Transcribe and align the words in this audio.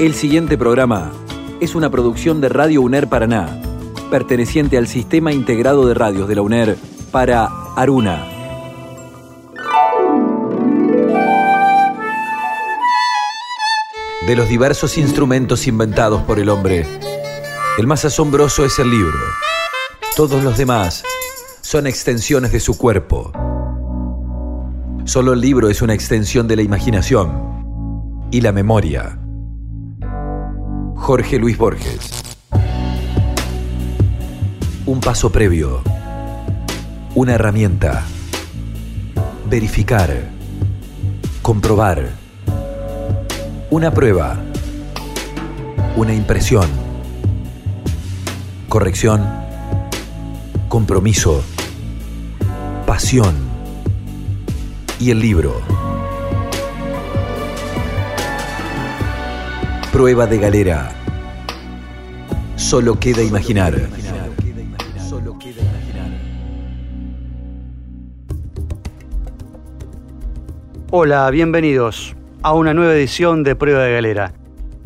El 0.00 0.14
siguiente 0.14 0.56
programa 0.56 1.12
es 1.60 1.74
una 1.74 1.90
producción 1.90 2.40
de 2.40 2.48
Radio 2.48 2.80
UNER 2.80 3.06
Paraná, 3.06 3.60
perteneciente 4.10 4.78
al 4.78 4.88
Sistema 4.88 5.30
Integrado 5.30 5.86
de 5.86 5.92
Radios 5.92 6.26
de 6.26 6.36
la 6.36 6.40
UNER 6.40 6.78
para 7.12 7.44
Aruna. 7.76 8.24
De 14.26 14.34
los 14.34 14.48
diversos 14.48 14.96
instrumentos 14.96 15.66
inventados 15.66 16.22
por 16.22 16.38
el 16.38 16.48
hombre, 16.48 16.86
el 17.76 17.86
más 17.86 18.02
asombroso 18.06 18.64
es 18.64 18.78
el 18.78 18.90
libro. 18.90 19.18
Todos 20.16 20.42
los 20.42 20.56
demás 20.56 21.04
son 21.60 21.86
extensiones 21.86 22.52
de 22.52 22.60
su 22.60 22.78
cuerpo. 22.78 23.32
Solo 25.04 25.34
el 25.34 25.42
libro 25.42 25.68
es 25.68 25.82
una 25.82 25.92
extensión 25.92 26.48
de 26.48 26.56
la 26.56 26.62
imaginación 26.62 28.28
y 28.30 28.40
la 28.40 28.52
memoria. 28.52 29.18
Jorge 31.00 31.38
Luis 31.38 31.56
Borges. 31.56 32.10
Un 34.84 35.00
paso 35.00 35.32
previo. 35.32 35.82
Una 37.14 37.34
herramienta. 37.34 38.04
Verificar. 39.48 40.28
Comprobar. 41.40 42.10
Una 43.70 43.90
prueba. 43.92 44.38
Una 45.96 46.14
impresión. 46.14 46.68
Corrección. 48.68 49.26
Compromiso. 50.68 51.42
Pasión. 52.86 53.34
Y 55.00 55.10
el 55.10 55.18
libro. 55.18 55.79
Prueba 59.92 60.24
de 60.24 60.38
galera. 60.38 60.92
Solo 62.54 63.00
queda 63.00 63.24
imaginar. 63.24 63.74
Solo 64.96 65.36
queda 65.36 65.62
imaginar. 65.62 66.10
Hola, 70.92 71.28
bienvenidos 71.30 72.14
a 72.42 72.54
una 72.54 72.72
nueva 72.72 72.94
edición 72.94 73.42
de 73.42 73.56
Prueba 73.56 73.82
de 73.82 73.94
Galera. 73.94 74.32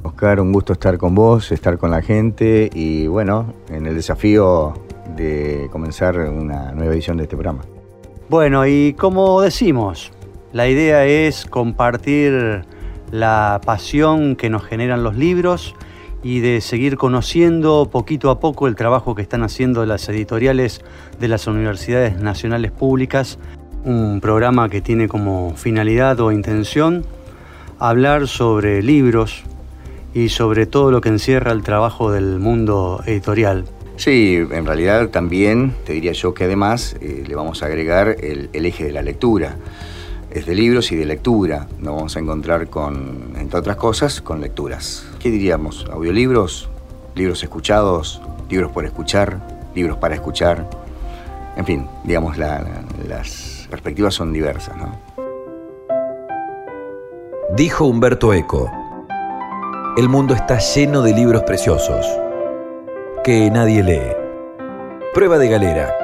Oscar, 0.04 0.40
un 0.40 0.52
gusto 0.52 0.72
estar 0.72 0.96
con 0.96 1.14
vos, 1.14 1.52
estar 1.52 1.76
con 1.76 1.90
la 1.90 2.00
gente 2.00 2.70
y 2.72 3.06
bueno, 3.06 3.52
en 3.68 3.84
el 3.84 3.94
desafío 3.96 4.72
de 5.16 5.68
comenzar 5.70 6.16
una 6.16 6.72
nueva 6.72 6.94
edición 6.94 7.18
de 7.18 7.24
este 7.24 7.36
programa. 7.36 7.60
Bueno, 8.30 8.66
y 8.66 8.94
como 8.94 9.42
decimos, 9.42 10.12
la 10.54 10.66
idea 10.66 11.04
es 11.04 11.44
compartir 11.44 12.64
la 13.14 13.60
pasión 13.64 14.34
que 14.34 14.50
nos 14.50 14.64
generan 14.64 15.04
los 15.04 15.14
libros 15.14 15.76
y 16.24 16.40
de 16.40 16.60
seguir 16.60 16.96
conociendo 16.96 17.88
poquito 17.88 18.28
a 18.28 18.40
poco 18.40 18.66
el 18.66 18.74
trabajo 18.74 19.14
que 19.14 19.22
están 19.22 19.44
haciendo 19.44 19.86
las 19.86 20.08
editoriales 20.08 20.80
de 21.20 21.28
las 21.28 21.46
universidades 21.46 22.18
nacionales 22.18 22.72
públicas, 22.72 23.38
un 23.84 24.20
programa 24.20 24.68
que 24.68 24.80
tiene 24.80 25.06
como 25.06 25.54
finalidad 25.54 26.18
o 26.18 26.32
intención 26.32 27.06
hablar 27.78 28.26
sobre 28.26 28.82
libros 28.82 29.44
y 30.12 30.30
sobre 30.30 30.66
todo 30.66 30.90
lo 30.90 31.00
que 31.00 31.10
encierra 31.10 31.52
el 31.52 31.62
trabajo 31.62 32.10
del 32.10 32.40
mundo 32.40 33.00
editorial. 33.06 33.64
Sí, 33.96 34.44
en 34.50 34.66
realidad 34.66 35.10
también 35.10 35.72
te 35.86 35.92
diría 35.92 36.12
yo 36.12 36.34
que 36.34 36.44
además 36.44 36.96
eh, 37.00 37.22
le 37.24 37.34
vamos 37.36 37.62
a 37.62 37.66
agregar 37.66 38.08
el, 38.08 38.50
el 38.52 38.66
eje 38.66 38.82
de 38.82 38.92
la 38.92 39.02
lectura 39.02 39.56
es 40.34 40.46
de 40.46 40.54
libros 40.54 40.90
y 40.90 40.96
de 40.96 41.06
lectura. 41.06 41.68
Nos 41.78 41.94
vamos 41.94 42.16
a 42.16 42.18
encontrar 42.18 42.68
con, 42.68 43.32
entre 43.36 43.58
otras 43.58 43.76
cosas, 43.76 44.20
con 44.20 44.40
lecturas. 44.40 45.06
¿Qué 45.20 45.30
diríamos? 45.30 45.86
¿Audiolibros? 45.90 46.68
¿Libros 47.14 47.42
escuchados? 47.42 48.20
¿Libros 48.50 48.72
por 48.72 48.84
escuchar? 48.84 49.38
¿Libros 49.74 49.96
para 49.98 50.16
escuchar? 50.16 50.68
En 51.56 51.64
fin, 51.64 51.86
digamos, 52.02 52.36
la, 52.36 52.60
la, 52.60 52.84
las 53.08 53.68
perspectivas 53.70 54.14
son 54.14 54.32
diversas, 54.32 54.76
¿no? 54.76 54.98
Dijo 57.56 57.84
Humberto 57.84 58.34
Eco, 58.34 58.72
el 59.96 60.08
mundo 60.08 60.34
está 60.34 60.58
lleno 60.58 61.02
de 61.02 61.14
libros 61.14 61.44
preciosos 61.44 62.04
que 63.22 63.48
nadie 63.52 63.84
lee. 63.84 64.12
Prueba 65.14 65.38
de 65.38 65.48
galera. 65.48 65.94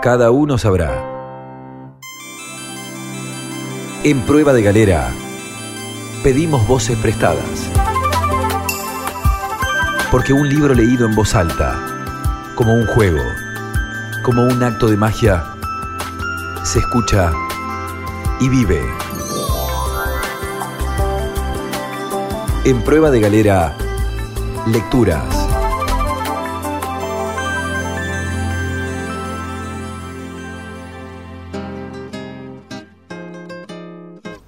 Cada 0.00 0.30
uno 0.30 0.56
sabrá. 0.56 1.09
En 4.02 4.22
Prueba 4.22 4.54
de 4.54 4.62
Galera 4.62 5.12
pedimos 6.22 6.66
voces 6.66 6.96
prestadas. 7.00 7.70
Porque 10.10 10.32
un 10.32 10.48
libro 10.48 10.72
leído 10.72 11.06
en 11.06 11.14
voz 11.14 11.34
alta, 11.34 11.78
como 12.54 12.72
un 12.72 12.86
juego, 12.86 13.22
como 14.22 14.44
un 14.44 14.62
acto 14.62 14.88
de 14.88 14.96
magia, 14.96 15.44
se 16.62 16.78
escucha 16.78 17.30
y 18.40 18.48
vive. 18.48 18.80
En 22.64 22.82
Prueba 22.82 23.10
de 23.10 23.20
Galera, 23.20 23.76
lecturas. 24.66 25.39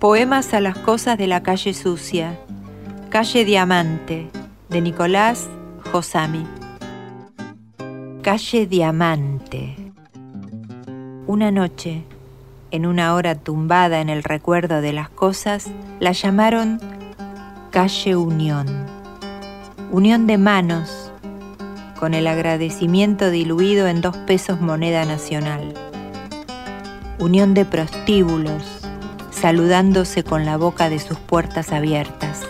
Poemas 0.02 0.52
a 0.52 0.60
las 0.60 0.76
cosas 0.78 1.16
de 1.16 1.28
la 1.28 1.44
calle 1.44 1.72
sucia. 1.74 2.36
Calle 3.08 3.44
Diamante, 3.44 4.26
de 4.68 4.80
Nicolás 4.80 5.46
Josami. 5.92 6.44
Calle 8.20 8.66
Diamante. 8.66 9.76
Una 11.28 11.52
noche, 11.52 12.02
en 12.72 12.84
una 12.84 13.14
hora 13.14 13.36
tumbada 13.36 14.00
en 14.00 14.08
el 14.08 14.24
recuerdo 14.24 14.80
de 14.80 14.92
las 14.92 15.08
cosas, 15.08 15.68
la 16.00 16.10
llamaron 16.10 16.80
Calle 17.70 18.16
Unión. 18.16 18.66
Unión 19.92 20.26
de 20.26 20.36
manos, 20.36 21.12
con 22.00 22.14
el 22.14 22.26
agradecimiento 22.26 23.30
diluido 23.30 23.86
en 23.86 24.00
dos 24.00 24.16
pesos 24.16 24.60
moneda 24.60 25.04
nacional. 25.04 25.72
Unión 27.20 27.54
de 27.54 27.64
prostíbulos, 27.64 28.81
saludándose 29.42 30.22
con 30.22 30.44
la 30.44 30.56
boca 30.56 30.88
de 30.88 31.00
sus 31.00 31.18
puertas 31.18 31.72
abiertas. 31.72 32.42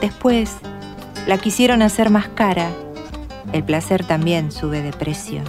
Después, 0.00 0.56
la 1.26 1.36
quisieron 1.36 1.82
hacer 1.82 2.08
más 2.08 2.28
cara. 2.28 2.70
El 3.52 3.62
placer 3.62 4.02
también 4.02 4.50
sube 4.50 4.80
de 4.80 4.92
precio. 4.92 5.42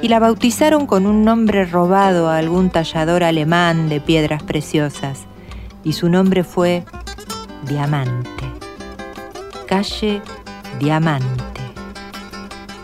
Y 0.00 0.08
la 0.08 0.18
bautizaron 0.18 0.86
con 0.86 1.04
un 1.04 1.26
nombre 1.26 1.66
robado 1.66 2.30
a 2.30 2.38
algún 2.38 2.70
tallador 2.70 3.22
alemán 3.22 3.90
de 3.90 4.00
piedras 4.00 4.42
preciosas. 4.42 5.26
Y 5.84 5.92
su 5.92 6.08
nombre 6.08 6.42
fue 6.42 6.86
Diamante. 7.66 8.44
Calle 9.66 10.22
Diamante. 10.80 11.60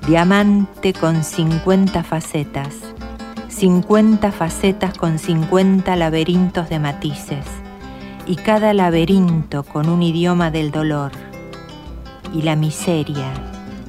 Diamante 0.06 0.92
con 0.92 1.24
50 1.24 2.02
facetas 2.02 2.93
50 3.54 4.32
facetas 4.32 4.98
con 4.98 5.20
50 5.20 5.94
laberintos 5.94 6.68
de 6.68 6.80
matices, 6.80 7.46
y 8.26 8.34
cada 8.34 8.74
laberinto 8.74 9.62
con 9.62 9.88
un 9.88 10.02
idioma 10.02 10.50
del 10.50 10.72
dolor, 10.72 11.12
y 12.34 12.42
la 12.42 12.56
miseria, 12.56 13.32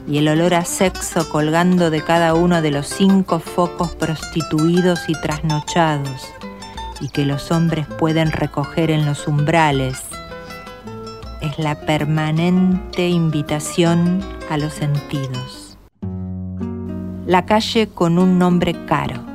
y 0.07 0.19
el 0.19 0.27
olor 0.27 0.53
a 0.53 0.65
sexo 0.65 1.27
colgando 1.29 1.89
de 1.89 2.03
cada 2.03 2.35
uno 2.35 2.61
de 2.61 2.69
los 2.69 2.85
cinco 2.85 3.39
focos 3.39 3.95
prostituidos 3.95 5.09
y 5.09 5.13
trasnochados, 5.13 6.21
y 7.01 7.09
que 7.09 7.25
los 7.25 7.51
hombres 7.51 7.87
pueden 7.87 8.31
recoger 8.31 8.91
en 8.91 9.03
los 9.03 9.27
umbrales, 9.27 10.03
es 11.41 11.57
la 11.57 11.73
permanente 11.73 13.09
invitación 13.09 14.23
a 14.47 14.57
los 14.57 14.73
sentidos. 14.73 15.75
La 17.25 17.47
calle 17.47 17.87
con 17.87 18.19
un 18.19 18.37
nombre 18.37 18.85
caro 18.85 19.34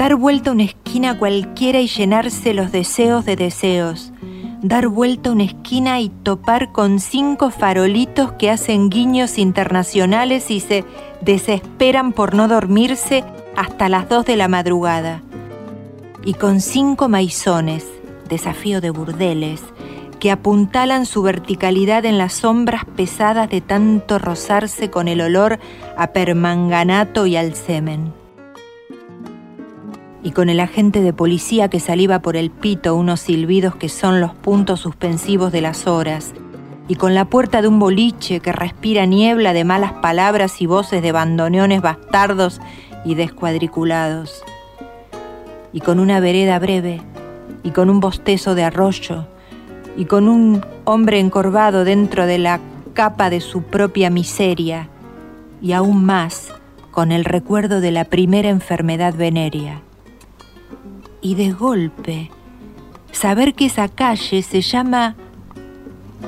dar 0.00 0.16
vuelta 0.16 0.52
una 0.52 0.62
esquina 0.62 1.18
cualquiera 1.18 1.78
y 1.78 1.86
llenarse 1.86 2.54
los 2.54 2.72
deseos 2.72 3.26
de 3.26 3.36
deseos, 3.36 4.14
dar 4.62 4.88
vuelta 4.88 5.30
una 5.30 5.44
esquina 5.44 6.00
y 6.00 6.08
topar 6.08 6.72
con 6.72 7.00
cinco 7.00 7.50
farolitos 7.50 8.32
que 8.32 8.48
hacen 8.48 8.88
guiños 8.88 9.36
internacionales 9.36 10.50
y 10.50 10.60
se 10.60 10.86
desesperan 11.20 12.14
por 12.14 12.34
no 12.34 12.48
dormirse 12.48 13.24
hasta 13.56 13.90
las 13.90 14.08
dos 14.08 14.24
de 14.24 14.38
la 14.38 14.48
madrugada, 14.48 15.20
y 16.24 16.32
con 16.32 16.62
cinco 16.62 17.10
maizones, 17.10 17.84
desafío 18.26 18.80
de 18.80 18.88
burdeles, 18.88 19.60
que 20.18 20.30
apuntalan 20.30 21.04
su 21.04 21.20
verticalidad 21.20 22.06
en 22.06 22.16
las 22.16 22.32
sombras 22.32 22.86
pesadas 22.96 23.50
de 23.50 23.60
tanto 23.60 24.18
rozarse 24.18 24.88
con 24.88 25.08
el 25.08 25.20
olor 25.20 25.58
a 25.98 26.06
permanganato 26.14 27.26
y 27.26 27.36
al 27.36 27.54
semen 27.54 28.18
y 30.22 30.32
con 30.32 30.50
el 30.50 30.60
agente 30.60 31.00
de 31.00 31.12
policía 31.12 31.68
que 31.68 31.80
saliva 31.80 32.20
por 32.20 32.36
el 32.36 32.50
pito 32.50 32.94
unos 32.94 33.20
silbidos 33.20 33.74
que 33.76 33.88
son 33.88 34.20
los 34.20 34.34
puntos 34.34 34.80
suspensivos 34.80 35.52
de 35.52 35.62
las 35.62 35.86
horas, 35.86 36.32
y 36.88 36.96
con 36.96 37.14
la 37.14 37.24
puerta 37.24 37.62
de 37.62 37.68
un 37.68 37.78
boliche 37.78 38.40
que 38.40 38.52
respira 38.52 39.06
niebla 39.06 39.52
de 39.52 39.64
malas 39.64 39.92
palabras 39.94 40.60
y 40.60 40.66
voces 40.66 41.02
de 41.02 41.12
bandoneones 41.12 41.80
bastardos 41.80 42.60
y 43.04 43.14
descuadriculados, 43.14 44.42
y 45.72 45.80
con 45.80 46.00
una 46.00 46.20
vereda 46.20 46.58
breve, 46.58 47.00
y 47.62 47.70
con 47.70 47.88
un 47.90 48.00
bostezo 48.00 48.54
de 48.54 48.64
arroyo, 48.64 49.26
y 49.96 50.04
con 50.04 50.28
un 50.28 50.64
hombre 50.84 51.18
encorvado 51.20 51.84
dentro 51.84 52.26
de 52.26 52.38
la 52.38 52.60
capa 52.92 53.30
de 53.30 53.40
su 53.40 53.62
propia 53.62 54.10
miseria, 54.10 54.88
y 55.62 55.72
aún 55.72 56.04
más 56.04 56.52
con 56.90 57.12
el 57.12 57.24
recuerdo 57.24 57.80
de 57.80 57.92
la 57.92 58.04
primera 58.04 58.48
enfermedad 58.48 59.14
venérea. 59.14 59.82
Y 61.22 61.34
de 61.34 61.52
golpe, 61.52 62.30
saber 63.12 63.54
que 63.54 63.66
esa 63.66 63.88
calle 63.88 64.42
se 64.42 64.60
llama 64.60 65.16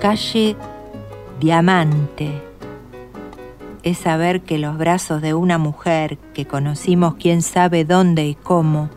calle 0.01 0.57
Diamante 1.41 2.53
es 3.83 3.99
saber 3.99 4.43
que 4.43 4.59
los 4.59 4.79
brazos 4.79 5.23
de 5.23 5.35
una 5.35 5.59
mujer 5.59 6.19
que 6.35 6.47
conocimos 6.47 7.15
quién 7.17 7.43
sabe 7.43 7.85
dónde 7.85 8.27
y 8.27 8.35
cómo 8.35 8.91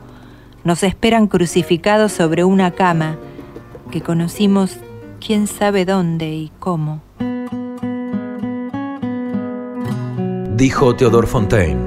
nos 0.63 0.83
esperan 0.83 1.27
crucificados 1.27 2.11
sobre 2.11 2.43
una 2.43 2.71
cama 2.71 3.17
que 3.91 4.01
conocimos 4.01 4.77
quién 5.25 5.47
sabe 5.47 5.85
dónde 5.85 6.33
y 6.33 6.51
cómo. 6.59 7.01
Dijo 10.55 10.95
Theodore 10.95 11.27
Fontaine, 11.27 11.79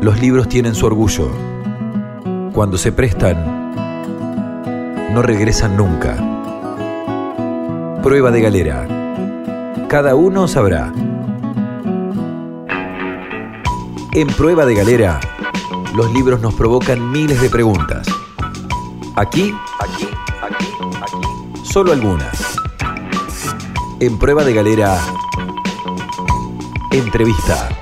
los 0.00 0.20
libros 0.20 0.48
tienen 0.48 0.74
su 0.74 0.86
orgullo. 0.86 1.51
Cuando 2.52 2.76
se 2.76 2.92
prestan, 2.92 3.72
no 5.14 5.22
regresan 5.22 5.74
nunca. 5.74 6.16
Prueba 8.02 8.30
de 8.30 8.42
galera. 8.42 8.86
Cada 9.88 10.14
uno 10.14 10.46
sabrá. 10.46 10.92
En 14.12 14.26
Prueba 14.36 14.66
de 14.66 14.74
Galera, 14.74 15.18
los 15.94 16.12
libros 16.12 16.42
nos 16.42 16.52
provocan 16.52 17.10
miles 17.10 17.40
de 17.40 17.48
preguntas. 17.48 18.06
Aquí, 19.16 19.54
aquí, 19.78 20.08
aquí, 20.42 20.66
aquí, 21.00 21.62
solo 21.62 21.92
algunas. 21.92 22.58
En 24.00 24.18
Prueba 24.18 24.44
de 24.44 24.52
Galera, 24.52 24.98
entrevista. 26.90 27.81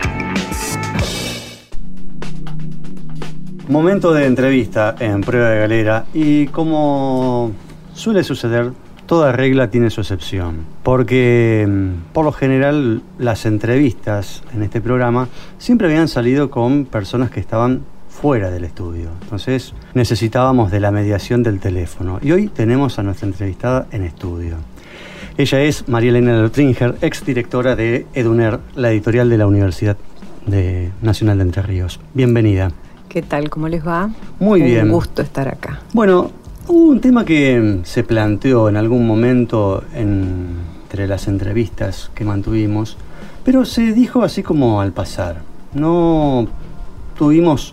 Momento 3.71 4.13
de 4.13 4.27
entrevista 4.27 4.97
en 4.99 5.21
Prueba 5.21 5.51
de 5.51 5.61
Galera 5.61 6.05
y 6.13 6.49
como 6.49 7.53
suele 7.95 8.25
suceder, 8.25 8.73
toda 9.07 9.31
regla 9.31 9.71
tiene 9.71 9.91
su 9.91 10.01
excepción, 10.01 10.65
porque 10.83 11.69
mm, 11.69 12.13
por 12.13 12.25
lo 12.25 12.33
general 12.33 13.01
las 13.17 13.47
entrevistas 13.47 14.43
en 14.53 14.65
este 14.65 14.81
programa 14.81 15.29
siempre 15.59 15.87
habían 15.87 16.09
salido 16.09 16.51
con 16.51 16.85
personas 16.85 17.31
que 17.31 17.39
estaban 17.39 17.83
fuera 18.09 18.51
del 18.51 18.65
estudio. 18.65 19.11
Entonces 19.23 19.73
necesitábamos 19.95 20.73
de 20.73 20.81
la 20.81 20.91
mediación 20.91 21.45
del 21.45 21.61
teléfono. 21.61 22.19
Y 22.21 22.33
hoy 22.33 22.49
tenemos 22.49 22.99
a 22.99 23.05
nuestra 23.05 23.29
entrevistada 23.29 23.87
en 23.93 24.03
estudio. 24.03 24.57
Ella 25.39 25.63
es 25.63 25.89
María 25.89 26.11
Elena 26.11 26.43
Lotringer, 26.43 26.97
ex 27.03 27.25
directora 27.25 27.77
de 27.77 28.05
EDUNER, 28.15 28.59
la 28.75 28.91
editorial 28.91 29.31
de 29.31 29.39
la 29.39 29.47
Universidad 29.47 29.97
Nacional 31.03 31.39
de 31.39 31.45
Entre 31.45 31.63
Ríos. 31.63 32.01
Bienvenida. 32.15 32.73
¿Qué 33.11 33.21
tal? 33.21 33.51
¿Cómo 33.51 33.69
les 33.69 33.87
va? 33.87 34.09
Muy 34.39 34.63
bien. 34.63 34.87
Un 34.87 34.93
gusto 34.93 35.21
estar 35.21 35.49
acá. 35.49 35.83
Bueno, 35.93 36.31
Hubo 36.73 36.85
un 36.85 37.01
tema 37.01 37.25
que 37.25 37.81
se 37.83 38.05
planteó 38.05 38.69
en 38.69 38.77
algún 38.77 39.05
momento 39.05 39.83
entre 39.93 41.09
las 41.09 41.27
entrevistas 41.27 42.13
que 42.15 42.25
mantuvimos, 42.25 42.97
pero 43.45 43.65
se 43.65 43.93
dijo 43.93 44.23
así 44.23 44.45
como 44.45 44.81
al 44.81 44.93
pasar. 44.93 45.43
No 45.75 46.47
tuvimos 47.19 47.73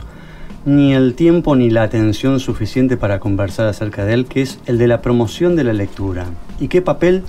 ni 0.65 0.95
el 0.95 1.13
tiempo 1.13 1.55
ni 1.55 1.69
la 1.69 1.83
atención 1.83 2.39
suficiente 2.39 2.97
para 2.97 3.19
conversar 3.19 3.67
acerca 3.67 4.03
de 4.03 4.15
él, 4.15 4.25
que 4.25 4.41
es 4.41 4.59
el 4.65 4.79
de 4.79 4.87
la 4.87 5.03
promoción 5.03 5.55
de 5.55 5.65
la 5.65 5.73
lectura. 5.73 6.25
¿Y 6.59 6.67
qué 6.67 6.81
papel 6.81 7.21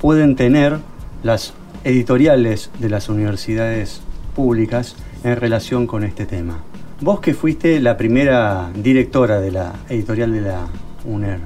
pueden 0.00 0.34
tener 0.34 0.78
las 1.22 1.54
editoriales 1.84 2.72
de 2.80 2.88
las 2.88 3.08
universidades 3.08 4.00
públicas 4.34 4.96
en 5.22 5.36
relación 5.36 5.86
con 5.86 6.02
este 6.02 6.26
tema? 6.26 6.58
Vos 7.02 7.18
que 7.18 7.34
fuiste 7.34 7.80
la 7.80 7.96
primera 7.96 8.70
directora 8.76 9.40
de 9.40 9.50
la 9.50 9.72
editorial 9.88 10.32
de 10.32 10.40
la 10.40 10.68
UNER? 11.04 11.40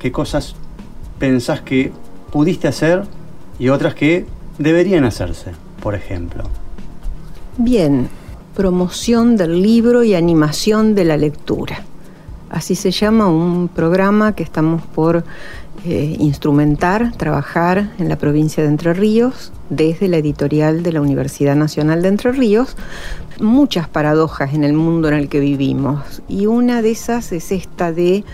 ¿Qué 0.00 0.10
cosas 0.10 0.56
pensás 1.20 1.60
que 1.60 1.92
pudiste 2.32 2.66
hacer 2.66 3.04
y 3.56 3.68
otras 3.68 3.94
que 3.94 4.26
deberían 4.58 5.04
hacerse, 5.04 5.52
por 5.80 5.94
ejemplo? 5.94 6.42
Bien, 7.56 8.08
promoción 8.56 9.36
del 9.36 9.62
libro 9.62 10.02
y 10.02 10.16
animación 10.16 10.96
de 10.96 11.04
la 11.04 11.16
lectura. 11.16 11.84
Así 12.50 12.74
se 12.74 12.90
llama 12.90 13.28
un 13.28 13.68
programa 13.68 14.34
que 14.34 14.42
estamos 14.42 14.82
por 14.82 15.22
eh, 15.88 16.16
instrumentar, 16.18 17.12
trabajar 17.16 17.92
en 17.98 18.08
la 18.08 18.18
provincia 18.18 18.60
de 18.60 18.68
Entre 18.68 18.92
Ríos, 18.92 19.52
desde 19.70 20.08
la 20.08 20.16
editorial 20.16 20.82
de 20.82 20.90
la 20.90 21.00
Universidad 21.00 21.54
Nacional 21.54 22.02
de 22.02 22.08
Entre 22.08 22.32
Ríos. 22.32 22.76
Muchas 23.40 23.88
paradojas 23.88 24.52
en 24.52 24.64
el 24.64 24.72
mundo 24.72 25.06
en 25.06 25.14
el 25.14 25.28
que 25.28 25.38
vivimos 25.38 26.22
y 26.28 26.46
una 26.46 26.82
de 26.82 26.90
esas 26.90 27.30
es 27.30 27.52
esta 27.52 27.92
de 27.92 28.24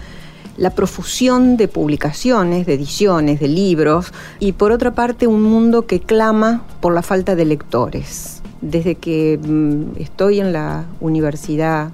la 0.57 0.71
profusión 0.71 1.59
de 1.59 1.69
publicaciones, 1.69 2.65
de 2.65 2.73
ediciones, 2.73 3.39
de 3.39 3.49
libros, 3.49 4.15
y 4.39 4.53
por 4.53 4.73
otra 4.73 4.95
parte 4.95 5.27
un 5.27 5.43
mundo 5.43 5.87
que 5.87 6.01
clama 6.01 6.63
por 6.81 6.95
la 6.95 7.03
falta 7.03 7.35
de 7.35 7.45
lectores. 7.45 8.41
Desde 8.63 8.95
que 8.95 9.39
mm, 9.39 10.01
estoy 10.01 10.41
en 10.41 10.55
la 10.55 10.87
universidad 11.01 11.91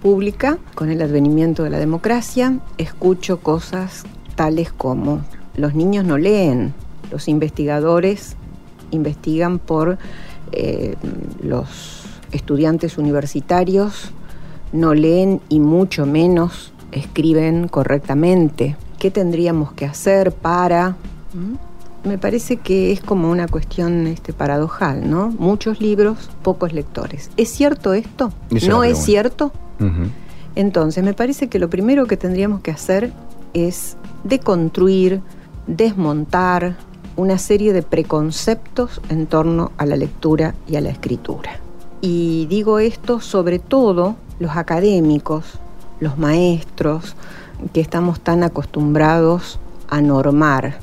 pública, 0.00 0.56
con 0.74 0.90
el 0.90 1.02
advenimiento 1.02 1.64
de 1.64 1.70
la 1.70 1.78
democracia, 1.78 2.60
escucho 2.78 3.40
cosas 3.40 4.04
tales 4.34 4.72
como 4.72 5.20
los 5.56 5.74
niños 5.74 6.04
no 6.04 6.18
leen, 6.18 6.74
los 7.10 7.28
investigadores 7.28 8.36
investigan 8.90 9.58
por 9.58 9.98
eh, 10.52 10.96
los 11.42 12.04
estudiantes 12.32 12.98
universitarios, 12.98 14.12
no 14.72 14.94
leen 14.94 15.40
y 15.48 15.60
mucho 15.60 16.06
menos 16.06 16.72
escriben 16.92 17.68
correctamente. 17.68 18.76
¿Qué 18.98 19.10
tendríamos 19.10 19.72
que 19.72 19.86
hacer 19.86 20.32
para...? 20.32 20.96
¿Mm? 21.34 22.08
Me 22.08 22.18
parece 22.18 22.56
que 22.56 22.90
es 22.90 23.00
como 23.00 23.30
una 23.30 23.46
cuestión 23.46 24.08
este, 24.08 24.32
paradojal, 24.32 25.08
¿no? 25.08 25.28
Muchos 25.38 25.80
libros, 25.80 26.30
pocos 26.42 26.72
lectores. 26.72 27.30
¿Es 27.36 27.48
cierto 27.50 27.94
esto? 27.94 28.32
¿No 28.66 28.82
es 28.82 28.98
cierto? 28.98 29.52
Entonces, 30.56 31.04
me 31.04 31.14
parece 31.14 31.48
que 31.48 31.60
lo 31.60 31.70
primero 31.70 32.06
que 32.06 32.16
tendríamos 32.16 32.60
que 32.60 32.72
hacer 32.72 33.12
es 33.54 33.96
deconstruir, 34.24 35.20
desmontar 35.66 36.76
una 37.16 37.38
serie 37.38 37.72
de 37.72 37.82
preconceptos 37.82 39.00
en 39.08 39.26
torno 39.26 39.72
a 39.76 39.86
la 39.86 39.96
lectura 39.96 40.54
y 40.66 40.76
a 40.76 40.80
la 40.80 40.90
escritura. 40.90 41.58
Y 42.00 42.46
digo 42.46 42.78
esto 42.78 43.20
sobre 43.20 43.58
todo 43.58 44.16
los 44.38 44.56
académicos, 44.56 45.58
los 46.00 46.18
maestros, 46.18 47.14
que 47.72 47.80
estamos 47.80 48.20
tan 48.20 48.42
acostumbrados 48.42 49.60
a 49.88 50.00
normar, 50.00 50.78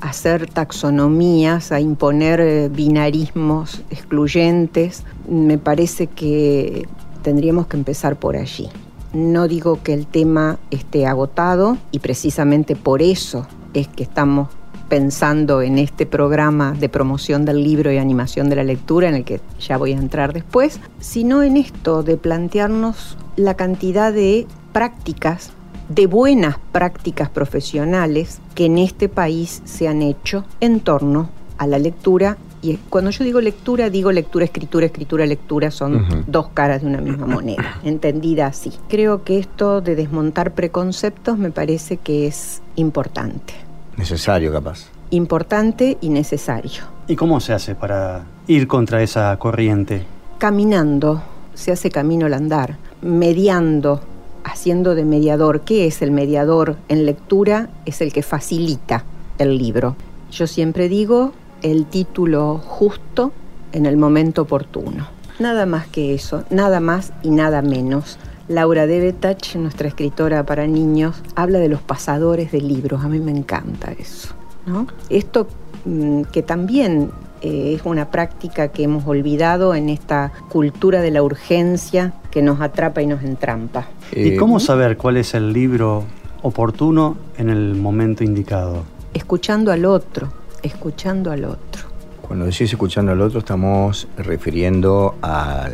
a 0.00 0.08
hacer 0.08 0.48
taxonomías, 0.48 1.72
a 1.72 1.80
imponer 1.80 2.40
eh, 2.40 2.68
binarismos 2.68 3.82
excluyentes, 3.90 5.04
me 5.28 5.58
parece 5.58 6.06
que 6.06 6.88
tendríamos 7.22 7.66
que 7.66 7.76
empezar 7.76 8.16
por 8.16 8.36
allí. 8.36 8.70
No 9.12 9.46
digo 9.46 9.82
que 9.82 9.92
el 9.92 10.06
tema 10.06 10.58
esté 10.70 11.06
agotado 11.06 11.76
y 11.90 11.98
precisamente 11.98 12.76
por 12.76 13.02
eso 13.02 13.46
es 13.74 13.86
que 13.88 14.02
estamos 14.02 14.48
pensando 14.88 15.62
en 15.62 15.78
este 15.78 16.04
programa 16.04 16.72
de 16.72 16.88
promoción 16.88 17.44
del 17.44 17.62
libro 17.62 17.90
y 17.90 17.98
animación 17.98 18.50
de 18.50 18.56
la 18.56 18.64
lectura, 18.64 19.08
en 19.08 19.14
el 19.14 19.24
que 19.24 19.40
ya 19.58 19.78
voy 19.78 19.92
a 19.92 19.98
entrar 19.98 20.32
después, 20.32 20.80
sino 21.00 21.42
en 21.42 21.56
esto 21.56 22.02
de 22.02 22.16
plantearnos 22.16 23.16
la 23.36 23.54
cantidad 23.54 24.12
de 24.12 24.46
prácticas, 24.72 25.52
de 25.88 26.06
buenas 26.06 26.56
prácticas 26.72 27.30
profesionales 27.30 28.40
que 28.54 28.66
en 28.66 28.78
este 28.78 29.08
país 29.08 29.62
se 29.64 29.88
han 29.88 30.02
hecho 30.02 30.44
en 30.60 30.80
torno 30.80 31.30
a 31.58 31.66
la 31.66 31.78
lectura. 31.78 32.36
Y 32.62 32.76
cuando 32.76 33.10
yo 33.10 33.24
digo 33.24 33.40
lectura, 33.40 33.90
digo 33.90 34.12
lectura, 34.12 34.44
escritura, 34.44 34.86
escritura, 34.86 35.26
lectura, 35.26 35.70
son 35.72 36.24
dos 36.28 36.48
caras 36.54 36.82
de 36.82 36.88
una 36.88 37.00
misma 37.00 37.26
moneda, 37.26 37.80
entendida 37.84 38.46
así. 38.46 38.72
Creo 38.88 39.24
que 39.24 39.38
esto 39.38 39.80
de 39.80 39.96
desmontar 39.96 40.52
preconceptos 40.52 41.36
me 41.38 41.50
parece 41.50 41.96
que 41.96 42.28
es 42.28 42.62
importante. 42.76 43.54
Necesario, 43.96 44.52
capaz. 44.52 44.86
Importante 45.10 45.98
y 46.00 46.08
necesario. 46.08 46.82
¿Y 47.08 47.16
cómo 47.16 47.40
se 47.40 47.52
hace 47.52 47.74
para 47.74 48.22
ir 48.46 48.68
contra 48.68 49.02
esa 49.02 49.36
corriente? 49.38 50.04
Caminando, 50.38 51.20
se 51.54 51.72
hace 51.72 51.90
camino 51.90 52.26
al 52.26 52.34
andar, 52.34 52.78
mediando 53.02 54.00
haciendo 54.44 54.94
de 54.94 55.04
mediador. 55.04 55.62
¿Qué 55.62 55.86
es 55.86 56.02
el 56.02 56.10
mediador 56.10 56.76
en 56.88 57.06
lectura? 57.06 57.70
Es 57.86 58.00
el 58.00 58.12
que 58.12 58.22
facilita 58.22 59.04
el 59.38 59.58
libro. 59.58 59.96
Yo 60.30 60.46
siempre 60.46 60.88
digo 60.88 61.32
el 61.62 61.86
título 61.86 62.58
justo 62.58 63.32
en 63.72 63.86
el 63.86 63.96
momento 63.96 64.42
oportuno. 64.42 65.08
Nada 65.38 65.66
más 65.66 65.86
que 65.88 66.14
eso, 66.14 66.44
nada 66.50 66.80
más 66.80 67.12
y 67.22 67.30
nada 67.30 67.62
menos. 67.62 68.18
Laura 68.48 68.86
Debetach, 68.86 69.56
nuestra 69.56 69.88
escritora 69.88 70.44
para 70.44 70.66
niños, 70.66 71.22
habla 71.34 71.58
de 71.58 71.68
los 71.68 71.80
pasadores 71.80 72.52
de 72.52 72.60
libros. 72.60 73.04
A 73.04 73.08
mí 73.08 73.18
me 73.18 73.30
encanta 73.30 73.92
eso. 73.92 74.34
¿no? 74.66 74.86
Esto 75.08 75.46
mm, 75.84 76.22
que 76.24 76.42
también 76.42 77.10
eh, 77.40 77.74
es 77.74 77.82
una 77.84 78.10
práctica 78.10 78.68
que 78.68 78.84
hemos 78.84 79.06
olvidado 79.06 79.74
en 79.74 79.88
esta 79.88 80.32
cultura 80.48 81.00
de 81.00 81.10
la 81.10 81.22
urgencia 81.22 82.14
que 82.30 82.42
nos 82.42 82.60
atrapa 82.60 83.02
y 83.02 83.06
nos 83.06 83.22
entrampa. 83.22 83.88
¿Y 84.14 84.36
cómo 84.36 84.60
saber 84.60 84.96
cuál 84.96 85.16
es 85.16 85.34
el 85.34 85.52
libro 85.52 86.04
oportuno 86.42 87.16
en 87.38 87.50
el 87.50 87.74
momento 87.74 88.22
indicado? 88.22 88.84
Escuchando 89.14 89.72
al 89.72 89.84
otro, 89.84 90.32
escuchando 90.62 91.30
al 91.30 91.44
otro. 91.44 91.92
Cuando 92.20 92.46
decís 92.46 92.72
escuchando 92.72 93.12
al 93.12 93.20
otro 93.20 93.40
estamos 93.40 94.08
refiriendo 94.16 95.16
al, 95.20 95.72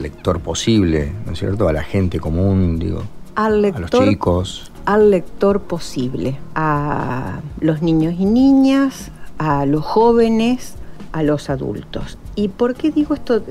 lector 0.00 0.40
posible, 0.40 1.12
¿no 1.26 1.32
es 1.32 1.38
cierto? 1.38 1.68
A 1.68 1.72
la 1.72 1.82
gente 1.82 2.20
común, 2.20 2.78
digo. 2.78 3.02
Al 3.34 3.62
lector, 3.62 3.84
a 3.84 4.04
los 4.04 4.08
chicos. 4.08 4.72
Al 4.84 5.10
lector 5.10 5.62
posible, 5.62 6.38
a 6.54 7.40
los 7.60 7.82
niños 7.82 8.14
y 8.18 8.24
niñas, 8.24 9.10
a 9.38 9.66
los 9.66 9.84
jóvenes, 9.84 10.74
a 11.12 11.22
los 11.22 11.50
adultos. 11.50 12.18
¿Y 12.34 12.48
por 12.48 12.74
qué 12.74 12.90
digo 12.90 13.14
esto? 13.14 13.42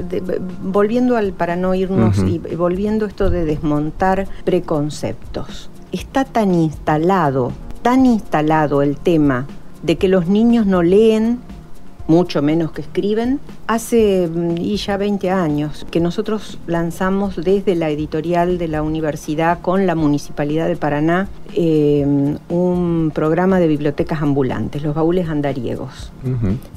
volviendo 0.61 1.17
al, 1.17 1.33
para 1.33 1.55
no 1.55 1.75
irnos, 1.75 2.19
y 2.19 2.39
volviendo 2.39 3.05
esto 3.05 3.29
de 3.29 3.43
desmontar 3.43 4.27
preconceptos. 4.45 5.69
Está 5.91 6.25
tan 6.25 6.53
instalado, 6.53 7.51
tan 7.81 8.05
instalado 8.05 8.81
el 8.81 8.97
tema 8.97 9.45
de 9.83 9.97
que 9.97 10.07
los 10.07 10.27
niños 10.27 10.65
no 10.65 10.83
leen 10.83 11.39
mucho 12.07 12.41
menos 12.41 12.71
que 12.71 12.81
escriben, 12.81 13.39
hace 13.67 14.27
mm, 14.27 14.57
y 14.57 14.77
ya 14.77 14.97
20 14.97 15.29
años 15.29 15.85
que 15.91 15.99
nosotros 15.99 16.57
lanzamos 16.65 17.35
desde 17.35 17.75
la 17.75 17.89
editorial 17.89 18.57
de 18.57 18.67
la 18.67 18.81
universidad 18.81 19.59
con 19.61 19.85
la 19.85 19.95
Municipalidad 19.95 20.67
de 20.67 20.77
Paraná 20.77 21.27
em, 21.53 22.37
un 22.49 23.11
programa 23.13 23.59
de 23.59 23.67
bibliotecas 23.67 24.21
ambulantes, 24.21 24.83
los 24.83 24.95
baúles 24.95 25.27
andariegos. 25.27 26.11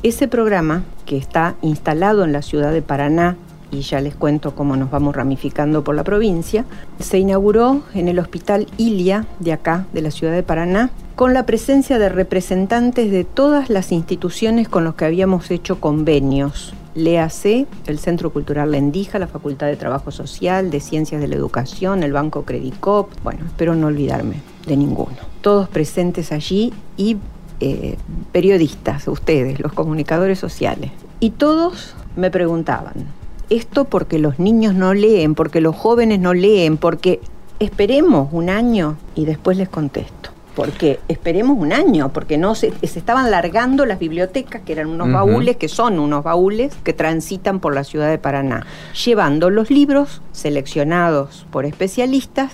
Ese 0.03 0.29
programa, 0.29 0.83
que 1.07 1.17
está 1.17 1.55
instalado 1.63 2.25
en 2.25 2.33
la 2.33 2.43
ciudad 2.43 2.73
de 2.73 2.83
Paraná, 2.83 3.37
y 3.71 3.81
ya 3.83 4.01
les 4.01 4.15
cuento 4.15 4.55
cómo 4.55 4.77
nos 4.77 4.91
vamos 4.91 5.15
ramificando 5.15 5.85
por 5.85 5.95
la 5.95 6.05
provincia, 6.05 6.65
se 6.99 7.19
inauguró 7.19 7.83
en 7.95 8.09
el 8.09 8.19
Hospital 8.19 8.67
Ilia 8.77 9.27
de 9.39 9.53
acá, 9.53 9.87
de 9.93 10.03
la 10.03 10.11
ciudad 10.11 10.33
de 10.33 10.43
Paraná, 10.43 10.91
con 11.17 11.35
la 11.35 11.47
presencia 11.47 11.99
de 11.99 12.09
representantes 12.09 13.11
de 13.11 13.25
todas 13.25 13.71
las 13.71 13.93
instituciones 13.93 14.69
con 14.69 14.85
los 14.85 14.95
que 14.95 15.05
habíamos 15.05 15.51
hecho 15.51 15.81
convenios. 15.81 16.75
LEAC, 16.95 17.69
el 17.87 17.99
Centro 17.99 18.33
Cultural 18.33 18.73
Lendija, 18.73 19.19
la 19.19 19.29
Facultad 19.29 19.69
de 19.69 19.77
Trabajo 19.77 20.11
Social, 20.11 20.71
de 20.71 20.81
Ciencias 20.81 21.21
de 21.21 21.29
la 21.29 21.37
Educación, 21.37 22.03
el 22.03 22.13
Banco 22.13 22.45
Credicop, 22.45 23.11
bueno, 23.23 23.45
espero 23.47 23.75
no 23.77 23.87
olvidarme 23.87 24.37
de 24.67 24.77
ninguno. 24.77 25.17
Todos 25.41 25.69
presentes 25.69 26.33
allí 26.33 26.73
y 26.97 27.17
eh, 27.61 27.97
periodistas, 28.33 29.07
ustedes, 29.07 29.61
los 29.61 29.73
comunicadores 29.73 30.39
sociales. 30.39 30.91
Y 31.21 31.31
todos 31.31 31.95
me 32.17 32.31
preguntaban, 32.31 33.07
esto 33.51 33.85
porque 33.85 34.19
los 34.19 34.39
niños 34.39 34.75
no 34.75 34.95
leen, 34.95 35.35
porque 35.35 35.61
los 35.61 35.77
jóvenes 35.77 36.21
no 36.21 36.33
leen, 36.33 36.77
porque 36.77 37.21
esperemos 37.59 38.29
un 38.33 38.49
año 38.49 38.97
y 39.15 39.27
después 39.27 39.57
les 39.57 39.69
contesto 39.69 40.31
porque 40.55 41.01
esperemos 41.09 41.57
un 41.59 41.73
año, 41.73 42.13
porque 42.13 42.37
no 42.37 42.55
se, 42.55 42.73
estaban 42.83 43.31
largando 43.31 43.87
las 43.87 43.99
bibliotecas, 43.99 44.61
que 44.61 44.73
eran 44.73 44.89
unos 44.89 45.11
baúles, 45.11 45.57
que 45.57 45.69
son 45.69 45.99
unos 45.99 46.23
baúles 46.23 46.75
que 46.85 46.93
transitan 46.93 47.61
por 47.61 47.75
la 47.75 47.83
ciudad 47.83 48.11
de 48.11 48.19
Paraná, 48.19 48.67
llevando 49.05 49.49
los 49.49 49.71
libros 49.71 50.21
seleccionados 50.33 51.47
por 51.51 51.65
especialistas 51.65 52.53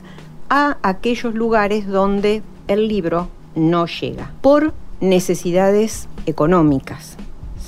a 0.49 0.79
aquellos 0.83 1.35
lugares 1.35 1.89
donde 1.89 2.43
el 2.69 2.87
libro 2.87 3.29
no 3.55 3.87
llega, 3.87 4.31
por 4.41 4.73
necesidades 5.01 6.09
económicas. 6.27 7.17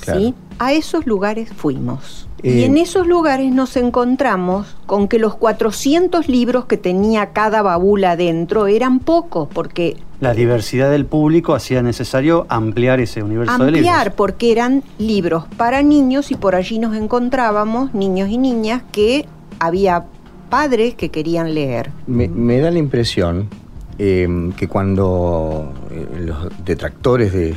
¿sí? 0.05 0.33
A 0.59 0.73
esos 0.73 1.05
lugares 1.05 1.49
fuimos. 1.55 2.27
y 2.43 2.49
eh, 2.49 2.65
en 2.65 2.77
esos 2.77 3.07
lugares 3.07 3.51
nos 3.51 3.75
encontramos 3.77 4.75
con 4.85 5.07
que 5.07 5.19
los 5.19 5.35
400 5.35 6.27
libros 6.27 6.65
que 6.65 6.77
tenía 6.77 7.31
cada 7.31 7.61
baúl 7.61 8.03
adentro 8.03 8.67
eran 8.67 8.99
pocos, 8.99 9.47
porque... 9.53 9.97
La 10.19 10.33
diversidad 10.33 10.91
del 10.91 11.05
público 11.05 11.55
hacía 11.55 11.81
necesario 11.81 12.45
ampliar 12.49 12.99
ese 12.99 13.23
universo 13.23 13.53
de 13.53 13.71
libros. 13.71 13.89
Ampliar, 13.89 14.15
porque 14.15 14.51
eran 14.51 14.83
libros 14.97 15.45
para 15.57 15.81
niños 15.81 16.29
y 16.31 16.35
por 16.35 16.55
allí 16.55 16.77
nos 16.77 16.95
encontrábamos 16.95 17.93
niños 17.93 18.29
y 18.29 18.37
niñas 18.37 18.83
que 18.91 19.25
había 19.59 20.05
padres 20.49 20.95
que 20.95 21.09
querían 21.09 21.53
leer. 21.53 21.91
me 22.07 22.59
da 22.59 22.69
la 22.69 22.79
impresión 22.79 23.47
Em, 24.01 24.53
que 24.53 24.69
cuando 24.69 25.73
eh, 25.91 26.07
los 26.21 26.47
detractores 26.63 27.33
de, 27.33 27.53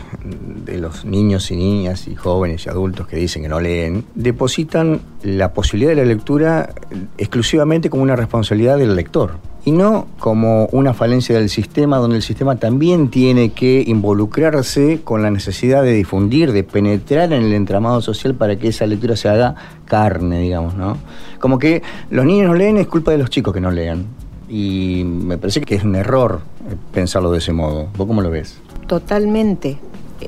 los 0.77 1.05
niños 1.05 1.53
y 1.53 1.57
niñas 1.57 2.09
y 2.09 2.17
jóvenes 2.17 2.67
y 2.67 2.69
adultos 2.69 3.07
que 3.07 3.15
dicen 3.15 3.43
que 3.43 3.49
no 3.49 3.61
leen, 3.61 4.05
depositan 4.17 5.03
la 5.23 5.53
posibilidad 5.53 5.91
de 5.93 5.97
la 5.99 6.05
lectura 6.05 6.75
exclusivamente 7.17 7.91
como 7.91 8.03
una 8.03 8.17
responsabilidad 8.17 8.77
del 8.77 8.97
lector 8.97 9.35
y 9.65 9.71
no 9.71 10.09
como 10.19 10.67
una 10.73 10.95
falencia 10.95 11.37
del 11.37 11.49
sistema 11.49 11.99
donde 11.99 12.17
el 12.17 12.23
sistema 12.23 12.57
también 12.57 13.09
tiene 13.09 13.51
que 13.51 13.85
involucrarse 13.87 15.03
con 15.05 15.23
la 15.23 15.31
necesidad 15.31 15.85
de 15.85 15.93
difundir, 15.93 16.51
de 16.51 16.65
penetrar 16.65 17.33
en 17.33 17.45
el 17.45 17.53
entramado 17.53 18.01
social 18.01 18.35
para 18.35 18.57
que 18.57 18.67
esa 18.67 18.85
lectura 18.87 19.15
se 19.15 19.29
haga 19.29 19.55
carne, 19.85 20.41
digamos, 20.41 20.75
¿no? 20.75 20.99
Como 21.39 21.61
que 21.61 21.85
los 22.11 22.25
niños 22.25 22.49
no 22.49 22.55
leen 22.55 22.79
es 22.79 22.89
culpa 22.89 23.13
de 23.13 23.19
los 23.19 23.31
chicos 23.31 23.55
que 23.55 23.61
no 23.61 23.71
lean 23.71 24.22
y 24.53 25.05
me 25.05 25.39
parece 25.39 25.63
que 25.63 25.77
es 25.77 25.83
un 25.83 25.95
error 25.95 26.43
eh, 26.69 26.77
pensarlo 26.93 27.33
de 27.33 27.39
ese 27.39 27.55
modo. 27.55 27.89
¿Vos 27.97 28.07
cómo 28.07 28.21
lo 28.21 28.31
ves? 28.31 28.59
Totalmente, 28.87 29.79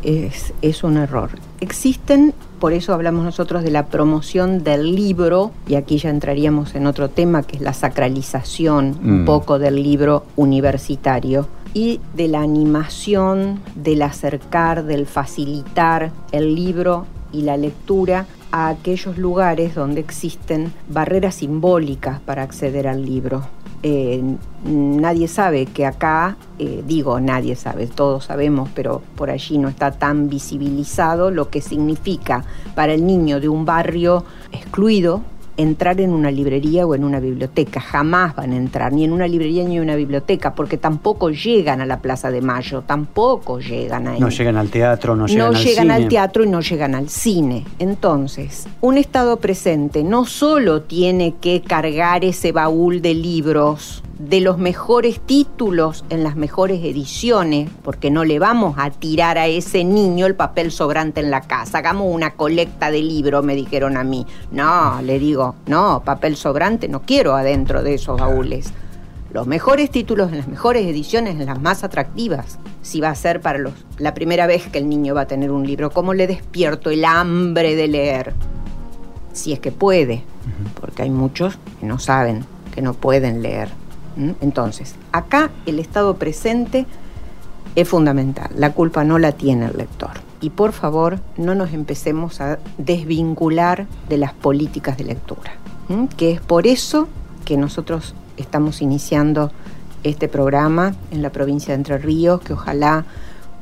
es, 0.03 0.55
es 0.63 0.83
un 0.83 0.97
error. 0.97 1.29
Existen, 1.61 2.33
por 2.59 2.73
eso 2.73 2.95
hablamos 2.95 3.23
nosotros 3.23 3.63
de 3.63 3.71
la 3.71 3.87
promoción 3.87 4.65
del 4.65 4.95
libro, 4.95 5.51
y 5.69 5.75
aquí 5.75 5.99
ya 5.99 6.09
entraríamos 6.09 6.75
en 6.75 6.87
otro 6.87 7.11
tema 7.11 7.43
que 7.43 7.57
es 7.57 7.63
la 7.63 7.75
sacralización 7.75 8.99
un 9.05 9.23
mm. 9.23 9.25
poco 9.27 9.59
del 9.59 9.83
libro 9.83 10.25
universitario 10.37 11.47
y 11.75 12.01
de 12.15 12.29
la 12.29 12.41
animación, 12.41 13.61
del 13.75 14.01
acercar, 14.01 14.85
del 14.85 15.05
facilitar 15.05 16.13
el 16.33 16.55
libro 16.55 17.05
y 17.31 17.43
la 17.43 17.59
lectura 17.59 18.25
a 18.53 18.69
aquellos 18.69 19.19
lugares 19.19 19.75
donde 19.75 20.01
existen 20.01 20.73
barreras 20.89 21.35
simbólicas 21.35 22.21
para 22.21 22.43
acceder 22.43 22.89
al 22.89 23.05
libro. 23.05 23.43
Eh, 23.87 24.23
nadie 24.65 25.29
sabe 25.29 25.67
que 25.67 25.85
acá, 25.85 26.39
eh, 26.59 26.83
digo 26.87 27.21
nadie 27.21 27.55
sabe, 27.55 27.87
todos 27.87 28.25
sabemos, 28.25 28.71
pero 28.75 29.03
por 29.15 29.29
allí 29.29 29.59
no 29.59 29.69
está 29.69 29.91
tan 29.91 30.31
visibilizado 30.31 31.31
lo 31.31 31.51
que 31.51 31.61
significa 31.61 32.47
para 32.75 32.95
el 32.95 33.07
niño 33.07 33.41
de 33.41 33.51
un 33.51 33.67
barrio 33.67 34.25
excluido 34.53 35.21
entrar 35.57 36.01
en 36.01 36.11
una 36.11 36.31
librería 36.31 36.87
o 36.87 36.95
en 36.95 37.05
una 37.05 37.21
biblioteca. 37.21 37.81
Jamás 37.81 38.35
van 38.37 38.53
a 38.53 38.57
entrar 38.57 38.93
ni 38.93 39.05
en 39.05 39.13
una 39.13 39.27
librería 39.27 39.65
ni 39.65 39.77
en 39.77 39.83
una 39.83 39.97
biblioteca 39.97 40.55
porque 40.55 40.77
tampoco 40.77 41.31
llegan 41.31 41.81
a 41.81 41.87
la 41.87 42.01
Plaza 42.01 42.31
de 42.31 42.41
Mayo, 42.41 42.83
tampoco 42.83 43.61
llegan 43.61 44.09
ahí. 44.09 44.21
No 44.21 44.29
llegan 44.29 44.57
al 44.57 44.69
teatro, 44.71 45.17
no 45.17 45.27
llegan 45.27 45.53
no 45.53 45.57
al 45.57 45.65
llegan 45.65 45.91
al 45.91 46.09
teatro 46.09 46.45
y 46.45 46.49
no 46.49 46.61
llegan 46.61 46.95
al 46.95 47.09
cine. 47.09 47.65
Entonces, 47.79 48.67
un 48.81 48.99
Estado 48.99 49.39
presente 49.39 50.03
no 50.03 50.25
solo 50.25 50.83
tiene 50.83 51.35
que 51.41 51.63
cargar 51.63 52.25
ese 52.25 52.53
baúl 52.53 53.01
de 53.01 53.15
libros 53.15 54.03
de 54.19 54.41
los 54.41 54.59
mejores 54.59 55.21
títulos 55.21 56.05
en 56.09 56.23
las 56.23 56.37
mejores 56.37 56.85
ediciones, 56.85 57.71
porque 57.83 58.11
no 58.11 58.25
le 58.25 58.39
vamos 58.39 58.77
a 58.79 58.91
tirar 58.91 59.39
a 59.39 59.47
ese 59.47 59.85
niño 59.85 60.27
el 60.27 60.35
papel 60.35 60.71
sobrante 60.71 61.21
en 61.21 61.31
la 61.31 61.43
casa. 61.43 61.79
Hagamos 61.79 62.13
una 62.13 62.33
colecta 62.33 62.91
de 62.91 63.03
libros, 63.03 63.45
me 63.45 63.55
dijeron 63.55 63.97
a 63.97 64.05
mí. 64.05 64.27
No, 64.53 65.03
le 65.03 65.19
digo, 65.19 65.57
no, 65.67 66.03
papel 66.05 66.37
sobrante 66.37 66.89
no 66.89 67.03
quiero 67.03 67.35
adentro 67.35 67.83
de 67.83 67.95
esos 67.95 68.21
baúles. 68.21 68.73
Los 69.33 69.49
mejores 69.49 69.91
títulos 69.91 70.31
en 70.31 70.39
las 70.39 70.47
mejores 70.47 70.87
ediciones, 70.87 71.41
en 71.41 71.47
las 71.47 71.61
más 71.61 71.83
atractivas. 71.83 72.61
Si 72.83 73.01
va 73.01 73.09
a 73.09 73.15
ser 73.17 73.41
para 73.41 73.59
los, 73.59 73.73
la 73.99 74.15
primera 74.15 74.47
vez 74.47 74.69
que 74.69 74.79
el 74.79 74.89
niño 74.89 75.15
va 75.15 75.23
a 75.23 75.27
tener 75.27 75.51
un 75.51 75.67
libro, 75.67 75.91
¿cómo 75.91 76.15
le 76.15 76.29
despierto 76.29 76.91
el 76.91 77.05
hambre 77.05 77.75
de 77.75 77.89
leer? 77.89 78.33
Si 79.33 79.53
es 79.53 79.59
que 79.59 79.73
puede, 79.73 80.23
porque 80.81 81.03
hay 81.03 81.11
muchos 81.11 81.59
que 81.81 81.87
no 81.87 81.99
saben, 81.99 82.45
que 82.73 82.81
no 82.81 82.95
pueden 82.95 83.43
leer. 83.43 83.71
Entonces, 84.41 84.95
acá 85.13 85.51
el 85.67 85.79
estado 85.79 86.17
presente 86.17 86.87
es 87.75 87.89
fundamental. 87.89 88.51
La 88.57 88.73
culpa 88.73 89.05
no 89.05 89.19
la 89.19 89.33
tiene 89.33 89.67
el 89.67 89.77
lector. 89.77 90.13
Y 90.41 90.51
por 90.51 90.73
favor, 90.73 91.21
no 91.37 91.55
nos 91.55 91.73
empecemos 91.73 92.41
a 92.41 92.59
desvincular 92.79 93.87
de 94.09 94.19
las 94.19 94.33
políticas 94.33 94.99
de 94.99 95.05
lectura, 95.05 95.53
que 96.17 96.33
es 96.33 96.41
por 96.41 96.67
eso 96.67 97.09
que 97.45 97.57
nosotros 97.57 98.15
estamos 98.37 98.83
iniciando 98.83 99.51
este 100.03 100.29
programa 100.29 100.95
en 101.11 101.23
la 101.23 101.31
provincia 101.31 101.73
de 101.73 101.77
Entre 101.77 101.99
Ríos, 101.99 102.43
que 102.43 102.53
ojalá 102.53 103.07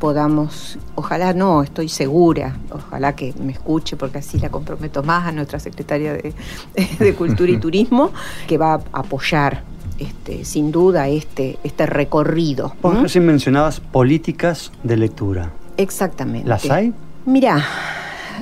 podamos, 0.01 0.79
ojalá 0.97 1.33
no, 1.33 1.63
estoy 1.63 1.89
segura, 1.89 2.57
ojalá 2.73 3.15
que 3.15 3.33
me 3.41 3.53
escuche 3.53 3.97
porque 3.97 4.19
así 4.19 4.41
la 4.41 4.51
comprometo 4.51 5.05
más 5.05 5.29
a 5.29 5.31
nuestra 5.31 5.61
secretaria 5.61 6.15
de, 6.15 6.35
de 6.99 7.15
Cultura 7.15 7.53
y 7.53 7.57
Turismo, 7.61 8.11
que 8.49 8.59
va 8.59 8.75
a 8.75 8.83
apoyar 8.93 9.63
este, 10.03 10.45
sin 10.45 10.73
duda 10.73 11.09
este, 11.09 11.59
este 11.65 11.87
recorrido. 11.87 12.75
Vos 12.83 13.01
recién 13.01 13.27
mencionabas 13.27 13.81
políticas 13.81 14.73
de 14.83 14.97
lectura. 14.97 15.51
Exactamente. 15.77 16.49
¿Las 16.49 16.71
hay? 16.71 16.93
Mira, 17.25 17.65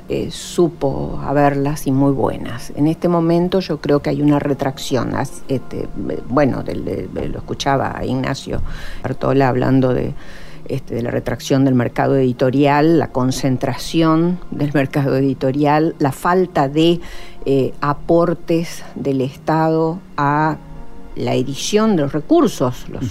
eh, 0.09 0.31
supo 0.31 1.21
haberlas 1.25 1.87
y 1.87 1.93
muy 1.93 2.13
buenas. 2.13 2.73
En 2.77 2.87
este 2.87 3.09
momento 3.09 3.61
yo 3.61 3.81
creo 3.81 4.01
que 4.01 4.11
hay 4.11 4.23
una 4.23 4.39
retracción. 4.39 5.13
Este, 5.49 5.89
bueno, 6.29 6.65
lo 6.65 7.39
escuchaba 7.39 7.97
a 7.97 8.05
Ignacio 8.05 8.63
Artola 9.03 9.49
hablando 9.49 9.95
de, 9.95 10.15
este, 10.69 10.95
de 10.95 11.03
la 11.03 11.11
retracción 11.11 11.65
del 11.65 11.75
mercado 11.75 12.17
editorial, 12.17 12.99
la 12.99 13.09
concentración 13.09 14.39
del 14.51 14.73
mercado 14.73 15.17
editorial, 15.17 15.95
la 15.99 16.13
falta 16.13 16.69
de 16.69 17.01
eh, 17.45 17.73
aportes 17.81 18.85
del 18.95 19.21
Estado 19.21 19.99
a 20.17 20.59
la 21.17 21.35
edición 21.35 21.97
de 21.97 22.03
los 22.03 22.13
recursos, 22.13 22.89
los, 22.89 23.05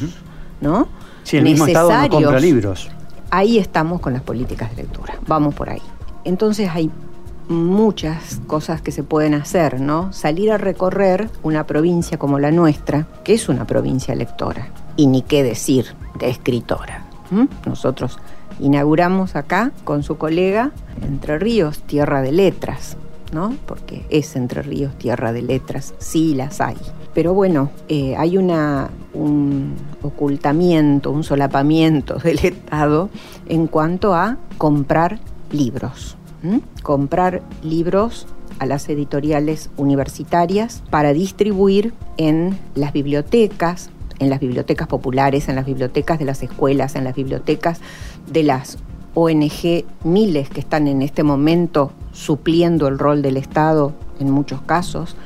¿no? 0.61 0.87
Sí, 1.23 1.37
el 1.37 1.43
mismo 1.43 1.67
Estado 1.67 1.91
no 1.91 2.09
compra 2.09 2.39
libros. 2.39 2.89
Ahí 3.31 3.57
estamos 3.57 4.01
con 4.01 4.13
las 4.13 4.23
políticas 4.23 4.75
de 4.75 4.83
lectura. 4.83 5.15
Vamos 5.27 5.53
por 5.53 5.69
ahí. 5.69 5.81
Entonces 6.23 6.69
hay 6.73 6.89
muchas 7.47 8.41
cosas 8.47 8.81
que 8.81 8.91
se 8.91 9.03
pueden 9.03 9.33
hacer, 9.33 9.81
¿no? 9.81 10.13
Salir 10.13 10.51
a 10.51 10.57
recorrer 10.57 11.29
una 11.43 11.65
provincia 11.65 12.17
como 12.17 12.39
la 12.39 12.51
nuestra, 12.51 13.07
que 13.23 13.33
es 13.33 13.49
una 13.49 13.65
provincia 13.65 14.15
lectora, 14.15 14.69
y 14.95 15.07
ni 15.07 15.21
qué 15.23 15.43
decir 15.43 15.95
de 16.17 16.29
escritora. 16.29 17.05
Nosotros 17.65 18.19
inauguramos 18.59 19.35
acá 19.35 19.71
con 19.83 20.03
su 20.03 20.17
colega 20.17 20.71
Entre 21.01 21.37
Ríos, 21.39 21.79
Tierra 21.79 22.21
de 22.21 22.31
Letras, 22.31 22.97
¿no? 23.31 23.55
Porque 23.65 24.05
es 24.09 24.35
Entre 24.35 24.61
Ríos, 24.61 24.97
Tierra 24.97 25.31
de 25.31 25.41
Letras, 25.41 25.93
sí 25.99 26.35
las 26.35 26.61
hay. 26.61 26.77
Pero 27.19 27.33
bueno, 27.33 27.69
eh, 27.89 28.15
hay 28.15 28.37
una, 28.37 28.91
un 29.13 29.73
ocultamiento, 30.03 31.11
un 31.11 31.25
solapamiento 31.25 32.15
del 32.23 32.39
Estado 32.39 33.09
en 33.49 33.67
cuanto 33.67 34.15
a 34.15 34.37
comprar 34.57 35.19
libros. 35.51 36.15
Comprar 36.81 37.41
libros 37.61 38.25
a 38.59 38.65
las 38.65 38.87
editoriales 38.87 39.69
universitarias 39.75 40.81
para 40.89 41.11
distribuir 41.11 41.93
en 42.15 42.57
las 42.73 42.93
bibliotecas, 42.93 43.89
en 44.19 44.29
las 44.29 44.39
bibliotecas 44.39 44.87
populares, 44.87 45.49
en 45.49 45.57
las 45.57 45.65
bibliotecas 45.65 46.19
de 46.19 46.25
las 46.25 46.41
escuelas, 46.41 46.95
en 46.95 47.03
las 47.03 47.15
bibliotecas 47.15 47.81
de 48.31 48.43
las 48.43 48.77
ONG, 49.13 49.83
miles 50.05 50.49
que 50.49 50.61
están 50.61 50.87
en 50.87 51.01
este 51.01 51.23
momento 51.23 51.91
supliendo 52.13 52.87
el 52.87 52.97
rol 52.97 53.21
del 53.21 53.35
Estado 53.35 53.91
en 54.21 54.31
muchos 54.31 54.61
casos, 54.61 55.17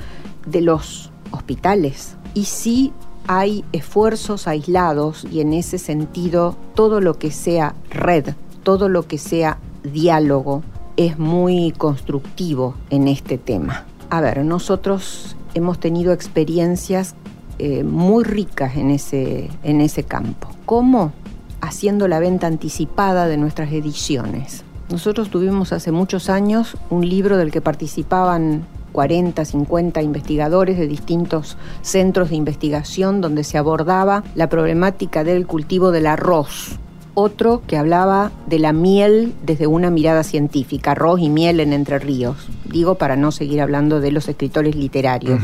de 0.48 0.62
los 0.62 1.13
hospitales. 1.34 2.16
Y 2.34 2.46
sí 2.46 2.94
hay 3.28 3.64
esfuerzos 3.72 4.48
aislados 4.48 5.26
y 5.30 5.42
en 5.42 5.54
ese 5.54 5.78
sentido 5.78 6.56
todo 6.76 7.02
lo 7.02 7.18
que 7.18 7.32
sea 7.32 7.76
red, 7.90 8.34
todo 8.64 8.90
lo 8.90 9.08
que 9.08 9.18
sea 9.18 9.58
diálogo 9.84 10.64
es 10.98 11.18
muy 11.18 11.74
constructivo 11.78 12.76
en 12.90 13.08
este 13.08 13.38
tema. 13.38 13.86
A 14.10 14.22
ver, 14.22 14.44
nosotros 14.46 15.36
hemos 15.54 15.80
tenido 15.80 16.14
experiencias 16.14 17.16
eh, 17.60 17.84
muy 17.84 18.24
ricas 18.24 18.76
en 18.76 18.92
ese, 18.92 19.50
en 19.64 19.82
ese 19.82 20.04
campo. 20.04 20.50
¿Cómo? 20.66 21.14
Haciendo 21.62 22.08
la 22.08 22.20
venta 22.20 22.48
anticipada 22.48 23.28
de 23.28 23.38
nuestras 23.38 23.72
ediciones. 23.72 24.64
Nosotros 24.90 25.30
tuvimos 25.30 25.72
hace 25.74 25.92
muchos 25.92 26.30
años 26.30 26.78
un 26.90 27.08
libro 27.08 27.38
del 27.38 27.52
que 27.52 27.62
participaban 27.62 28.66
40, 28.94 29.44
50 29.44 30.02
investigadores 30.02 30.78
de 30.78 30.88
distintos 30.88 31.58
centros 31.82 32.30
de 32.30 32.38
investigación 32.38 33.20
donde 33.20 33.44
se 33.44 33.58
abordaba 33.58 34.24
la 34.36 34.48
problemática 34.48 35.26
del 35.26 35.46
cultivo 35.46 35.92
del 35.92 36.08
arroz 36.08 36.80
otro 37.16 37.62
que 37.68 37.78
hablaba 37.78 38.32
de 38.48 38.60
la 38.60 38.74
miel 38.74 39.34
desde 39.44 39.68
una 39.68 39.90
mirada 39.90 40.24
científica, 40.24 40.92
arroz 40.92 41.20
y 41.20 41.30
miel 41.30 41.60
en 41.60 41.74
Entre 41.74 42.00
Ríos. 42.00 42.48
Digo 42.66 42.96
para 42.96 43.16
no 43.16 43.32
seguir 43.32 43.62
hablando 43.62 44.00
de 44.00 44.12
los 44.12 44.28
escritores 44.28 44.76
literarios, 44.76 45.40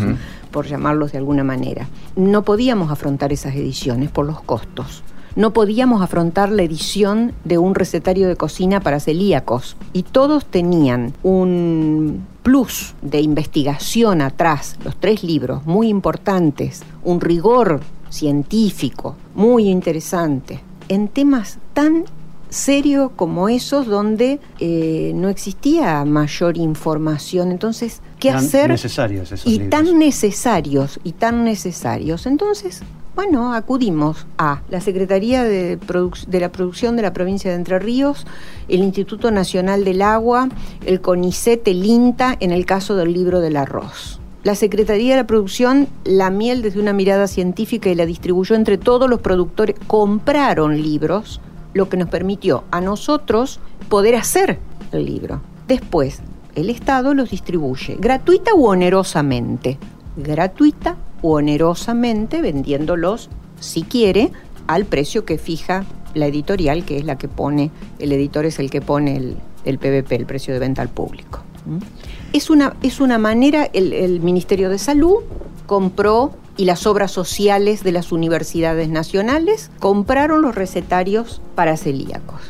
por 0.51 0.65
llamarlos 0.65 1.11
de 1.11 1.19
alguna 1.19 1.43
manera. 1.43 1.87
No 2.15 2.43
podíamos 2.43 2.91
afrontar 2.91 3.31
esas 3.31 3.55
ediciones 3.55 4.09
por 4.09 4.25
los 4.25 4.41
costos. 4.41 5.03
No 5.35 5.53
podíamos 5.53 6.01
afrontar 6.01 6.51
la 6.51 6.63
edición 6.63 7.33
de 7.45 7.57
un 7.57 7.75
recetario 7.75 8.27
de 8.27 8.35
cocina 8.35 8.79
para 8.79 8.99
celíacos. 8.99 9.77
Y 9.93 10.03
todos 10.03 10.45
tenían 10.45 11.13
un 11.23 12.25
plus 12.43 12.95
de 13.01 13.21
investigación 13.21 14.21
atrás, 14.21 14.77
los 14.83 14.95
tres 14.95 15.23
libros, 15.23 15.65
muy 15.65 15.87
importantes, 15.87 16.81
un 17.03 17.21
rigor 17.21 17.81
científico 18.09 19.15
muy 19.35 19.69
interesante 19.69 20.61
en 20.87 21.07
temas 21.07 21.59
tan 21.73 22.05
serios 22.49 23.11
como 23.15 23.47
esos 23.47 23.85
donde 23.85 24.39
eh, 24.59 25.11
no 25.15 25.29
existía 25.29 26.03
mayor 26.03 26.57
información. 26.57 27.51
Entonces, 27.51 28.01
¿qué 28.19 28.31
hacer? 28.31 28.71
Necesarios 28.71 29.31
esos 29.31 29.51
y 29.51 29.59
tan 29.59 29.99
necesarios, 29.99 30.99
y 31.03 31.11
tan 31.13 31.43
necesarios. 31.43 32.25
Entonces, 32.25 32.81
bueno, 33.21 33.53
acudimos 33.53 34.27
a 34.37 34.61
la 34.69 34.79
Secretaría 34.79 35.43
de, 35.43 35.77
la 36.31 36.51
Producción 36.53 36.95
de 36.95 37.01
la 37.01 37.11
provincia 37.11 37.51
de 37.51 37.57
Entre 37.57 37.77
Ríos, 37.77 38.25
el 38.69 38.79
Instituto 38.79 39.29
Nacional 39.29 39.83
del 39.83 40.01
Agua, 40.01 40.47
el 40.85 41.01
CONICET, 41.01 41.67
el 41.67 41.85
INTA, 41.85 42.37
en 42.39 42.51
el 42.51 42.65
caso 42.65 42.95
del 42.95 43.11
libro 43.11 43.41
del 43.41 43.57
arroz. 43.57 44.21
La 44.43 44.55
Secretaría 44.55 45.15
de 45.15 45.21
la 45.21 45.27
Producción, 45.27 45.89
la 46.05 46.29
miel 46.29 46.61
desde 46.61 46.79
una 46.79 46.93
mirada 46.93 47.27
científica 47.27 47.89
y 47.89 47.95
la 47.95 48.05
distribuyó 48.05 48.55
entre 48.55 48.77
todos 48.77 49.09
los 49.09 49.19
productores, 49.19 49.75
compraron 49.85 50.81
libros, 50.81 51.41
lo 51.73 51.89
que 51.89 51.97
nos 51.97 52.07
permitió 52.07 52.63
a 52.71 52.79
nosotros 52.79 53.59
poder 53.89 54.15
hacer 54.15 54.59
el 54.93 55.05
libro. 55.05 55.41
Después, 55.67 56.21
el 56.55 56.69
Estado 56.69 57.13
los 57.13 57.31
distribuye, 57.31 57.97
gratuita 57.99 58.55
u 58.55 58.67
onerosamente. 58.67 59.77
Gratuita 60.15 60.95
onerosamente, 61.21 62.41
vendiéndolos, 62.41 63.29
si 63.59 63.83
quiere, 63.83 64.31
al 64.67 64.85
precio 64.85 65.25
que 65.25 65.37
fija 65.37 65.85
la 66.13 66.27
editorial, 66.27 66.85
que 66.85 66.97
es 66.97 67.05
la 67.05 67.17
que 67.17 67.27
pone, 67.27 67.71
el 67.99 68.11
editor 68.11 68.45
es 68.45 68.59
el 68.59 68.69
que 68.69 68.81
pone 68.81 69.17
el, 69.17 69.37
el 69.65 69.77
PVP, 69.77 70.15
el 70.15 70.25
precio 70.25 70.53
de 70.53 70.59
venta 70.59 70.81
al 70.81 70.89
público. 70.89 71.41
Es 72.33 72.49
una, 72.49 72.75
es 72.81 72.99
una 72.99 73.17
manera, 73.17 73.69
el, 73.73 74.19
Ministerio 74.21 74.69
de 74.69 74.79
Salud 74.79 75.17
compró 75.65 76.33
y 76.57 76.65
las 76.65 76.87
obras 76.87 77.11
sociales 77.11 77.83
de 77.83 77.91
las 77.91 78.11
universidades 78.11 78.89
nacionales 78.89 79.71
compraron 79.79 80.41
los 80.41 80.55
recetarios 80.55 81.41
para 81.55 81.77
celíacos. 81.77 82.41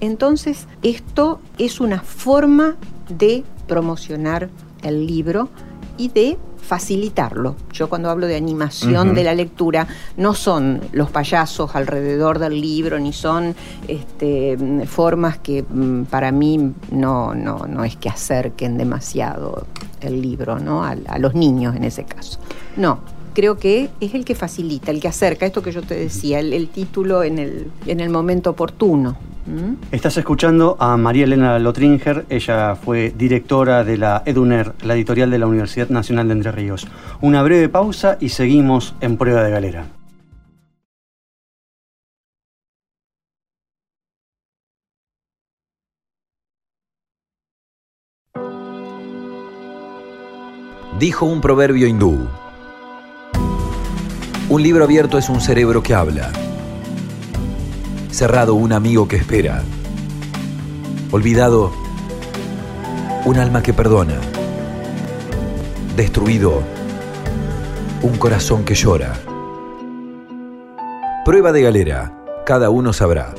Entonces, 0.00 0.66
esto 0.82 1.40
es 1.58 1.80
una 1.80 2.00
forma 2.00 2.76
de 3.08 3.44
promocionar 3.66 4.48
el 4.82 5.06
libro 5.06 5.48
y 5.98 6.08
de 6.08 6.38
facilitarlo. 6.70 7.56
Yo 7.72 7.88
cuando 7.88 8.10
hablo 8.10 8.28
de 8.28 8.36
animación 8.36 9.12
de 9.12 9.24
la 9.24 9.34
lectura, 9.34 9.88
no 10.16 10.34
son 10.34 10.80
los 10.92 11.10
payasos 11.10 11.74
alrededor 11.74 12.38
del 12.38 12.60
libro, 12.60 13.00
ni 13.00 13.12
son 13.12 13.56
este, 13.88 14.56
formas 14.86 15.36
que 15.38 15.64
mm, 15.68 16.04
para 16.04 16.30
mí 16.30 16.72
no, 16.92 17.34
no, 17.34 17.66
no 17.66 17.82
es 17.82 17.96
que 17.96 18.08
acerquen 18.08 18.78
demasiado 18.78 19.66
el 20.00 20.22
libro 20.22 20.60
¿no? 20.60 20.84
a, 20.84 20.94
los 21.18 21.34
niños 21.34 21.74
en 21.74 21.82
ese 21.82 22.04
caso. 22.04 22.38
No, 22.76 23.00
creo 23.34 23.56
que 23.56 23.90
es 23.98 24.14
el 24.14 24.24
que 24.24 24.36
facilita, 24.36 24.92
el 24.92 25.00
que 25.00 25.08
acerca, 25.08 25.46
esto 25.46 25.62
que 25.62 25.72
yo 25.72 25.82
te 25.82 25.96
decía, 25.96 26.38
el, 26.38 26.68
título 26.68 27.24
en 27.24 27.40
el, 27.40 27.72
en 27.86 27.98
el 27.98 28.10
momento 28.10 28.50
oportuno. 28.50 29.16
¿Mm? 29.46 29.74
Estás 29.90 30.16
escuchando 30.16 30.76
a 30.78 30.96
María 30.96 31.24
Elena 31.24 31.58
Lotringer, 31.58 32.26
ella 32.28 32.76
fue 32.76 33.12
directora 33.16 33.84
de 33.84 33.96
la 33.96 34.22
EDUNER, 34.24 34.74
la 34.82 34.94
editorial 34.94 35.30
de 35.30 35.38
la 35.38 35.46
Universidad 35.46 35.88
Nacional 35.88 36.28
de 36.28 36.34
Entre 36.34 36.52
Ríos. 36.52 36.86
Una 37.20 37.42
breve 37.42 37.68
pausa 37.68 38.16
y 38.20 38.30
seguimos 38.30 38.94
en 39.00 39.16
Prueba 39.16 39.42
de 39.42 39.50
Galera. 39.50 39.86
Dijo 50.98 51.24
un 51.24 51.40
proverbio 51.40 51.86
hindú. 51.86 52.28
Un 54.50 54.62
libro 54.62 54.84
abierto 54.84 55.16
es 55.16 55.30
un 55.30 55.40
cerebro 55.40 55.82
que 55.82 55.94
habla 55.94 56.30
cerrado 58.10 58.54
un 58.54 58.72
amigo 58.72 59.08
que 59.08 59.16
espera, 59.16 59.62
olvidado 61.10 61.72
un 63.24 63.38
alma 63.38 63.62
que 63.62 63.72
perdona, 63.72 64.16
destruido 65.96 66.62
un 68.02 68.16
corazón 68.16 68.64
que 68.64 68.74
llora. 68.74 69.14
Prueba 71.24 71.52
de 71.52 71.62
galera. 71.62 72.16
Cada 72.46 72.70
uno 72.70 72.92
sabrá. 72.92 73.34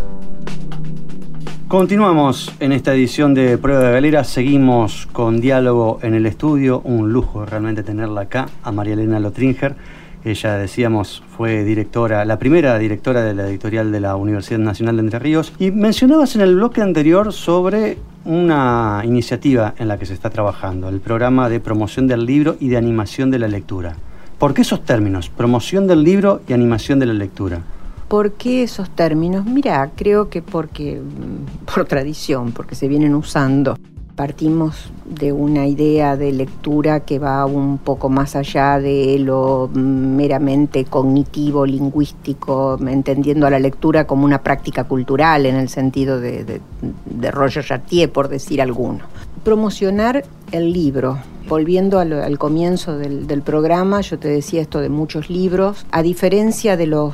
Continuamos 1.67 2.53
en 2.59 2.71
esta 2.71 2.93
edición 2.93 3.33
de 3.33 3.57
Prueba 3.57 3.83
de 3.83 3.91
Galera, 3.93 4.23
seguimos 4.23 5.07
con 5.11 5.41
diálogo 5.41 5.99
en 6.01 6.13
el 6.13 6.25
estudio, 6.25 6.81
un 6.81 7.11
lujo 7.11 7.45
realmente 7.45 7.81
tenerla 7.81 8.21
acá, 8.21 8.49
a 8.61 8.71
María 8.71 8.93
Elena 8.93 9.19
Lotringer. 9.19 9.75
Ella, 10.23 10.57
decíamos, 10.57 11.23
fue 11.35 11.63
directora, 11.63 12.25
la 12.25 12.37
primera 12.37 12.77
directora 12.77 13.23
de 13.23 13.33
la 13.33 13.47
editorial 13.47 13.91
de 13.91 13.99
la 13.99 14.15
Universidad 14.15 14.59
Nacional 14.59 14.97
de 14.97 15.03
Entre 15.03 15.19
Ríos. 15.19 15.51
Y 15.57 15.71
mencionabas 15.71 16.35
en 16.35 16.41
el 16.41 16.55
bloque 16.55 16.81
anterior 16.81 17.33
sobre 17.33 17.97
una 18.25 19.01
iniciativa 19.03 19.73
en 19.77 19.87
la 19.87 19.97
que 19.97 20.05
se 20.05 20.13
está 20.13 20.29
trabajando, 20.29 20.89
el 20.89 20.99
programa 20.99 21.49
de 21.49 21.59
promoción 21.59 22.07
del 22.07 22.25
libro 22.25 22.55
y 22.59 22.69
de 22.69 22.77
animación 22.77 23.31
de 23.31 23.39
la 23.39 23.47
lectura. 23.47 23.95
¿Por 24.37 24.53
qué 24.53 24.61
esos 24.61 24.83
términos? 24.85 25.29
Promoción 25.29 25.87
del 25.87 26.03
libro 26.03 26.41
y 26.47 26.53
animación 26.53 26.99
de 26.99 27.07
la 27.07 27.13
lectura. 27.13 27.61
¿Por 28.07 28.33
qué 28.33 28.63
esos 28.63 28.89
términos? 28.89 29.45
Mira, 29.45 29.89
creo 29.95 30.29
que 30.29 30.41
porque 30.41 30.99
mm, 30.99 31.65
por 31.65 31.85
tradición, 31.85 32.51
porque 32.51 32.75
se 32.75 32.87
vienen 32.87 33.15
usando. 33.15 33.77
Partimos 34.15 34.91
de 35.05 35.31
una 35.31 35.67
idea 35.67 36.17
de 36.17 36.31
lectura 36.31 37.01
que 37.01 37.17
va 37.17 37.45
un 37.45 37.77
poco 37.77 38.09
más 38.09 38.35
allá 38.35 38.79
de 38.79 39.17
lo 39.19 39.69
meramente 39.73 40.85
cognitivo, 40.85 41.65
lingüístico, 41.65 42.77
entendiendo 42.85 43.47
a 43.47 43.49
la 43.49 43.59
lectura 43.59 44.05
como 44.05 44.25
una 44.25 44.43
práctica 44.43 44.83
cultural 44.83 45.45
en 45.45 45.55
el 45.55 45.69
sentido 45.69 46.19
de, 46.19 46.61
de, 47.05 47.31
Roger 47.31 47.63
Chartier, 47.63 48.11
por 48.11 48.27
decir 48.27 48.61
alguno. 48.61 48.99
Promocionar 49.43 50.23
el 50.51 50.73
libro, 50.73 51.17
volviendo 51.47 51.99
al, 51.99 52.37
comienzo 52.37 52.97
del, 52.97 53.27
del, 53.27 53.41
programa, 53.41 54.01
yo 54.01 54.19
te 54.19 54.27
decía 54.27 54.61
esto 54.61 54.79
de 54.81 54.89
muchos 54.89 55.29
libros, 55.29 55.85
a 55.91 56.01
diferencia 56.03 56.77
de 56.77 56.87
los 56.87 57.13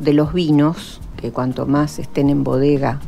de 0.00 0.14
los 0.14 0.32
vinos, 0.32 1.00
que 1.16 1.30
cuanto 1.30 1.66
más 1.66 1.98
estén 1.98 2.30
en 2.30 2.42
bodega, 2.42 3.00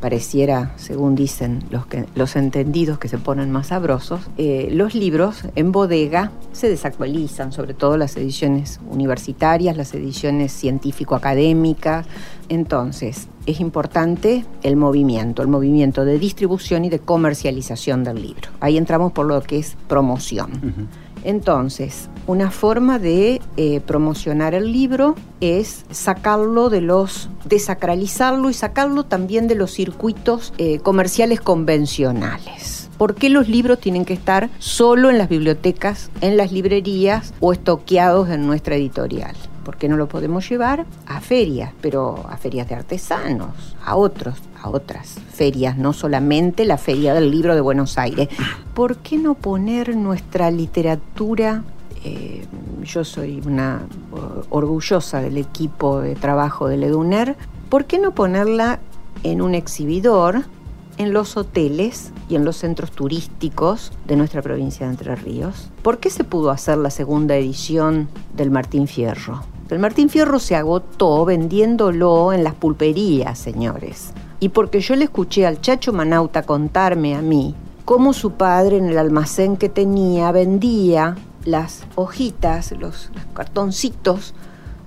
pareciera, 0.00 0.72
según 0.76 1.14
dicen 1.14 1.62
los, 1.70 1.86
que, 1.86 2.06
los 2.14 2.36
entendidos, 2.36 2.98
que 2.98 3.08
se 3.08 3.18
ponen 3.18 3.50
más 3.50 3.68
sabrosos, 3.68 4.20
eh, 4.38 4.68
los 4.72 4.94
libros 4.94 5.44
en 5.54 5.72
bodega 5.72 6.32
se 6.52 6.68
desactualizan, 6.68 7.52
sobre 7.52 7.74
todo 7.74 7.96
las 7.96 8.16
ediciones 8.16 8.80
universitarias, 8.90 9.76
las 9.76 9.94
ediciones 9.94 10.52
científico-académicas. 10.52 12.06
Entonces, 12.48 13.28
es 13.46 13.60
importante 13.60 14.44
el 14.62 14.76
movimiento, 14.76 15.42
el 15.42 15.48
movimiento 15.48 16.04
de 16.04 16.18
distribución 16.18 16.84
y 16.84 16.90
de 16.90 16.98
comercialización 16.98 18.02
del 18.04 18.22
libro. 18.22 18.50
Ahí 18.60 18.76
entramos 18.76 19.12
por 19.12 19.26
lo 19.26 19.40
que 19.42 19.58
es 19.58 19.76
promoción. 19.88 20.88
Entonces, 21.24 22.08
una 22.26 22.50
forma 22.50 22.98
de 22.98 23.40
eh, 23.56 23.80
promocionar 23.80 24.54
el 24.54 24.72
libro 24.72 25.14
es 25.40 25.84
sacarlo 25.90 26.70
de 26.70 26.80
los, 26.80 27.28
desacralizarlo 27.44 28.50
y 28.50 28.54
sacarlo 28.54 29.04
también 29.04 29.48
de 29.48 29.54
los 29.54 29.72
circuitos 29.72 30.52
eh, 30.58 30.78
comerciales 30.78 31.40
convencionales. 31.40 32.88
¿Por 32.98 33.14
qué 33.14 33.30
los 33.30 33.48
libros 33.48 33.80
tienen 33.80 34.04
que 34.04 34.12
estar 34.12 34.50
solo 34.58 35.08
en 35.08 35.18
las 35.18 35.28
bibliotecas, 35.28 36.10
en 36.20 36.36
las 36.36 36.52
librerías 36.52 37.32
o 37.40 37.52
estoqueados 37.52 38.28
en 38.28 38.46
nuestra 38.46 38.76
editorial? 38.76 39.34
¿Por 39.64 39.76
qué 39.76 39.88
no 39.88 39.96
lo 39.96 40.08
podemos 40.08 40.48
llevar 40.48 40.86
a 41.06 41.20
ferias, 41.20 41.72
pero 41.80 42.26
a 42.28 42.36
ferias 42.36 42.68
de 42.68 42.74
artesanos, 42.74 43.76
a 43.84 43.96
otros, 43.96 44.36
a 44.62 44.68
otras 44.68 45.16
no 45.76 45.94
solamente 45.94 46.66
la 46.66 46.76
Feria 46.76 47.14
del 47.14 47.30
Libro 47.30 47.54
de 47.54 47.62
Buenos 47.62 47.96
Aires? 47.96 48.28
¿Por 48.74 48.98
qué 48.98 49.16
no 49.16 49.34
poner 49.34 49.96
nuestra 49.96 50.50
literatura 50.50 51.64
eh, 52.04 52.46
yo 52.82 53.04
soy 53.04 53.42
una 53.46 53.82
orgullosa 54.50 55.20
del 55.20 55.38
equipo 55.38 56.00
de 56.00 56.14
trabajo 56.14 56.68
del 56.68 56.84
EDUNER, 56.84 57.36
¿por 57.68 57.84
qué 57.84 57.98
no 57.98 58.14
ponerla 58.14 58.80
en 59.22 59.42
un 59.42 59.54
exhibidor 59.54 60.44
en 60.96 61.12
los 61.12 61.36
hoteles 61.36 62.12
y 62.28 62.36
en 62.36 62.44
los 62.44 62.56
centros 62.56 62.90
turísticos 62.90 63.92
de 64.06 64.16
nuestra 64.16 64.40
provincia 64.42 64.86
de 64.86 64.92
Entre 64.92 65.14
Ríos? 65.14 65.70
¿Por 65.82 65.98
qué 65.98 66.10
se 66.10 66.24
pudo 66.24 66.50
hacer 66.50 66.78
la 66.78 66.90
segunda 66.90 67.36
edición 67.36 68.08
del 68.34 68.50
Martín 68.50 68.88
Fierro? 68.88 69.42
El 69.70 69.78
Martín 69.78 70.08
Fierro 70.08 70.38
se 70.38 70.56
agotó 70.56 71.24
vendiéndolo 71.24 72.32
en 72.32 72.44
las 72.44 72.54
pulperías, 72.54 73.38
señores. 73.38 74.12
Y 74.40 74.48
porque 74.48 74.80
yo 74.80 74.96
le 74.96 75.04
escuché 75.04 75.46
al 75.46 75.60
Chacho 75.60 75.92
Manauta 75.92 76.42
contarme 76.42 77.14
a 77.14 77.22
mí 77.22 77.54
cómo 77.84 78.12
su 78.12 78.32
padre 78.32 78.78
en 78.78 78.86
el 78.86 78.98
almacén 78.98 79.56
que 79.56 79.68
tenía 79.68 80.32
vendía 80.32 81.16
las 81.44 81.84
hojitas, 81.94 82.72
los, 82.72 83.10
cartoncitos 83.34 84.34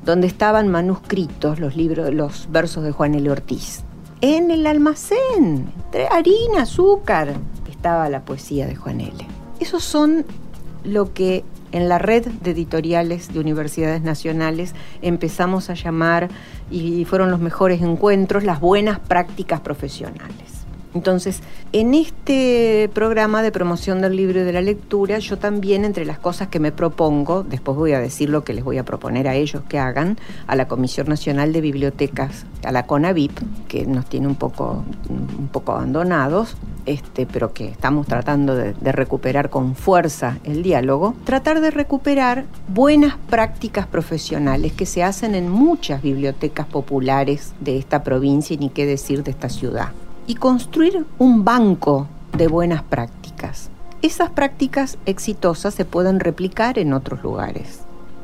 donde 0.04 0.28
estaban 0.28 0.68
manuscritos 0.68 1.60
los 1.60 1.76
libros, 1.76 2.14
los 2.14 2.52
versos 2.52 2.84
de 2.84 2.92
Juan 2.92 3.16
L. 3.16 3.30
Ortiz. 3.30 3.84
En 4.22 4.52
el 4.52 4.66
almacén, 4.68 5.72
entre 5.86 6.08
harina, 6.08 6.64
azúcar, 6.64 7.34
estaba 7.70 8.08
la 8.10 8.24
poesía 8.24 8.66
de 8.66 8.76
Juan 8.76 9.02
L. 9.02 9.28
Esos 9.60 9.84
son 9.84 10.26
lo 10.84 11.14
que 11.14 11.44
en 11.74 11.90
la 11.90 11.98
red 12.00 12.26
de 12.26 12.52
editoriales 12.52 13.34
de 13.34 13.40
universidades 13.40 14.02
nacionales 14.02 14.74
empezamos 15.02 15.70
a 15.70 15.74
llamar, 15.74 16.30
y 16.72 17.04
fueron 17.06 17.30
los 17.30 17.40
mejores 17.40 17.82
encuentros, 17.82 18.44
las 18.44 18.60
buenas 18.60 19.00
prácticas 19.00 19.60
profesionales. 19.60 20.53
Entonces, 20.94 21.42
en 21.72 21.94
este 21.94 22.90
programa 22.94 23.42
de 23.42 23.52
promoción 23.52 24.02
del 24.02 24.16
libro 24.16 24.42
y 24.42 24.44
de 24.44 24.54
la 24.54 24.62
lectura, 24.62 25.18
yo 25.20 25.38
también, 25.38 25.86
entre 25.86 26.06
las 26.06 26.20
cosas 26.20 26.50
que 26.50 26.60
me 26.60 26.72
propongo, 26.72 27.44
después 27.44 27.78
voy 27.78 27.94
a 27.94 28.00
decir 28.00 28.30
lo 28.30 28.44
que 28.44 28.54
les 28.54 28.64
voy 28.64 28.78
a 28.78 28.86
proponer 28.86 29.28
a 29.28 29.36
ellos 29.36 29.64
que 29.68 29.80
hagan, 29.80 30.18
a 30.46 30.56
la 30.56 30.68
Comisión 30.68 31.08
Nacional 31.08 31.52
de 31.52 31.62
Bibliotecas, 31.62 32.46
a 32.64 32.72
la 32.72 32.86
CONAVIP, 32.86 33.32
que 33.68 33.86
nos 33.86 34.06
tiene 34.06 34.28
un 34.28 34.36
poco, 34.36 34.84
un 35.10 35.48
poco 35.48 35.72
abandonados, 35.72 36.58
este, 36.86 37.26
pero 37.26 37.54
que 37.54 37.70
estamos 37.70 38.06
tratando 38.06 38.56
de, 38.56 38.74
de 38.74 38.92
recuperar 38.92 39.50
con 39.50 39.76
fuerza 39.76 40.38
el 40.44 40.62
diálogo, 40.62 41.16
tratar 41.24 41.62
de 41.62 41.72
recuperar 41.72 42.46
buenas 42.68 43.16
prácticas 43.30 43.88
profesionales 43.88 44.74
que 44.74 44.86
se 44.86 45.04
hacen 45.04 45.34
en 45.34 45.50
muchas 45.50 46.02
bibliotecas 46.02 46.68
populares 46.68 47.54
de 47.62 47.78
esta 47.78 48.04
provincia 48.04 48.54
y 48.54 48.58
ni 48.58 48.70
qué 48.70 48.86
decir 48.86 49.24
de 49.24 49.32
esta 49.32 49.50
ciudad 49.50 49.92
y 50.28 50.36
construir 50.36 51.06
un 51.18 51.44
banco 51.44 52.08
de 52.38 52.48
buenas 52.48 52.84
prácticas. 52.84 53.70
Esas 54.02 54.30
prácticas 54.30 54.98
exitosas 55.06 55.74
se 55.74 55.86
pueden 55.86 56.20
replicar 56.20 56.78
en 56.78 56.94
otros 56.94 57.24
lugares, 57.24 57.82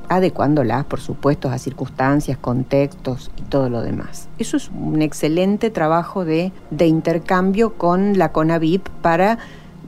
adecuándolas, 0.09 0.85
por 0.85 0.99
supuesto, 0.99 1.49
a 1.49 1.57
circunstancias, 1.57 2.38
contextos 2.38 3.31
y 3.38 3.43
todo 3.43 3.69
lo 3.69 3.81
demás. 3.81 4.27
Eso 4.39 4.57
es 4.57 4.69
un 4.69 5.01
excelente 5.01 5.69
trabajo 5.69 6.25
de, 6.25 6.51
de 6.69 6.88
intercambio 6.88 7.75
con 7.75 8.17
la 8.17 8.31
CONAVIP 8.31 8.89
para 9.01 9.38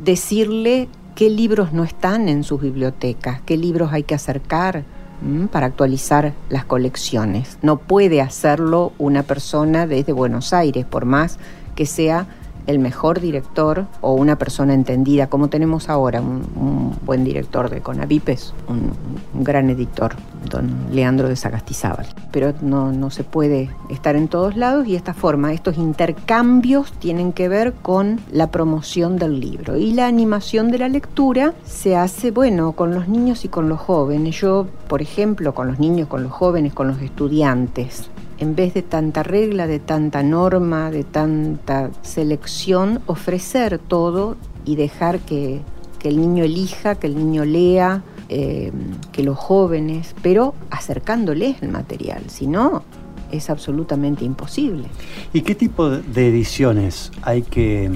decirle 0.02 0.88
qué 1.16 1.30
libros 1.30 1.74
no 1.74 1.84
están 1.84 2.30
en 2.30 2.44
sus 2.44 2.62
bibliotecas, 2.62 3.42
qué 3.42 3.58
libros 3.58 3.92
hay 3.92 4.04
que 4.04 4.16
acercar 4.16 4.84
para 5.52 5.68
actualizar 5.68 6.34
las 6.50 6.66
colecciones. 6.66 7.60
No 7.62 7.78
puede 7.78 8.22
hacerlo 8.22 8.92
una 8.98 9.22
persona 9.24 9.86
desde 9.86 10.14
Buenos 10.14 10.52
Aires, 10.52 10.86
por 10.86 11.06
más 11.06 11.38
que 11.82 11.88
sea 11.88 12.28
el 12.68 12.78
mejor 12.78 13.20
director 13.20 13.88
o 14.02 14.14
una 14.14 14.36
persona 14.36 14.76
entendida, 14.76 15.26
como 15.26 15.48
tenemos 15.48 15.90
ahora, 15.90 16.22
un, 16.22 16.96
buen 17.04 17.24
director 17.24 17.72
de 17.72 17.82
Conavipes, 17.82 18.54
un, 18.68 18.92
un, 19.34 19.44
gran 19.44 19.72
editor, 19.72 20.14
don 20.48 20.70
Leandro 20.92 21.28
de 21.28 21.36
Sagastizábal. 21.36 22.06
Pero 22.32 22.54
no, 22.62 22.92
no 22.92 23.10
se 23.10 23.24
puede 23.24 23.72
estar 23.90 24.16
en 24.16 24.28
todos 24.28 24.56
lados 24.56 24.86
y 24.86 24.96
esta 24.96 25.16
forma, 25.16 25.54
estos 25.54 25.78
intercambios 25.78 26.92
tienen 26.94 27.34
que 27.34 27.50
ver 27.50 27.74
con 27.74 28.20
la 28.32 28.52
promoción 28.52 29.18
del 29.18 29.40
libro. 29.40 29.78
Y 29.78 29.94
la 29.94 30.06
animación 30.06 30.70
de 30.70 30.78
la 30.78 30.88
lectura 30.88 31.56
se 31.66 31.96
hace, 31.96 32.30
bueno, 32.30 32.74
con 32.74 32.94
los 32.94 33.08
niños 33.08 33.44
y 33.44 33.48
con 33.48 33.70
los 33.70 33.80
jóvenes. 33.80 34.40
Yo, 34.40 34.68
por 34.88 35.02
ejemplo, 35.02 35.56
con 35.56 35.68
los 35.68 35.80
niños, 35.80 36.08
con 36.08 36.22
los 36.22 36.32
jóvenes, 36.32 36.76
con 36.76 36.90
los 36.90 37.02
estudiantes 37.02 38.11
en 38.42 38.56
vez 38.56 38.74
de 38.74 38.82
tanta 38.82 39.22
regla, 39.22 39.68
de 39.68 39.80
tanta 39.80 40.24
norma, 40.24 40.90
de 40.90 41.04
tanta 41.04 41.92
selección, 42.02 43.00
ofrecer 43.06 43.78
todo 43.78 44.36
y 44.66 44.76
dejar 44.76 45.20
que, 45.20 45.62
el 46.04 46.20
niño 46.20 46.44
elija, 46.44 46.96
que 46.96 47.06
el 47.06 47.16
niño 47.16 47.46
lea, 47.46 48.02
eh, 48.28 48.72
que 49.12 49.22
los 49.22 49.38
jóvenes, 49.38 50.16
pero 50.24 50.56
acercándoles 50.72 51.62
el 51.62 51.70
material, 51.70 52.24
si 52.28 52.48
no, 52.48 52.82
es 53.32 53.52
absolutamente 53.52 54.26
imposible. 54.26 54.88
¿Y 55.32 55.42
qué 55.42 55.54
tipo 55.54 55.92
de 55.92 56.28
ediciones 56.28 57.12
hay 57.22 57.44
que 57.44 57.92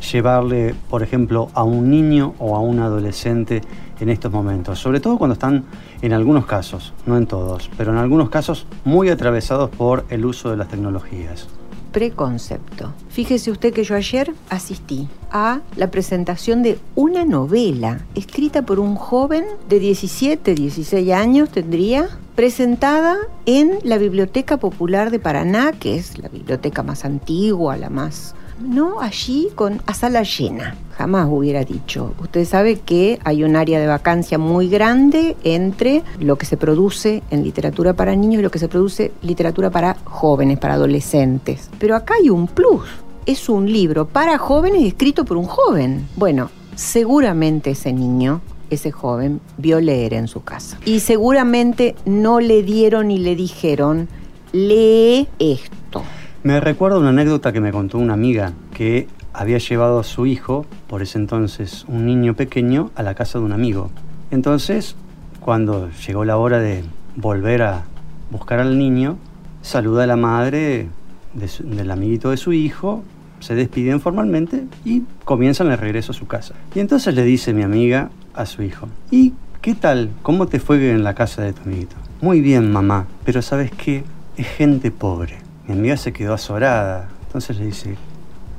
llevarle, 0.00 0.74
por 0.88 1.02
ejemplo, 1.02 1.48
a 1.54 1.62
un 1.62 1.90
niño 1.90 2.34
o 2.38 2.56
a 2.56 2.60
un 2.60 2.80
adolescente 2.80 3.62
en 4.00 4.08
estos 4.08 4.32
momentos? 4.32 4.78
Sobre 4.78 5.00
todo 5.00 5.18
cuando 5.18 5.34
están 5.34 5.64
en 6.02 6.12
algunos 6.12 6.46
casos, 6.46 6.92
no 7.06 7.16
en 7.16 7.26
todos, 7.26 7.70
pero 7.76 7.92
en 7.92 7.98
algunos 7.98 8.30
casos 8.30 8.66
muy 8.84 9.08
atravesados 9.08 9.70
por 9.70 10.04
el 10.10 10.24
uso 10.24 10.50
de 10.50 10.56
las 10.56 10.68
tecnologías. 10.68 11.48
preconcepto. 11.92 12.92
Fíjese 13.08 13.50
usted 13.50 13.72
que 13.72 13.82
yo 13.82 13.94
ayer 13.94 14.34
asistí 14.50 15.08
a 15.30 15.60
la 15.76 15.90
presentación 15.90 16.62
de 16.62 16.78
una 16.94 17.24
novela 17.24 18.04
escrita 18.14 18.66
por 18.66 18.80
un 18.80 18.96
joven 18.96 19.44
de 19.70 19.78
17, 19.78 20.54
16 20.54 21.12
años 21.12 21.48
tendría, 21.48 22.10
presentada 22.34 23.16
en 23.46 23.78
la 23.82 23.96
Biblioteca 23.96 24.58
Popular 24.58 25.10
de 25.10 25.20
Paraná, 25.20 25.72
que 25.72 25.96
es 25.96 26.18
la 26.18 26.28
biblioteca 26.28 26.82
más 26.82 27.06
antigua, 27.06 27.78
la 27.78 27.88
más 27.88 28.34
no 28.60 29.00
allí 29.00 29.48
con 29.54 29.82
a 29.86 29.94
sala 29.94 30.22
llena. 30.22 30.76
Jamás 30.96 31.28
hubiera 31.30 31.64
dicho. 31.64 32.14
Usted 32.20 32.44
sabe 32.44 32.76
que 32.76 33.18
hay 33.24 33.44
un 33.44 33.56
área 33.56 33.78
de 33.78 33.86
vacancia 33.86 34.38
muy 34.38 34.68
grande 34.68 35.36
entre 35.44 36.02
lo 36.20 36.36
que 36.36 36.46
se 36.46 36.56
produce 36.56 37.22
en 37.30 37.44
literatura 37.44 37.94
para 37.94 38.16
niños 38.16 38.40
y 38.40 38.42
lo 38.42 38.50
que 38.50 38.58
se 38.58 38.68
produce 38.68 39.12
literatura 39.22 39.70
para 39.70 39.96
jóvenes, 40.04 40.58
para 40.58 40.74
adolescentes. 40.74 41.70
Pero 41.78 41.96
acá 41.96 42.14
hay 42.20 42.30
un 42.30 42.46
plus. 42.46 42.88
Es 43.26 43.48
un 43.48 43.70
libro 43.70 44.06
para 44.06 44.38
jóvenes 44.38 44.84
escrito 44.84 45.24
por 45.24 45.36
un 45.36 45.46
joven. 45.46 46.08
Bueno, 46.16 46.50
seguramente 46.74 47.72
ese 47.72 47.92
niño 47.92 48.40
ese 48.70 48.90
joven 48.90 49.40
vio 49.58 49.80
leer 49.80 50.14
en 50.14 50.28
su 50.28 50.42
casa. 50.42 50.78
Y 50.84 51.00
seguramente 51.00 51.94
no 52.04 52.40
le 52.40 52.62
dieron 52.62 53.10
y 53.10 53.18
le 53.18 53.36
dijeron, 53.36 54.08
lee 54.52 55.28
esto. 55.38 56.02
Me 56.46 56.60
recuerdo 56.60 57.00
una 57.00 57.08
anécdota 57.08 57.52
que 57.52 57.60
me 57.60 57.72
contó 57.72 57.98
una 57.98 58.12
amiga 58.12 58.52
que 58.72 59.08
había 59.32 59.58
llevado 59.58 59.98
a 59.98 60.04
su 60.04 60.26
hijo, 60.26 60.64
por 60.86 61.02
ese 61.02 61.18
entonces 61.18 61.84
un 61.88 62.06
niño 62.06 62.34
pequeño, 62.34 62.92
a 62.94 63.02
la 63.02 63.16
casa 63.16 63.40
de 63.40 63.44
un 63.44 63.50
amigo. 63.50 63.90
Entonces, 64.30 64.94
cuando 65.40 65.90
llegó 66.06 66.24
la 66.24 66.36
hora 66.36 66.60
de 66.60 66.84
volver 67.16 67.62
a 67.62 67.82
buscar 68.30 68.60
al 68.60 68.78
niño, 68.78 69.18
saluda 69.60 70.04
a 70.04 70.06
la 70.06 70.14
madre 70.14 70.86
del 71.34 71.90
amiguito 71.90 72.30
de 72.30 72.36
su 72.36 72.52
hijo, 72.52 73.02
se 73.40 73.56
despiden 73.56 74.00
formalmente 74.00 74.66
y 74.84 75.02
comienzan 75.24 75.72
el 75.72 75.78
regreso 75.78 76.12
a 76.12 76.14
su 76.14 76.28
casa. 76.28 76.54
Y 76.76 76.78
entonces 76.78 77.12
le 77.16 77.24
dice 77.24 77.54
mi 77.54 77.64
amiga 77.64 78.10
a 78.34 78.46
su 78.46 78.62
hijo, 78.62 78.86
¿y 79.10 79.32
qué 79.62 79.74
tal? 79.74 80.10
¿Cómo 80.22 80.46
te 80.46 80.60
fue 80.60 80.92
en 80.92 81.02
la 81.02 81.16
casa 81.16 81.42
de 81.42 81.54
tu 81.54 81.62
amiguito? 81.62 81.96
Muy 82.20 82.40
bien, 82.40 82.70
mamá, 82.70 83.08
pero 83.24 83.42
¿sabes 83.42 83.72
qué? 83.72 84.04
Es 84.36 84.46
gente 84.46 84.92
pobre. 84.92 85.45
Mi 85.66 85.74
amiga 85.74 85.96
se 85.96 86.12
quedó 86.12 86.34
azorada. 86.34 87.08
Entonces 87.26 87.58
le 87.58 87.66
dice, 87.66 87.96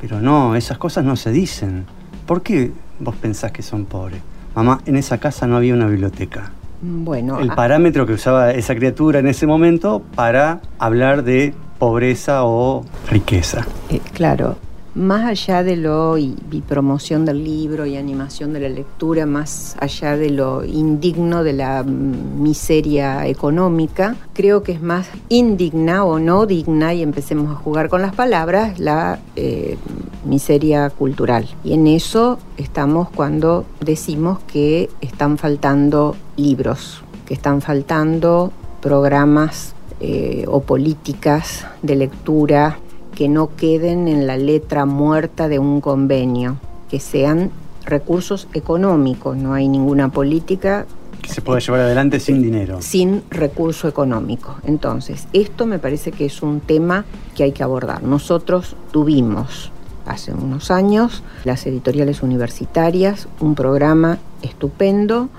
pero 0.01 0.19
no, 0.19 0.55
esas 0.55 0.77
cosas 0.77 1.05
no 1.05 1.15
se 1.15 1.31
dicen. 1.31 1.85
¿Por 2.25 2.41
qué 2.41 2.71
vos 2.99 3.15
pensás 3.15 3.51
que 3.51 3.61
son 3.61 3.85
pobres? 3.85 4.21
Mamá, 4.55 4.81
en 4.85 4.97
esa 4.97 5.17
casa 5.17 5.47
no 5.47 5.57
había 5.57 5.73
una 5.73 5.87
biblioteca. 5.87 6.51
Bueno. 6.81 7.39
El 7.39 7.51
ah. 7.51 7.55
parámetro 7.55 8.05
que 8.05 8.13
usaba 8.13 8.51
esa 8.51 8.75
criatura 8.75 9.19
en 9.19 9.27
ese 9.27 9.47
momento 9.47 10.03
para 10.15 10.61
hablar 10.79 11.23
de 11.23 11.53
pobreza 11.79 12.43
o 12.43 12.85
riqueza. 13.09 13.65
Eh, 13.89 14.01
claro, 14.13 14.57
más 14.97 15.25
allá 15.25 15.63
de 15.63 15.77
lo 15.77 16.17
y, 16.17 16.35
promoción 16.67 17.23
del 17.23 17.43
libro 17.43 17.85
y 17.85 17.95
animación 17.95 18.51
de 18.51 18.61
la 18.61 18.69
lectura, 18.69 19.25
más 19.25 19.77
allá 19.79 20.17
de 20.17 20.31
lo 20.31 20.65
indigno 20.65 21.43
de 21.43 21.53
la 21.53 21.83
miseria 21.83 23.27
económica, 23.27 24.15
creo 24.33 24.63
que 24.63 24.73
es 24.73 24.81
más 24.81 25.07
indigna 25.29 26.03
o 26.03 26.19
no 26.19 26.45
digna, 26.45 26.93
y 26.93 27.03
empecemos 27.03 27.51
a 27.51 27.55
jugar 27.55 27.89
con 27.89 28.01
las 28.01 28.15
palabras, 28.15 28.79
la 28.79 29.19
eh, 29.35 29.77
miseria 30.25 30.89
cultural. 30.89 31.47
Y 31.63 31.73
en 31.73 31.87
eso 31.87 32.39
estamos 32.57 33.09
cuando 33.09 33.65
decimos 33.79 34.39
que 34.51 34.89
están 35.01 35.37
faltando 35.37 36.15
libros, 36.35 37.03
que 37.25 37.35
están 37.35 37.61
faltando 37.61 38.51
programas 38.81 39.73
eh, 39.99 40.45
o 40.47 40.61
políticas 40.61 41.65
de 41.81 41.95
lectura 41.95 42.79
que 43.17 43.27
no 43.27 43.55
queden 43.55 44.07
en 44.07 44.27
la 44.27 44.37
letra 44.37 44.85
muerta 44.85 45.47
de 45.47 45.57
un 45.57 45.81
convenio, 45.81 46.59
que 46.87 46.99
sean 46.99 47.49
recursos 47.83 48.47
económicos, 48.53 49.35
no 49.35 49.55
hay 49.55 49.67
ninguna 49.67 50.09
política 50.09 50.85
que 51.19 51.31
se 51.31 51.41
pueda 51.41 51.59
llevar 51.59 51.79
adelante 51.79 52.19
sin 52.19 52.43
dinero. 52.43 52.79
Sin 52.79 53.23
recurso 53.31 53.87
económico. 53.87 54.57
Entonces, 54.65 55.27
esto 55.33 55.65
me 55.65 55.79
parece 55.79 56.11
que 56.11 56.25
es 56.25 56.43
un 56.43 56.59
tema 56.59 57.05
que 57.35 57.41
hay 57.41 57.53
que 57.53 57.63
abordar. 57.63 58.03
Nosotros 58.03 58.75
tuvimos 58.91 59.71
hace 60.05 60.31
unos 60.31 60.69
años 60.69 61.23
las 61.43 61.65
editoriales 61.65 62.21
universitarias, 62.21 63.27
un 63.39 63.55
programa 63.55 64.19
estupendo 64.43 65.29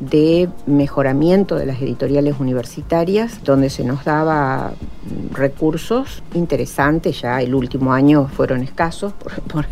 de 0.00 0.48
mejoramiento 0.66 1.56
de 1.56 1.66
las 1.66 1.80
editoriales 1.80 2.36
universitarias, 2.38 3.42
donde 3.44 3.70
se 3.70 3.84
nos 3.84 4.04
daba 4.04 4.72
recursos 5.32 6.22
interesantes, 6.34 7.20
ya 7.20 7.40
el 7.40 7.54
último 7.54 7.92
año 7.92 8.28
fueron 8.28 8.62
escasos 8.62 9.12
por, 9.52 9.66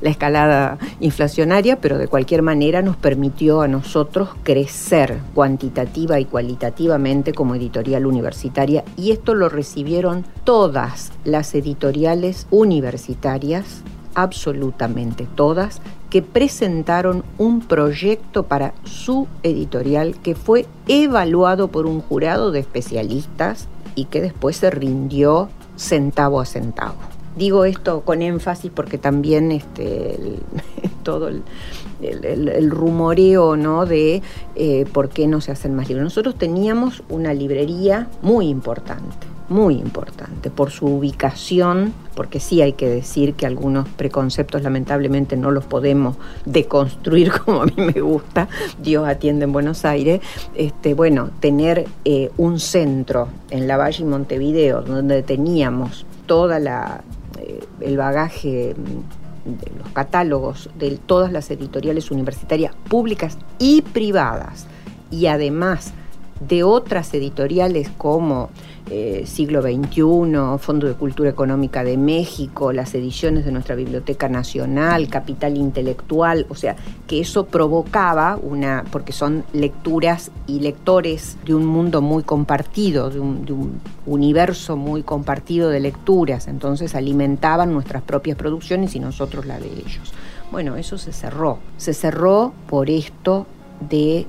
la 0.00 0.10
escalada 0.10 0.78
inflacionaria, 1.00 1.80
pero 1.80 1.98
de 1.98 2.08
cualquier 2.08 2.42
manera 2.42 2.82
nos 2.82 2.96
permitió 2.96 3.62
a 3.62 3.68
nosotros 3.68 4.30
crecer 4.42 5.18
cuantitativa 5.34 6.20
y 6.20 6.24
cualitativamente 6.24 7.32
como 7.32 7.54
editorial 7.54 8.06
universitaria 8.06 8.84
y 8.96 9.12
esto 9.12 9.34
lo 9.34 9.48
recibieron 9.48 10.24
todas 10.44 11.12
las 11.24 11.54
editoriales 11.54 12.46
universitarias 12.50 13.82
absolutamente 14.14 15.26
todas, 15.34 15.80
que 16.10 16.22
presentaron 16.22 17.24
un 17.38 17.60
proyecto 17.60 18.42
para 18.42 18.74
su 18.84 19.28
editorial 19.44 20.16
que 20.20 20.34
fue 20.34 20.66
evaluado 20.88 21.68
por 21.68 21.86
un 21.86 22.00
jurado 22.00 22.50
de 22.50 22.58
especialistas 22.60 23.68
y 23.94 24.06
que 24.06 24.20
después 24.20 24.56
se 24.56 24.70
rindió 24.70 25.48
centavo 25.76 26.40
a 26.40 26.46
centavo. 26.46 26.96
Digo 27.36 27.64
esto 27.64 28.00
con 28.00 28.22
énfasis 28.22 28.72
porque 28.74 28.98
también 28.98 29.52
este, 29.52 30.18
todo 31.04 31.28
el, 31.28 32.70
rumoreo 32.70 33.56
¿no? 33.56 33.86
de 33.86 34.20
eh, 34.56 34.84
por 34.92 35.10
qué 35.10 35.28
no 35.28 35.40
se 35.40 35.52
hacen 35.52 35.76
más 35.76 35.88
libros. 35.88 36.04
Nosotros 36.04 36.34
teníamos 36.34 37.04
una 37.08 37.32
librería 37.32 38.08
muy 38.20 38.48
importante 38.48 39.29
muy 39.50 39.74
importante 39.74 40.48
por 40.48 40.70
su 40.70 40.86
ubicación, 40.86 41.92
porque 42.14 42.40
sí 42.40 42.62
hay 42.62 42.72
que 42.72 42.88
decir 42.88 43.34
que 43.34 43.46
algunos 43.46 43.88
preconceptos 43.88 44.62
lamentablemente 44.62 45.36
no 45.36 45.50
los 45.50 45.64
podemos 45.64 46.16
deconstruir 46.46 47.32
como 47.44 47.62
a 47.62 47.66
mí 47.66 47.74
me 47.76 48.00
gusta, 48.00 48.48
Dios 48.80 49.06
atiende 49.06 49.44
en 49.44 49.52
Buenos 49.52 49.84
Aires, 49.84 50.20
este, 50.54 50.94
bueno, 50.94 51.30
tener 51.40 51.86
eh, 52.04 52.30
un 52.36 52.60
centro 52.60 53.28
en 53.50 53.66
la 53.66 53.76
Valle 53.76 54.02
y 54.02 54.06
Montevideo 54.06 54.82
donde 54.82 55.22
teníamos 55.22 56.06
toda 56.26 56.60
la 56.60 57.02
eh, 57.38 57.60
el 57.80 57.96
bagaje 57.96 58.74
mm, 58.76 59.50
de 59.58 59.72
los 59.78 59.88
catálogos 59.92 60.70
de 60.78 60.96
todas 60.96 61.32
las 61.32 61.50
editoriales 61.50 62.10
universitarias 62.10 62.74
públicas 62.88 63.36
y 63.58 63.82
privadas 63.82 64.66
y 65.10 65.26
además 65.26 65.92
de 66.40 66.62
otras 66.62 67.12
editoriales 67.14 67.90
como 67.96 68.50
eh, 68.88 69.24
Siglo 69.26 69.62
XXI, 69.62 70.58
Fondo 70.58 70.86
de 70.88 70.94
Cultura 70.94 71.30
Económica 71.30 71.84
de 71.84 71.96
México, 71.96 72.72
las 72.72 72.94
ediciones 72.94 73.44
de 73.44 73.52
nuestra 73.52 73.74
Biblioteca 73.74 74.28
Nacional, 74.28 75.08
Capital 75.08 75.56
Intelectual, 75.56 76.46
o 76.48 76.54
sea, 76.54 76.76
que 77.06 77.20
eso 77.20 77.46
provocaba 77.46 78.36
una, 78.36 78.84
porque 78.90 79.12
son 79.12 79.44
lecturas 79.52 80.30
y 80.46 80.60
lectores 80.60 81.36
de 81.44 81.54
un 81.54 81.66
mundo 81.66 82.02
muy 82.02 82.22
compartido, 82.22 83.10
de 83.10 83.20
un, 83.20 83.80
universo 84.06 84.76
muy 84.76 85.02
compartido 85.02 85.68
de 85.68 85.78
lecturas, 85.78 86.48
entonces 86.48 86.94
alimentaban 86.94 87.72
nuestras 87.72 88.02
propias 88.02 88.36
producciones 88.36 88.96
y 88.96 89.00
nosotros 89.00 89.46
la 89.46 89.60
de 89.60 89.68
ellos. 89.68 90.12
Bueno, 90.50 90.76
eso 90.76 90.98
se 90.98 91.12
cerró, 91.12 91.58
se 91.76 91.94
cerró 91.94 92.52
por 92.66 92.90
esto 92.90 93.46
de 93.88 94.26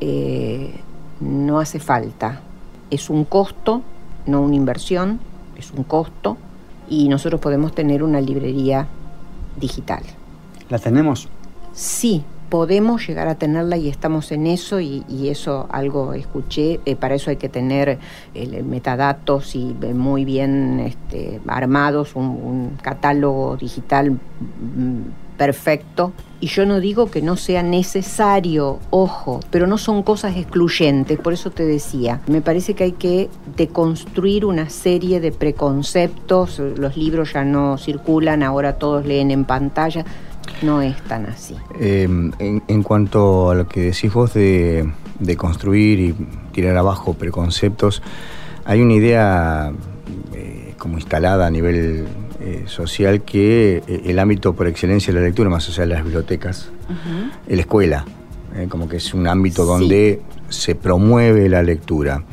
eh, 0.00 0.74
no 1.20 1.60
hace 1.60 1.78
falta, 1.78 2.40
es 2.90 3.10
un 3.10 3.24
costo 3.24 3.82
no 4.26 4.42
una 4.42 4.54
inversión, 4.54 5.20
es 5.56 5.70
un 5.70 5.84
costo 5.84 6.36
y 6.88 7.08
nosotros 7.08 7.40
podemos 7.40 7.74
tener 7.74 8.02
una 8.02 8.20
librería 8.20 8.86
digital. 9.58 10.02
¿La 10.68 10.78
tenemos? 10.78 11.28
Sí, 11.72 12.24
podemos 12.48 13.06
llegar 13.06 13.28
a 13.28 13.36
tenerla 13.36 13.76
y 13.76 13.88
estamos 13.88 14.32
en 14.32 14.46
eso 14.46 14.80
y, 14.80 15.04
eso 15.28 15.68
algo 15.70 16.14
escuché, 16.14 16.80
eh, 16.84 16.96
para 16.96 17.14
eso 17.14 17.30
hay 17.30 17.36
que 17.36 17.48
tener 17.48 17.98
eh, 18.34 18.62
metadatos 18.62 19.54
y 19.54 19.76
eh, 19.82 19.94
muy 19.94 20.24
bien 20.24 20.80
este, 20.80 21.40
armados, 21.46 22.16
un, 22.16 22.76
catálogo 22.82 23.56
digital 23.56 24.12
mm, 24.12 25.29
perfecto. 25.40 26.12
Y 26.40 26.48
yo 26.48 26.66
no 26.66 26.80
digo 26.80 27.10
que 27.10 27.22
no 27.22 27.38
sea 27.38 27.62
necesario, 27.62 28.78
ojo, 28.90 29.40
pero 29.50 29.66
no 29.66 29.78
son 29.78 30.02
cosas 30.02 30.36
excluyentes, 30.36 31.18
por 31.18 31.32
eso 31.32 31.50
te 31.50 31.64
decía, 31.64 32.20
me 32.26 32.42
parece 32.42 32.74
que 32.74 32.84
hay 32.84 32.92
que 32.92 33.30
deconstruir 33.56 34.44
una 34.44 34.68
serie 34.68 35.18
de 35.18 35.32
preconceptos, 35.32 36.58
los 36.58 36.98
libros 36.98 37.32
ya 37.32 37.42
no 37.42 37.78
circulan, 37.78 38.42
ahora 38.42 38.74
todos 38.74 39.06
leen 39.06 39.30
en 39.30 39.46
pantalla, 39.46 40.04
no 40.60 40.82
es 40.82 41.00
tan 41.04 41.24
así. 41.24 41.56
Em, 41.78 42.32
en, 42.38 42.82
cuanto 42.82 43.50
a 43.50 43.54
lo 43.54 43.66
que 43.66 43.80
decís 43.80 44.12
vos 44.12 44.34
de, 44.34 44.92
construir 45.38 46.00
y 46.00 46.12
tirar 46.52 46.76
abajo 46.76 47.14
preconceptos, 47.14 48.02
hay 48.66 48.82
una 48.82 48.92
idea 48.92 49.72
eh, 50.34 50.74
como 50.76 50.98
instalada 50.98 51.46
a 51.46 51.50
nivel 51.50 52.06
eh, 52.40 52.64
social 52.66 53.22
que 53.22 53.82
eh, 53.86 54.02
el 54.06 54.18
ámbito 54.18 54.54
por 54.54 54.66
excelencia 54.66 55.12
de 55.12 55.20
la 55.20 55.26
lectura, 55.26 55.50
más 55.50 55.68
allá 55.68 55.82
de 55.82 55.94
las 55.94 56.04
bibliotecas, 56.04 56.70
es 57.46 57.54
la 57.56 57.60
escuela. 57.60 58.04
eh, 58.56 58.66
como 58.68 58.88
que 58.88 58.96
es 58.96 59.14
un 59.14 59.28
ámbito 59.28 59.64
donde 59.64 60.20
se 60.48 60.74
promueve 60.74 61.48
la 61.48 61.62
lectura. 61.62 62.24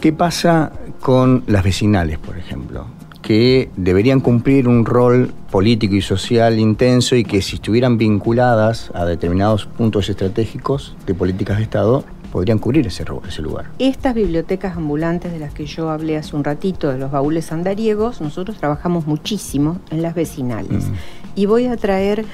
¿Qué 0.00 0.12
pasa 0.12 0.72
con 1.00 1.44
las 1.46 1.62
vecinales, 1.62 2.18
por 2.18 2.38
ejemplo? 2.38 2.86
que 3.28 3.68
deberían 3.76 4.20
cumplir 4.20 4.68
un 4.68 4.86
rol 4.86 5.34
político 5.50 5.94
y 5.94 6.00
social 6.00 6.58
intenso 6.58 7.14
y 7.14 7.24
que 7.24 7.42
si 7.42 7.56
estuvieran 7.56 7.98
vinculadas 7.98 8.90
a 8.94 9.04
determinados 9.04 9.66
puntos 9.66 10.08
estratégicos 10.08 10.96
de 11.06 11.12
políticas 11.12 11.58
de 11.58 11.64
Estado, 11.64 12.04
podrían 12.32 12.58
cubrir 12.58 12.86
ese, 12.86 13.04
ese 13.26 13.42
lugar. 13.42 13.66
Estas 13.78 14.14
bibliotecas 14.14 14.76
ambulantes 14.76 15.32
de 15.32 15.38
las 15.38 15.52
que 15.52 15.66
yo 15.66 15.90
hablé 15.90 16.16
hace 16.16 16.36
un 16.36 16.44
ratito, 16.44 16.90
de 16.90 16.98
los 16.98 17.10
baúles 17.10 17.52
andariegos, 17.52 18.20
nosotros 18.20 18.58
trabajamos 18.58 19.06
muchísimo 19.06 19.78
en 19.90 20.02
las 20.02 20.14
vecinales. 20.14 20.84
Mm. 20.84 20.92
Y 21.36 21.46
voy 21.46 21.66
a 21.66 21.76
traer 21.76 22.24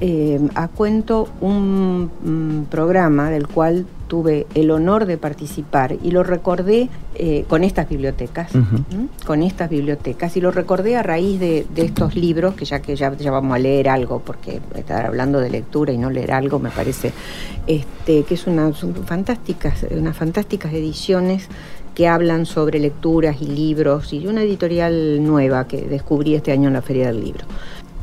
eh, 0.00 0.40
a 0.54 0.68
cuento 0.68 1.28
un 1.40 2.10
mm, 2.24 2.64
programa 2.70 3.30
del 3.30 3.46
cual 3.46 3.86
tuve 4.14 4.46
el 4.54 4.70
honor 4.70 5.06
de 5.06 5.18
participar 5.18 5.96
y 6.00 6.12
lo 6.12 6.22
recordé 6.22 6.88
eh, 7.16 7.44
con 7.48 7.64
estas 7.64 7.88
bibliotecas, 7.88 8.54
Ujú. 8.54 8.76
¿m? 8.92 9.08
con 9.26 9.42
estas 9.42 9.68
bibliotecas, 9.68 10.36
y 10.36 10.40
lo 10.40 10.52
recordé 10.52 10.94
a 10.94 11.02
raíz 11.02 11.40
de, 11.40 11.66
de 11.74 11.84
estos 11.84 12.14
libros, 12.14 12.54
que 12.54 12.64
ya 12.64 12.78
que 12.80 12.94
ya, 12.94 13.12
ya 13.12 13.32
vamos 13.32 13.56
a 13.56 13.58
leer 13.58 13.88
algo, 13.88 14.20
porque 14.20 14.60
estar 14.76 15.04
hablando 15.04 15.40
de 15.40 15.50
lectura 15.50 15.92
y 15.92 15.98
no 15.98 16.10
leer 16.10 16.30
algo 16.30 16.60
me 16.60 16.70
parece 16.70 17.10
este, 17.66 18.22
que 18.22 18.34
es 18.34 18.46
una, 18.46 18.72
son 18.72 18.94
fantásticas, 18.94 19.84
unas 19.90 20.16
fantásticas 20.16 20.72
ediciones 20.72 21.48
que 21.96 22.06
hablan 22.06 22.46
sobre 22.46 22.78
lecturas 22.78 23.42
y 23.42 23.46
libros, 23.46 24.12
y 24.12 24.28
una 24.28 24.44
editorial 24.44 25.24
nueva 25.24 25.66
que 25.66 25.82
descubrí 25.88 26.36
este 26.36 26.52
año 26.52 26.68
en 26.68 26.74
la 26.74 26.82
Feria 26.82 27.08
del 27.08 27.24
Libro. 27.24 27.46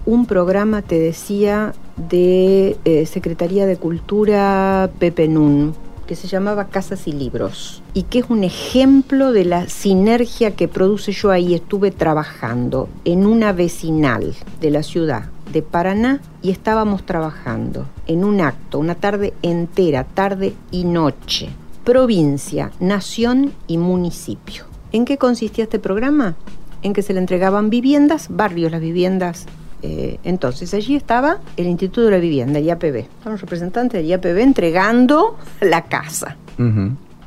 Un 0.05 0.25
programa, 0.25 0.81
te 0.81 0.99
decía, 0.99 1.73
de 1.95 2.75
eh, 2.83 3.05
Secretaría 3.05 3.65
de 3.65 3.77
Cultura 3.77 4.89
Pepe 4.99 5.29
Nun, 5.29 5.73
que 6.11 6.17
se 6.17 6.27
llamaba 6.27 6.67
Casas 6.67 7.07
y 7.07 7.13
Libros, 7.13 7.81
y 7.93 8.03
que 8.03 8.19
es 8.19 8.25
un 8.27 8.43
ejemplo 8.43 9.31
de 9.31 9.45
la 9.45 9.69
sinergia 9.69 10.57
que 10.57 10.67
produce 10.67 11.13
yo 11.13 11.31
ahí. 11.31 11.53
Estuve 11.53 11.89
trabajando 11.91 12.89
en 13.05 13.25
una 13.25 13.53
vecinal 13.53 14.35
de 14.59 14.71
la 14.71 14.83
ciudad 14.83 15.29
de 15.53 15.61
Paraná 15.61 16.19
y 16.41 16.51
estábamos 16.51 17.05
trabajando 17.05 17.85
en 18.07 18.25
un 18.25 18.41
acto, 18.41 18.77
una 18.77 18.95
tarde 18.95 19.33
entera, 19.41 20.03
tarde 20.03 20.53
y 20.69 20.83
noche, 20.83 21.47
provincia, 21.85 22.71
nación 22.81 23.53
y 23.67 23.77
municipio. 23.77 24.65
¿En 24.91 25.05
qué 25.05 25.17
consistía 25.17 25.63
este 25.63 25.79
programa? 25.79 26.35
En 26.81 26.91
que 26.91 27.03
se 27.03 27.13
le 27.13 27.21
entregaban 27.21 27.69
viviendas, 27.69 28.27
barrios, 28.29 28.73
las 28.73 28.81
viviendas. 28.81 29.45
Eh, 29.81 30.19
entonces 30.23 30.73
allí 30.73 30.95
estaba 30.95 31.39
el 31.57 31.67
Instituto 31.67 32.01
de 32.05 32.11
la 32.11 32.17
Vivienda, 32.17 32.59
el 32.59 32.65
IAPB. 32.65 32.95
Estaban 32.97 33.33
los 33.33 33.41
representantes 33.41 33.99
del 33.99 34.07
IAPB 34.07 34.37
entregando 34.37 35.37
la 35.59 35.83
casa. 35.85 36.37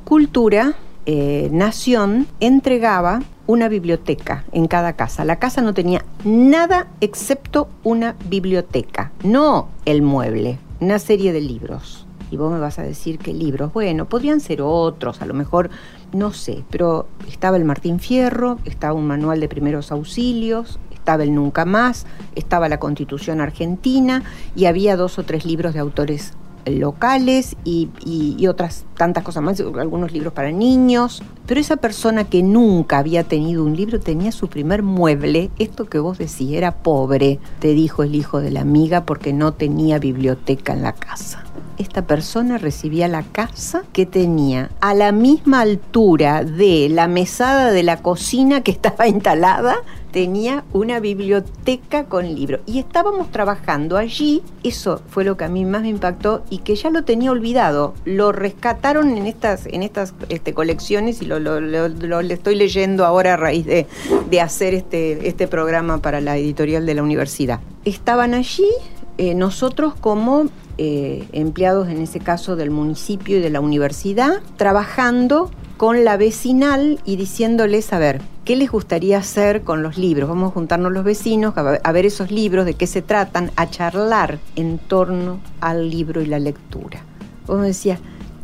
Cultura, 0.05 0.75
eh, 1.07 1.49
Nación, 1.51 2.29
entregaba 2.38 3.21
una 3.47 3.69
biblioteca 3.69 4.45
en 4.53 4.69
cada 4.69 4.93
casa. 4.93 5.25
La 5.25 5.40
casa 5.40 5.61
no 5.61 5.75
tenía 5.75 6.05
nada 6.25 6.87
excepto 7.01 7.69
una 7.83 8.14
biblioteca, 8.29 9.11
no 9.25 9.69
el 9.85 10.03
mueble, 10.03 10.59
una 10.81 11.01
serie 11.01 11.33
de 11.33 11.40
libros. 11.40 12.07
Y 12.31 12.37
vos 12.37 12.53
me 12.53 12.59
vas 12.59 12.79
a 12.79 12.83
decir 12.83 13.19
qué 13.19 13.33
libros. 13.35 13.73
Bueno, 13.73 14.07
podrían 14.07 14.40
ser 14.40 14.62
otros, 14.62 15.21
a 15.21 15.27
lo 15.27 15.35
mejor, 15.35 15.71
no 16.12 16.33
sé, 16.33 16.64
pero 16.71 17.07
estaba 17.29 17.57
el 17.57 17.64
Martín 17.64 17.99
Fierro, 18.01 18.59
estaba 18.64 18.95
un 18.95 19.07
manual 19.07 19.40
de 19.40 19.49
primeros 19.49 19.93
auxilios, 19.93 20.79
estaba 21.05 21.23
el 21.23 21.35
Nunca 21.35 21.67
Más, 21.67 22.07
estaba 22.35 22.67
la 22.71 22.79
Constitución 22.81 23.43
Argentina 23.43 24.23
y 24.57 24.64
había 24.64 24.97
dos 24.97 25.19
o 25.19 25.23
tres 25.23 25.45
libros 25.45 25.75
de 25.75 25.81
autores 25.81 26.33
locales 26.64 27.57
y, 27.62 27.90
y- 28.07 28.37
y 28.38 28.47
otras 28.47 28.87
tantas 28.97 29.23
cosas 29.23 29.43
más, 29.43 29.61
algunos 29.61 30.12
libros 30.12 30.33
para 30.33 30.51
niños. 30.51 31.23
Pero 31.45 31.61
esa 31.61 31.77
persona 31.77 32.25
que 32.25 32.43
nunca 32.43 32.97
había 32.97 33.23
tenido 33.23 33.64
un 33.64 33.77
libro 33.77 34.01
tenía 34.01 34.33
su 34.33 34.49
primer 34.49 34.83
mueble. 34.83 35.51
Esto 35.59 35.85
que 35.90 35.99
vos 35.99 36.17
decís 36.17 36.53
era 36.53 36.73
pobre, 36.77 37.38
te 37.59 37.75
dijo 37.75 38.03
el 38.03 38.14
hijo 38.14 38.40
de 38.40 38.51
la 38.51 38.62
amiga, 38.62 39.05
porque 39.05 39.35
no 39.35 39.53
tenía 39.53 39.99
biblioteca 39.99 40.73
en 40.73 40.83
la 40.83 40.95
casa. 40.95 41.45
Esta 41.79 42.07
persona 42.07 42.59
recibía 42.59 43.09
la 43.09 43.23
casa 43.23 43.85
que 43.93 44.07
tenía 44.07 44.71
a 44.81 44.95
la 44.95 45.13
misma 45.13 45.61
altura 45.61 46.45
de 46.45 46.89
la 46.89 47.09
mesada 47.09 47.73
de 47.73 47.83
la 47.83 48.03
cocina 48.03 48.63
que 48.63 48.71
estaba 48.71 49.09
instalada, 49.09 49.77
tenía 50.13 50.63
una 50.73 51.01
biblioteca 51.01 52.05
con 52.05 52.33
libros. 52.33 52.61
Y 52.67 52.79
estábamos 52.79 53.33
trabajando 53.33 53.97
allí, 53.97 54.43
eso 54.63 55.03
fue 55.09 55.25
lo 55.25 55.37
que 55.37 55.45
a 55.45 55.49
mí 55.49 55.65
más 55.65 55.83
me 55.83 55.89
impactó 55.89 56.45
y 56.51 56.59
que 56.59 56.77
ya 56.77 56.91
lo 56.91 57.03
tenía 57.03 57.33
olvidado. 57.33 57.95
Lo 58.05 58.31
rescataron 58.31 59.17
en 59.17 59.27
estas, 59.27 59.67
en 59.67 59.83
estas 59.83 60.15
este, 60.29 60.55
colecciones 60.55 61.21
y 61.21 61.27
lo, 61.27 62.21
estoy 62.21 62.55
leyendo 62.55 63.05
ahora 63.05 63.35
a 63.35 63.37
raíz 63.37 63.67
de, 63.67 63.89
de 64.31 64.41
hacer 64.41 64.75
este, 64.75 65.27
este 65.27 65.49
programa 65.49 65.99
para 65.99 66.21
la 66.21 66.37
editorial 66.37 66.87
de 66.87 66.95
la 66.95 67.03
universidad. 67.03 67.59
Estaban 67.85 68.35
allí 68.35 68.71
eh, 69.17 69.35
nosotros 69.35 69.95
como 69.95 70.47
eh, 70.79 71.27
empleados, 71.33 71.89
en 71.89 72.01
ese 72.01 72.21
caso 72.21 72.57
del 72.57 72.71
municipio 72.71 73.39
y 73.39 73.41
de 73.41 73.51
la 73.51 73.61
universidad, 73.61 74.41
trabajando 74.57 75.51
con 75.77 76.05
la 76.05 76.17
vecinal 76.17 77.01
y 77.05 77.17
diciéndoles, 77.17 77.93
a 77.93 77.99
ver, 77.99 78.21
¿qué 78.45 78.57
les 78.57 78.71
gustaría 78.71 79.19
hacer 79.19 79.63
con 79.63 79.83
los 79.83 79.99
libros? 79.99 80.29
Vamos 80.29 80.51
a 80.51 80.55
juntarnos 80.55 80.93
los 80.93 81.05
vecinos, 81.05 81.55
a 81.57 81.63
ver- 81.93 82.07
esos 82.07 82.31
libros, 82.31 82.65
de 82.65 82.75
qué 82.75 82.87
se 82.87 83.03
tratan, 83.03 83.51
a 83.57 83.69
charlar 83.71 84.39
en 84.57 84.79
torno 84.79 85.41
al 85.61 85.91
libro 85.91 86.23
y 86.23 86.27
la 86.27 86.39
lectura. 86.39 87.03
Vos 87.47 87.59
me 87.61 87.67
decías, 87.69 87.99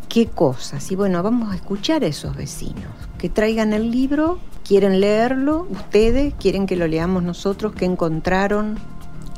¿qué 0.08 0.26
cosas? 0.26 0.90
Y 0.90 0.96
bueno, 0.96 1.22
vamos 1.22 1.52
a 1.52 1.56
escuchar 1.56 2.02
a 2.04 2.06
esos 2.08 2.36
vecinos, 2.36 2.92
que 3.18 3.28
traigan 3.28 3.72
el 3.72 3.90
libro, 3.90 4.38
quieren 4.66 5.00
leerlo, 5.00 5.66
ustedes 5.70 6.34
quieren 6.34 6.66
que 6.66 6.76
lo 6.76 6.86
leamos 6.86 7.22
nosotros, 7.22 7.72
qué 7.76 7.84
encontraron, 7.84 8.76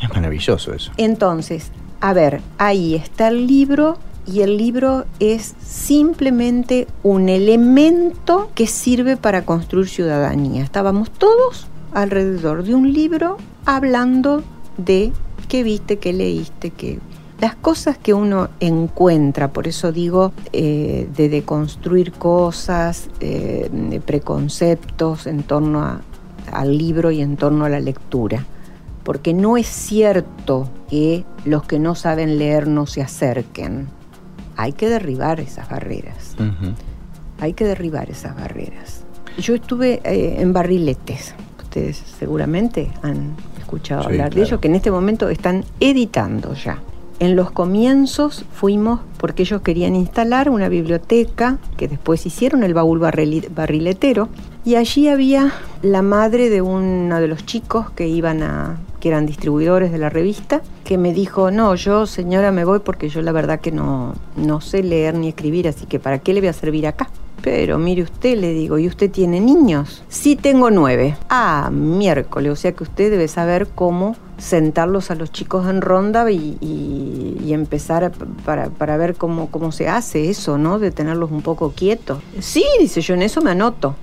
Es 0.03 0.09
maravilloso 0.15 0.73
eso. 0.75 0.93
entonces, 0.97 1.71
a 2.03 2.13
ver, 2.15 2.41
ahí 2.59 2.97
está 2.97 3.29
el 3.29 3.47
libro 3.47 3.97
y 4.27 4.41
el 4.41 4.57
libro 4.57 5.05
es 5.21 5.55
simplemente 5.65 6.89
un 7.05 7.29
elemento 7.29 8.51
que 8.57 8.67
sirve 8.67 9.17
para 9.17 9.45
construir 9.45 9.89
ciudadanía. 9.89 10.65
Estábamos 10.65 11.13
todos 11.13 11.69
alrededor 11.95 12.65
de 12.65 12.75
un 12.75 12.93
libro 12.93 13.37
hablando 13.67 14.43
de 14.79 15.13
qué 15.49 15.63
viste, 15.63 15.99
qué 15.99 16.13
leíste, 16.13 16.71
qué... 16.71 16.99
Las 17.41 17.55
cosas 17.55 17.99
que 17.99 18.15
uno 18.15 18.49
encuentra, 18.59 19.53
por 19.53 19.69
eso 19.69 19.93
digo, 19.93 20.33
eh, 20.53 21.09
de 21.17 21.29
deconstruir 21.29 22.11
cosas, 22.11 23.11
eh, 23.21 23.69
de 23.71 24.01
preconceptos 24.01 25.29
en 25.29 25.45
torno 25.45 26.01
al 26.51 26.79
libro 26.79 27.13
y 27.13 27.21
en 27.21 27.37
torno 27.37 27.65
a 27.65 27.69
la 27.69 27.79
lectura 27.79 28.45
porque 29.05 29.35
no 29.35 29.57
es 29.57 29.67
cierto 29.67 30.69
que 30.89 31.25
los 31.45 31.65
que 31.65 31.79
no 31.79 31.95
saben 31.95 32.39
leer 32.39 32.69
no 32.69 32.87
se 32.87 33.03
acerquen. 33.03 33.89
Hay 34.57 34.73
que 34.73 34.89
derribar 34.89 35.41
esas 35.41 35.69
barreras, 35.69 36.37
hay 37.41 37.55
que 37.55 37.65
derribar 37.65 38.11
esas 38.11 38.37
barreras. 38.37 39.05
Yo 39.39 39.55
estuve 39.55 40.01
eh, 40.05 40.41
en 40.41 40.53
barriletes, 40.53 41.35
ustedes 41.63 41.97
seguramente 42.19 42.91
han 43.03 43.35
escuchado 43.59 44.03
Sí, 44.03 44.09
hablar 44.09 44.35
de 44.35 44.43
ellos, 44.43 44.61
que 44.61 44.69
en 44.69 44.75
este 44.75 44.91
momento 44.91 45.31
están 45.31 45.65
editando 45.81 46.53
ya. 46.55 46.81
En 47.19 47.37
los 47.37 47.51
comienzos 47.51 48.45
fuimos 48.53 49.01
porque 49.17 49.45
ellos 49.45 49.63
querían 49.63 49.95
instalar 49.95 50.51
una 50.51 50.69
biblioteca, 50.69 51.59
que 51.77 51.89
después 51.89 52.27
hicieron 52.27 52.63
el 52.63 52.75
baúl 52.75 52.99
barriletero, 52.99 54.29
y 54.65 54.75
allí 54.75 55.09
había 55.09 55.53
la 55.83 56.03
madre 56.03 56.51
de 56.51 56.63
uno 56.63 57.21
de 57.21 57.29
los 57.29 57.47
chicos 57.47 57.91
que 57.93 58.09
iban 58.09 58.43
a 58.43 58.77
que 59.03 59.09
eran 59.09 59.27
distribuidores 59.27 59.91
de 59.91 59.99
la 59.99 60.11
revista, 60.11 60.63
que 60.85 60.97
me 60.97 61.13
dijo, 61.13 61.51
no, 61.51 61.75
yo 61.75 62.07
señora 62.07 62.53
me 62.53 62.65
voy 62.65 62.79
porque 62.79 63.09
yo 63.09 63.21
la 63.21 63.33
verdad 63.33 63.59
que 63.59 63.73
no, 63.73 64.15
no 64.37 64.61
sé 64.61 64.85
leer 64.85 65.15
ni 65.15 65.27
escribir, 65.29 65.67
así 65.67 65.87
que 65.87 65.99
¿para 65.99 66.21
qué 66.21 66.33
le 66.33 66.39
voy 66.41 66.47
a 66.51 66.53
servir 66.53 66.87
acá? 66.87 67.11
Pero 67.43 67.79
mire 67.79 68.05
usted, 68.05 68.39
le 68.39 68.53
digo, 68.53 68.79
¿y 68.79 68.87
usted 68.87 69.11
tiene 69.11 69.41
niños? 69.41 70.05
Sí, 70.09 70.37
tengo 70.37 70.71
nueve. 70.71 71.17
Ah, 71.29 71.69
miércoles, 71.73 72.53
o 72.53 72.55
sea 72.55 72.71
que 72.71 72.85
usted 72.85 73.11
debe 73.11 73.27
saber 73.27 73.67
cómo 73.75 74.15
sentarlos 74.39 75.11
a 75.11 75.17
los 75.17 75.33
chicos 75.33 75.67
en 75.69 75.81
ronda 75.81 76.31
y, 76.31 76.57
y- 76.61 77.39
y 77.45 77.53
empezar 77.55 78.13
para, 78.45 78.67
para 78.71 78.97
ver 78.99 79.17
cómo, 79.17 79.51
cómo 79.51 79.73
se 79.73 79.89
hace 79.89 80.31
eso, 80.31 80.59
¿no? 80.59 80.79
De 80.79 80.93
tenerlos 80.93 81.33
un 81.33 81.43
poco 81.43 81.73
quietos. 81.73 82.23
Sí, 82.39 82.65
dice 82.79 83.01
yo, 83.01 83.15
en 83.15 83.23
eso 83.23 83.41
me 83.43 83.51
anoto. 83.51 83.97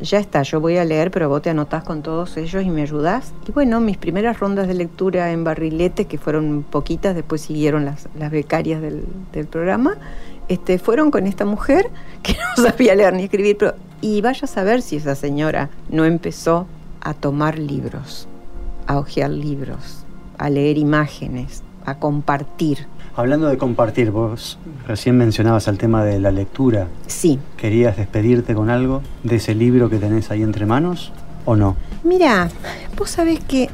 Ya 0.00 0.18
está, 0.18 0.42
yo 0.42 0.60
voy 0.60 0.76
a 0.76 0.84
leer, 0.84 1.10
pero 1.10 1.28
vos 1.28 1.42
te 1.42 1.50
anotás 1.50 1.82
con 1.84 2.02
todos 2.02 2.36
ellos 2.36 2.62
y 2.62 2.70
me 2.70 2.82
ayudás. 2.82 3.32
Y 3.48 3.52
bueno, 3.52 3.80
mis 3.80 3.96
primeras 3.96 4.38
rondas 4.38 4.68
de 4.68 4.74
lectura 4.74 5.32
en 5.32 5.42
barrilete, 5.42 6.04
que 6.04 6.18
fueron 6.18 6.64
poquitas, 6.68 7.14
después 7.14 7.40
siguieron 7.40 7.84
las, 7.84 8.08
las 8.18 8.30
becarias 8.30 8.82
del, 8.82 9.04
del 9.32 9.46
programa, 9.46 9.96
este, 10.48 10.78
fueron 10.78 11.10
con 11.10 11.26
esta 11.26 11.44
mujer 11.44 11.90
que 12.22 12.34
no 12.34 12.62
sabía 12.62 12.94
leer 12.94 13.14
ni 13.14 13.24
escribir. 13.24 13.56
Pero, 13.56 13.74
y 14.00 14.20
vaya 14.20 14.40
a 14.42 14.46
saber 14.46 14.82
si 14.82 14.96
esa 14.96 15.14
señora 15.14 15.70
no 15.88 16.04
empezó 16.04 16.66
a 17.00 17.14
tomar 17.14 17.58
libros 17.58 18.28
a 18.86 18.98
hojear 18.98 19.30
libros, 19.30 20.04
a 20.38 20.48
leer 20.48 20.78
imágenes, 20.78 21.62
a 21.84 21.98
compartir. 21.98 22.86
Hablando 23.16 23.48
de 23.48 23.56
compartir, 23.56 24.10
vos 24.10 24.58
recién 24.86 25.16
mencionabas 25.16 25.68
el 25.68 25.78
tema 25.78 26.04
de 26.04 26.20
la 26.20 26.30
lectura. 26.30 26.88
Sí. 27.06 27.38
¿Querías 27.56 27.96
despedirte 27.96 28.54
con 28.54 28.68
algo 28.68 29.00
de 29.22 29.36
ese 29.36 29.54
libro 29.54 29.88
que 29.88 29.96
tenés 29.96 30.30
ahí 30.30 30.42
entre 30.42 30.66
manos 30.66 31.12
o 31.46 31.56
no? 31.56 31.76
Mira, 32.04 32.50
vos 32.94 33.08
sabés 33.08 33.40
que 33.40 33.70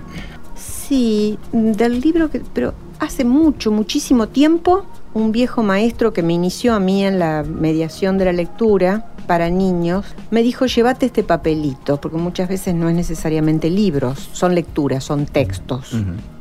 sí, 0.55 1.41
del 1.51 2.01
libro 2.01 2.31
que... 2.31 2.41
Pero 2.55 2.73
hace 3.01 3.25
mucho, 3.25 3.73
muchísimo 3.73 4.29
tiempo, 4.29 4.85
un 5.13 5.33
viejo 5.33 5.65
maestro 5.65 6.13
que 6.13 6.23
me 6.23 6.35
inició 6.35 6.73
a 6.73 6.79
mí 6.79 7.05
en 7.05 7.19
la 7.19 7.43
mediación 7.43 8.19
de 8.19 8.27
la 8.27 8.33
lectura 8.33 9.12
para 9.23 9.51
niños, 9.51 10.07
me 10.31 10.43
dijo, 10.43 10.67
llévate 10.67 11.07
este 11.07 11.23
papelito, 11.23 12.01
porque 12.01 12.19
muchas 12.19 12.49
veces 12.49 12.75
no 12.75 12.89
es 12.89 12.95
necesariamente 12.95 13.71
libros, 13.71 14.29
son 14.33 14.55
lecturas, 14.55 15.05
son 15.05 15.27
textos. 15.27 15.95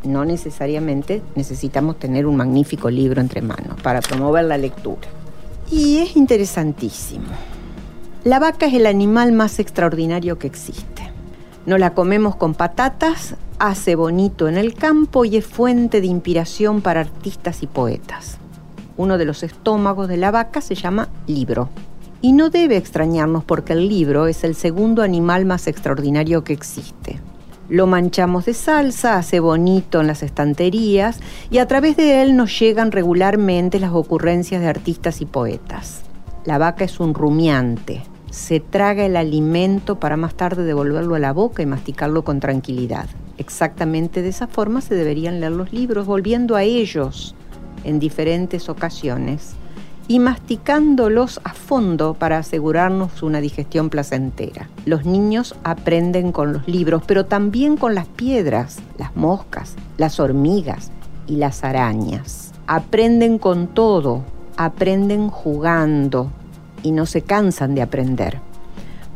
No 0.04 0.26
necesariamente 0.26 1.22
necesitamos 1.36 1.98
tener 2.00 2.26
un 2.26 2.36
magnífico 2.36 2.90
libro 2.90 3.22
entre 3.22 3.42
manos 3.42 3.80
para 3.82 4.02
promover 4.02 4.46
la 4.46 4.58
lectura. 4.58 5.08
Y 5.72 5.98
es 5.98 6.16
interesantísimo. 6.16 7.28
La 8.24 8.40
vaca 8.40 8.68
es 8.68 8.74
el 8.74 8.86
animal 8.86 9.32
más 9.32 9.60
extraordinario 9.60 10.38
que 10.38 10.48
existe. 10.48 11.12
No 11.66 11.78
la 11.78 11.94
comemos 11.94 12.36
con 12.36 12.54
patatas, 12.54 13.36
hace 13.60 13.96
bonito 13.96 14.48
en 14.48 14.58
el 14.58 14.74
campo 14.74 15.26
y 15.26 15.38
es 15.38 15.46
fuente 15.46 16.02
de 16.02 16.08
inspiración 16.08 16.82
para 16.82 17.02
artistas 17.02 17.64
y 17.64 17.68
poetas. 17.68 18.38
Uno 18.98 19.18
de 19.18 19.26
los 19.26 19.44
estómagos 19.44 20.08
de 20.08 20.18
la 20.18 20.32
vaca 20.32 20.62
se 20.62 20.76
llama 20.76 21.10
libro. 21.28 21.70
Y 22.24 22.34
no 22.34 22.52
debe 22.52 22.78
extrañarnos 22.78 23.44
porque 23.44 23.74
el 23.74 23.90
libro 23.90 24.28
es 24.28 24.44
el 24.44 24.54
segundo 24.54 25.02
animal 25.02 25.46
más 25.46 25.66
extraordinario 25.66 26.44
que 26.44 26.54
existe. 26.54 27.20
Lo 27.68 27.88
manchamos 27.88 28.46
de 28.46 28.54
salsa, 28.54 29.18
hace 29.18 29.40
bonito 29.40 30.02
en 30.02 30.08
las 30.08 30.22
estanterías 30.22 31.20
y 31.50 31.58
a 31.58 31.68
través 31.68 31.98
de 31.98 32.22
él 32.22 32.36
nos 32.36 32.60
llegan 32.60 32.92
regularmente 32.92 33.80
las 33.80 33.94
ocurrencias 33.94 34.62
de 34.62 34.68
artistas 34.68 35.22
y 35.22 35.26
poetas. 35.26 36.02
La 36.46 36.58
vaca 36.58 36.84
es 36.84 37.00
un 37.00 37.14
rumiante, 37.14 38.04
se 38.30 38.60
traga 38.60 39.06
el 39.06 39.16
alimento 39.16 40.00
para 40.00 40.16
más 40.16 40.36
tarde 40.36 40.64
devolverlo 40.64 41.16
a 41.16 41.20
la 41.20 41.34
boca 41.34 41.64
y 41.64 41.66
masticarlo 41.66 42.24
con 42.24 42.40
tranquilidad. 42.40 43.08
Exactamente 43.38 44.22
de 44.22 44.30
esa 44.30 44.48
forma 44.48 44.82
se 44.82 44.94
deberían 44.94 45.40
leer 45.40 45.54
los 45.54 45.74
libros, 45.74 46.06
volviendo 46.06 46.56
a 46.56 46.64
ellos 46.64 47.36
en 47.84 48.00
diferentes 48.00 48.70
ocasiones 48.70 49.56
y 50.12 50.20
masticándolos 50.20 51.40
a 51.46 51.54
fondo 51.54 52.16
para 52.16 52.40
asegurarnos 52.40 53.24
una 53.24 53.40
digestión 53.40 53.90
placentera. 53.90 54.68
Los 54.86 55.06
niños 55.06 55.56
aprenden 55.64 56.34
con 56.34 56.52
los 56.52 56.68
libros, 56.68 57.02
pero 57.08 57.28
también 57.28 57.78
con 57.78 57.96
las 57.96 58.08
piedras, 58.08 58.80
las 58.98 59.16
moscas, 59.16 59.76
las 59.98 60.20
hormigas 60.20 60.92
y 61.28 61.38
las 61.38 61.64
arañas. 61.64 62.52
Aprenden 62.68 63.38
con 63.38 63.68
todo, 63.68 64.24
aprenden 64.58 65.30
jugando 65.30 66.30
y 66.84 66.92
no 66.92 67.06
se 67.06 67.22
cansan 67.22 67.74
de 67.74 67.82
aprender. 67.82 68.51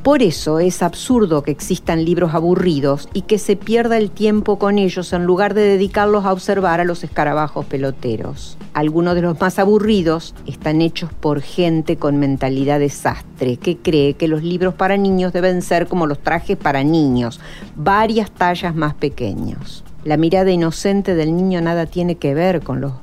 Por 0.06 0.22
eso 0.22 0.60
es 0.60 0.84
absurdo 0.84 1.42
que 1.42 1.50
existan 1.50 2.06
libros 2.06 2.36
aburridos 2.36 3.10
y 3.12 3.24
que 3.24 3.40
se 3.40 3.56
pierda 3.56 3.98
el 3.98 4.12
tiempo 4.12 4.60
con 4.60 4.78
ellos 4.78 5.12
en 5.14 5.24
lugar 5.24 5.56
de 5.56 5.64
dedicarlos 5.64 6.26
a 6.26 6.32
observar 6.32 6.80
a 6.80 6.84
los 6.84 7.04
escarabajos 7.04 7.66
peloteros. 7.66 8.56
Algunos 8.76 9.16
de 9.16 9.24
los 9.24 9.40
más 9.42 9.58
aburridos 9.58 10.36
están 10.46 10.82
hechos 10.82 11.12
por 11.12 11.42
gente 11.42 11.98
con 11.98 12.18
mentalidad 12.18 12.80
desastre 12.80 13.58
que 13.58 13.78
cree 13.78 14.14
que 14.14 14.28
los 14.28 14.44
libros 14.44 14.76
para 14.76 14.96
niños 14.96 15.34
deben 15.34 15.64
ser 15.64 15.88
como 15.88 16.06
los 16.06 16.20
trajes 16.20 16.56
para 16.56 16.84
niños, 16.84 17.40
varias 17.76 18.30
tallas 18.30 18.76
más 18.76 18.94
pequeños. 18.94 19.84
La 20.04 20.18
mirada 20.18 20.52
inocente 20.52 21.16
del 21.16 21.36
niño 21.36 21.62
nada 21.62 21.88
tiene 21.88 22.14
que 22.14 22.36
ver 22.36 22.62
con 22.62 22.80
los 22.80 22.94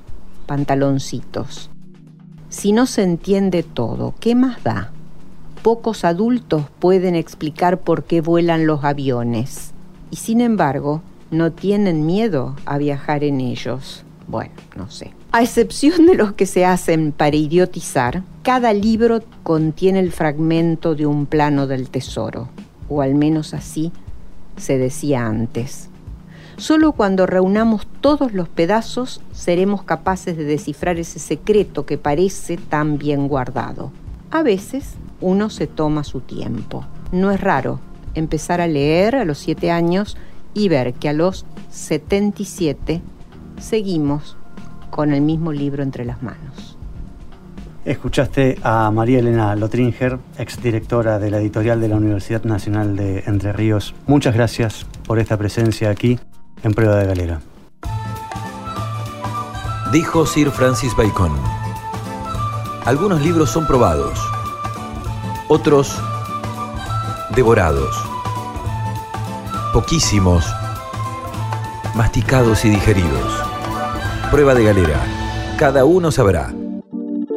pantaloncitos. 0.47 1.69
Si 2.49 2.71
no 2.71 2.87
se 2.87 3.03
entiende 3.03 3.65
todo, 3.65 4.15
¿qué 4.21 4.37
más 4.37 4.63
da? 4.63 4.93
Pocos 5.63 6.05
adultos 6.05 6.65
pueden 6.81 7.15
explicar 7.15 7.79
por 7.79 8.05
qué 8.05 8.21
vuelan 8.21 8.67
los 8.67 8.85
aviones 8.85 9.73
y 10.11 10.17
sin 10.17 10.41
embargo 10.41 11.03
no 11.31 11.53
tienen 11.53 12.05
miedo 12.05 12.57
a 12.67 12.79
viajar 12.79 13.25
en 13.25 13.41
ellos. 13.41 14.05
Bueno, 14.29 14.53
no 14.77 14.91
sé. 14.91 15.13
A 15.31 15.43
excepción 15.43 16.07
de 16.07 16.15
los 16.15 16.33
que 16.33 16.47
se 16.47 16.65
hacen 16.67 17.13
para 17.13 17.37
idiotizar, 17.37 18.23
cada 18.43 18.73
libro 18.73 19.23
contiene 19.43 20.01
el 20.01 20.13
fragmento 20.13 20.95
de 20.95 21.07
un 21.07 21.27
plano 21.27 21.67
del 21.67 21.89
tesoro, 21.89 22.49
o 22.89 23.01
al 23.01 23.15
menos 23.15 23.55
así 23.55 23.93
se 24.57 24.77
decía 24.77 25.27
antes. 25.27 25.89
Solo 26.59 26.93
cuando 26.93 27.27
reunamos 27.27 27.87
todos 28.01 28.35
los 28.35 28.49
pedazos 28.49 29.23
seremos 29.33 29.85
capaces 29.85 30.37
de 30.37 30.45
descifrar 30.45 30.99
ese 30.99 31.19
secreto 31.19 31.87
que 31.87 31.97
parece 31.97 32.59
tan 32.59 32.99
bien 32.99 33.27
guardado. 33.27 33.91
A 34.31 34.43
veces 34.43 34.97
uno 35.23 35.49
se 35.49 35.67
toma 35.67 36.05
su 36.05 36.21
tiempo. 36.21 36.85
No 37.13 37.31
es 37.31 37.41
raro 37.41 37.81
empezar 38.15 38.61
a 38.61 38.67
leer 38.67 39.17
a 39.17 39.25
los 39.25 39.39
siete 39.39 39.71
años 39.71 40.17
y 40.55 40.69
ver 40.69 40.93
que 40.95 41.09
a 41.09 41.13
los 41.15 41.47
77 41.71 43.01
seguimos 43.59 44.37
con 44.91 45.13
el 45.13 45.23
mismo 45.23 45.53
libro 45.53 45.83
entre 45.83 46.05
las 46.05 46.23
manos. 46.23 46.77
Escuchaste 47.85 48.59
a 48.63 48.91
María 48.93 49.19
Elena 49.19 49.57
Lotringer, 49.57 50.19
exdirectora 50.39 51.19
de 51.19 51.31
la 51.31 51.39
editorial 51.39 51.81
de 51.81 51.89
la 51.89 51.97
Universidad 51.97 52.45
Nacional 52.45 52.95
de 52.95 53.25
Entre 53.27 53.53
Ríos. 53.53 53.95
Muchas 54.07 54.35
gracias 54.35 54.87
por 55.05 55.19
esta 55.19 55.37
presencia 55.37 55.91
aquí 55.91 56.21
en 56.63 56.75
Prueba 56.75 56.97
de 56.97 57.07
Galera. 57.07 57.41
Dijo 59.93 60.27
Sir 60.27 60.51
Francis 60.51 60.95
Bacon, 60.97 61.33
algunos 62.85 63.21
libros 63.21 63.51
son 63.51 63.67
probados, 63.67 64.19
otros 65.49 65.97
devorados, 67.35 67.97
poquísimos 69.73 70.45
masticados 71.95 72.65
y 72.65 72.71
digeridos. 72.71 73.43
Prueba 74.31 74.55
de 74.55 74.65
galera, 74.65 75.01
cada 75.59 75.85
uno 75.85 76.11
sabrá. 76.11 76.53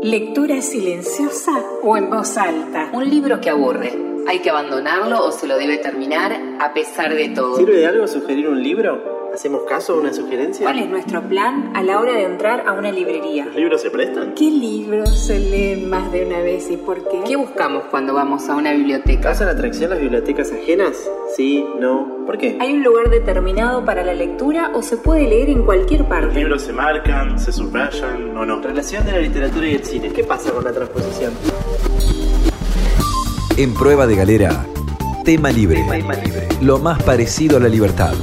Lectura 0.02 0.62
silenciosa 0.62 1.52
o 1.84 1.98
en 1.98 2.10
voz 2.10 2.38
alta. 2.38 2.90
Un 2.94 3.10
libro 3.10 3.42
que 3.42 3.50
aburre. 3.50 3.94
¿Hay 4.28 4.40
que 4.40 4.50
abandonarlo 4.50 5.24
o 5.24 5.32
se 5.32 5.48
lo 5.48 5.58
debe 5.58 5.78
terminar 5.78 6.32
a 6.60 6.74
pesar 6.74 7.14
de 7.14 7.30
todo? 7.30 7.58
¿Sirve 7.58 7.78
de 7.78 7.88
algo 7.88 8.08
sugerir 8.08 8.48
un 8.48 8.62
libro? 8.62 9.25
¿Hacemos 9.36 9.64
caso 9.64 9.96
a 9.96 9.98
una 9.98 10.14
sugerencia? 10.14 10.64
¿Cuál 10.64 10.80
es 10.80 10.90
nuestro 10.90 11.22
plan 11.22 11.72
a 11.74 11.84
la 11.84 12.00
hora 12.00 12.14
de 12.14 12.24
entrar 12.24 12.64
a 12.66 12.72
una 12.72 12.90
librería? 12.90 13.44
¿Los 13.44 13.56
libros 13.56 13.82
se 13.82 13.92
prestan? 13.92 14.34
¿Qué 14.34 14.50
libros 14.50 15.26
se 15.28 15.38
leen 15.38 15.90
más 15.90 16.10
de 16.14 16.26
una 16.26 16.40
vez 16.40 16.72
y 16.72 16.78
por 16.78 17.04
qué? 17.04 17.20
¿Qué 17.28 17.36
buscamos 17.36 17.84
cuando 17.92 18.14
vamos 18.14 18.48
a 18.48 18.56
una 18.56 18.72
biblioteca? 18.72 19.24
¿Causan 19.24 19.50
atracción 19.50 19.90
las 19.90 20.00
bibliotecas 20.00 20.54
ajenas? 20.54 20.96
Sí, 21.36 21.66
no. 21.78 22.24
¿Por 22.26 22.38
qué? 22.38 22.56
¿Hay 22.62 22.76
un 22.76 22.84
lugar 22.86 23.10
determinado 23.10 23.84
para 23.84 24.06
la 24.06 24.14
lectura 24.14 24.72
o 24.74 24.82
se 24.82 24.96
puede 24.96 25.28
leer 25.28 25.50
en 25.50 25.66
cualquier 25.66 26.06
parte? 26.06 26.28
¿Los 26.28 26.36
libros 26.36 26.62
se 26.62 26.72
marcan, 26.72 27.38
se 27.38 27.52
subrayan 27.52 28.38
o 28.38 28.46
no? 28.46 28.62
Relación 28.62 29.06
de 29.06 29.12
la 29.12 29.20
literatura 29.20 29.68
y 29.68 29.76
el 29.76 29.84
cine. 29.84 30.14
¿Qué 30.14 30.24
pasa 30.24 30.54
con 30.54 30.64
la 30.64 30.72
transposición? 30.72 31.34
En 33.58 33.74
Prueba 33.74 34.08
de 34.08 34.16
Galera, 34.16 34.66
tema 35.26 35.52
libre. 35.52 35.84
Tema 35.92 36.14
libre. 36.14 36.48
Lo 36.62 36.80
más 36.80 37.04
parecido 37.04 37.58
a 37.58 37.60
la 37.60 37.68
libertad. 37.68 38.14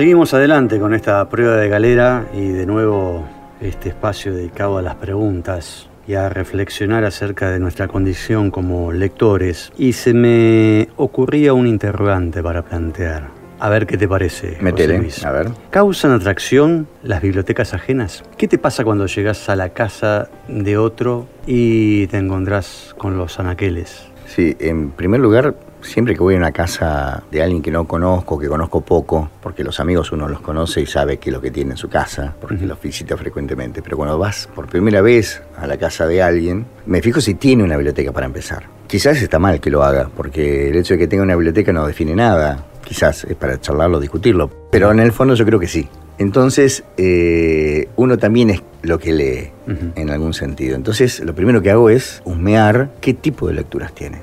Seguimos 0.00 0.32
adelante 0.32 0.80
con 0.80 0.94
esta 0.94 1.28
prueba 1.28 1.56
de 1.56 1.68
galera 1.68 2.24
y 2.32 2.48
de 2.48 2.64
nuevo 2.64 3.22
este 3.60 3.90
espacio 3.90 4.32
dedicado 4.32 4.78
a 4.78 4.82
las 4.82 4.94
preguntas 4.94 5.90
y 6.06 6.14
a 6.14 6.30
reflexionar 6.30 7.04
acerca 7.04 7.50
de 7.50 7.58
nuestra 7.58 7.86
condición 7.86 8.50
como 8.50 8.92
lectores. 8.92 9.70
Y 9.76 9.92
se 9.92 10.14
me 10.14 10.88
ocurría 10.96 11.52
un 11.52 11.66
interrogante 11.66 12.42
para 12.42 12.62
plantear. 12.62 13.28
A 13.58 13.68
ver 13.68 13.86
qué 13.86 13.98
te 13.98 14.08
parece. 14.08 14.56
Metele, 14.62 15.06
a 15.22 15.32
ver. 15.32 15.50
¿Causan 15.68 16.12
atracción 16.12 16.88
las 17.02 17.20
bibliotecas 17.20 17.74
ajenas? 17.74 18.22
¿Qué 18.38 18.48
te 18.48 18.56
pasa 18.56 18.84
cuando 18.84 19.04
llegas 19.04 19.50
a 19.50 19.54
la 19.54 19.74
casa 19.74 20.30
de 20.48 20.78
otro 20.78 21.26
y 21.46 22.06
te 22.06 22.16
encontrás 22.16 22.94
con 22.96 23.18
los 23.18 23.38
anaqueles? 23.38 24.06
Sí, 24.24 24.56
en 24.60 24.92
primer 24.92 25.20
lugar, 25.20 25.56
siempre 25.82 26.14
que 26.14 26.20
voy 26.20 26.34
a 26.34 26.38
una 26.38 26.52
casa 26.52 27.22
de 27.30 27.42
alguien 27.42 27.62
que 27.62 27.70
no 27.70 27.86
conozco, 27.86 28.38
que 28.38 28.48
conozco 28.48 28.80
poco, 28.80 29.30
porque 29.42 29.64
los 29.64 29.80
amigos 29.80 30.12
uno 30.12 30.28
los 30.28 30.40
conoce 30.40 30.80
y 30.80 30.86
sabe 30.86 31.18
qué 31.18 31.30
es 31.30 31.34
lo 31.34 31.40
que 31.40 31.50
tiene 31.50 31.72
en 31.72 31.76
su 31.76 31.88
casa, 31.88 32.34
porque 32.40 32.66
los 32.66 32.80
visita 32.80 33.16
frecuentemente, 33.16 33.82
pero 33.82 33.96
cuando 33.96 34.18
vas 34.18 34.48
por 34.54 34.66
primera 34.66 35.00
vez 35.00 35.42
a 35.56 35.66
la 35.66 35.76
casa 35.76 36.06
de 36.06 36.22
alguien, 36.22 36.66
me 36.86 37.02
fijo 37.02 37.20
si 37.20 37.34
tiene 37.34 37.64
una 37.64 37.76
biblioteca 37.76 38.12
para 38.12 38.26
empezar. 38.26 38.64
Quizás 38.86 39.22
está 39.22 39.38
mal 39.38 39.60
que 39.60 39.70
lo 39.70 39.82
haga, 39.82 40.10
porque 40.16 40.68
el 40.68 40.76
hecho 40.76 40.94
de 40.94 40.98
que 40.98 41.06
tenga 41.06 41.22
una 41.22 41.36
biblioteca 41.36 41.72
no 41.72 41.86
define 41.86 42.14
nada. 42.14 42.66
Quizás 42.84 43.24
es 43.24 43.36
para 43.36 43.60
charlarlo, 43.60 44.00
discutirlo, 44.00 44.50
pero 44.70 44.90
en 44.90 44.98
el 44.98 45.12
fondo 45.12 45.34
yo 45.34 45.44
creo 45.44 45.60
que 45.60 45.68
sí. 45.68 45.88
Entonces, 46.18 46.84
eh, 46.98 47.88
uno 47.96 48.18
también 48.18 48.50
es 48.50 48.62
lo 48.82 48.98
que 48.98 49.12
lee, 49.12 49.52
en 49.94 50.10
algún 50.10 50.34
sentido. 50.34 50.76
Entonces, 50.76 51.20
lo 51.20 51.34
primero 51.34 51.62
que 51.62 51.70
hago 51.70 51.88
es 51.88 52.20
husmear 52.24 52.90
qué 53.00 53.14
tipo 53.14 53.48
de 53.48 53.54
lecturas 53.54 53.94
tiene. 53.94 54.18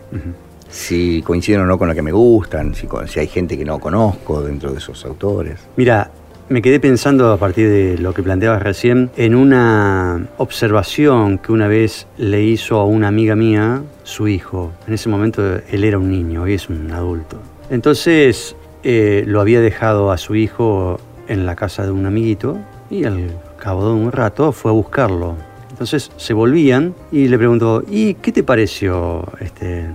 Si 0.70 1.22
coinciden 1.22 1.61
o 1.61 1.65
no 1.65 1.78
con 1.78 1.88
lo 1.88 1.95
que 1.95 2.01
me 2.01 2.11
gustan, 2.11 2.76
si, 2.76 2.88
si 3.07 3.20
hay 3.20 3.28
gente 3.28 3.57
que 3.57 3.65
no 3.65 3.80
conozco 3.80 4.41
dentro 4.41 4.72
de 4.72 4.80
esos 4.80 5.05
autores. 5.05 5.59
Mira, 5.76 6.11
me 6.49 6.61
quedé 6.61 6.80
pensando 6.80 7.32
a 7.32 7.38
partir 7.38 7.70
de 7.70 7.97
lo 7.97 8.13
que 8.13 8.24
planteabas 8.24 8.61
recién 8.61 9.09
en 9.18 9.36
una 9.36 10.28
observación 10.38 11.39
que 11.39 11.51
una 11.51 11.68
vez 11.68 12.07
le 12.18 12.41
hizo 12.43 12.80
a 12.80 12.86
una 12.86 13.09
amiga 13.09 13.36
mía 13.36 13.82
su 14.03 14.30
hijo. 14.30 14.72
En 14.88 14.93
ese 14.93 15.09
momento 15.09 15.59
él 15.70 15.84
era 15.84 15.97
un 15.97 16.09
niño, 16.09 16.43
hoy 16.43 16.53
es 16.53 16.70
un 16.70 16.89
adulto. 16.91 17.38
Entonces 17.70 18.55
eh, 18.84 19.24
lo 19.28 19.41
había 19.41 19.59
dejado 19.59 20.11
a 20.11 20.18
su 20.18 20.36
hijo 20.36 20.99
en 21.28 21.45
la 21.45 21.57
casa 21.57 21.84
de 21.84 21.91
un 21.91 22.05
amiguito 22.05 22.57
y 22.89 23.03
al 23.03 23.30
cabo 23.59 23.86
de 23.86 23.93
un 23.93 24.11
rato 24.13 24.53
fue 24.53 24.72
a 24.72 24.74
buscarlo. 24.74 25.36
Entonces 25.70 26.11
se 26.15 26.34
volvían 26.34 26.95
y 27.11 27.28
le 27.28 27.38
preguntó, 27.38 27.84
¿y 27.89 28.13
qué 28.15 28.32
te 28.32 28.43
pareció 28.43 29.26
este, 29.41 29.86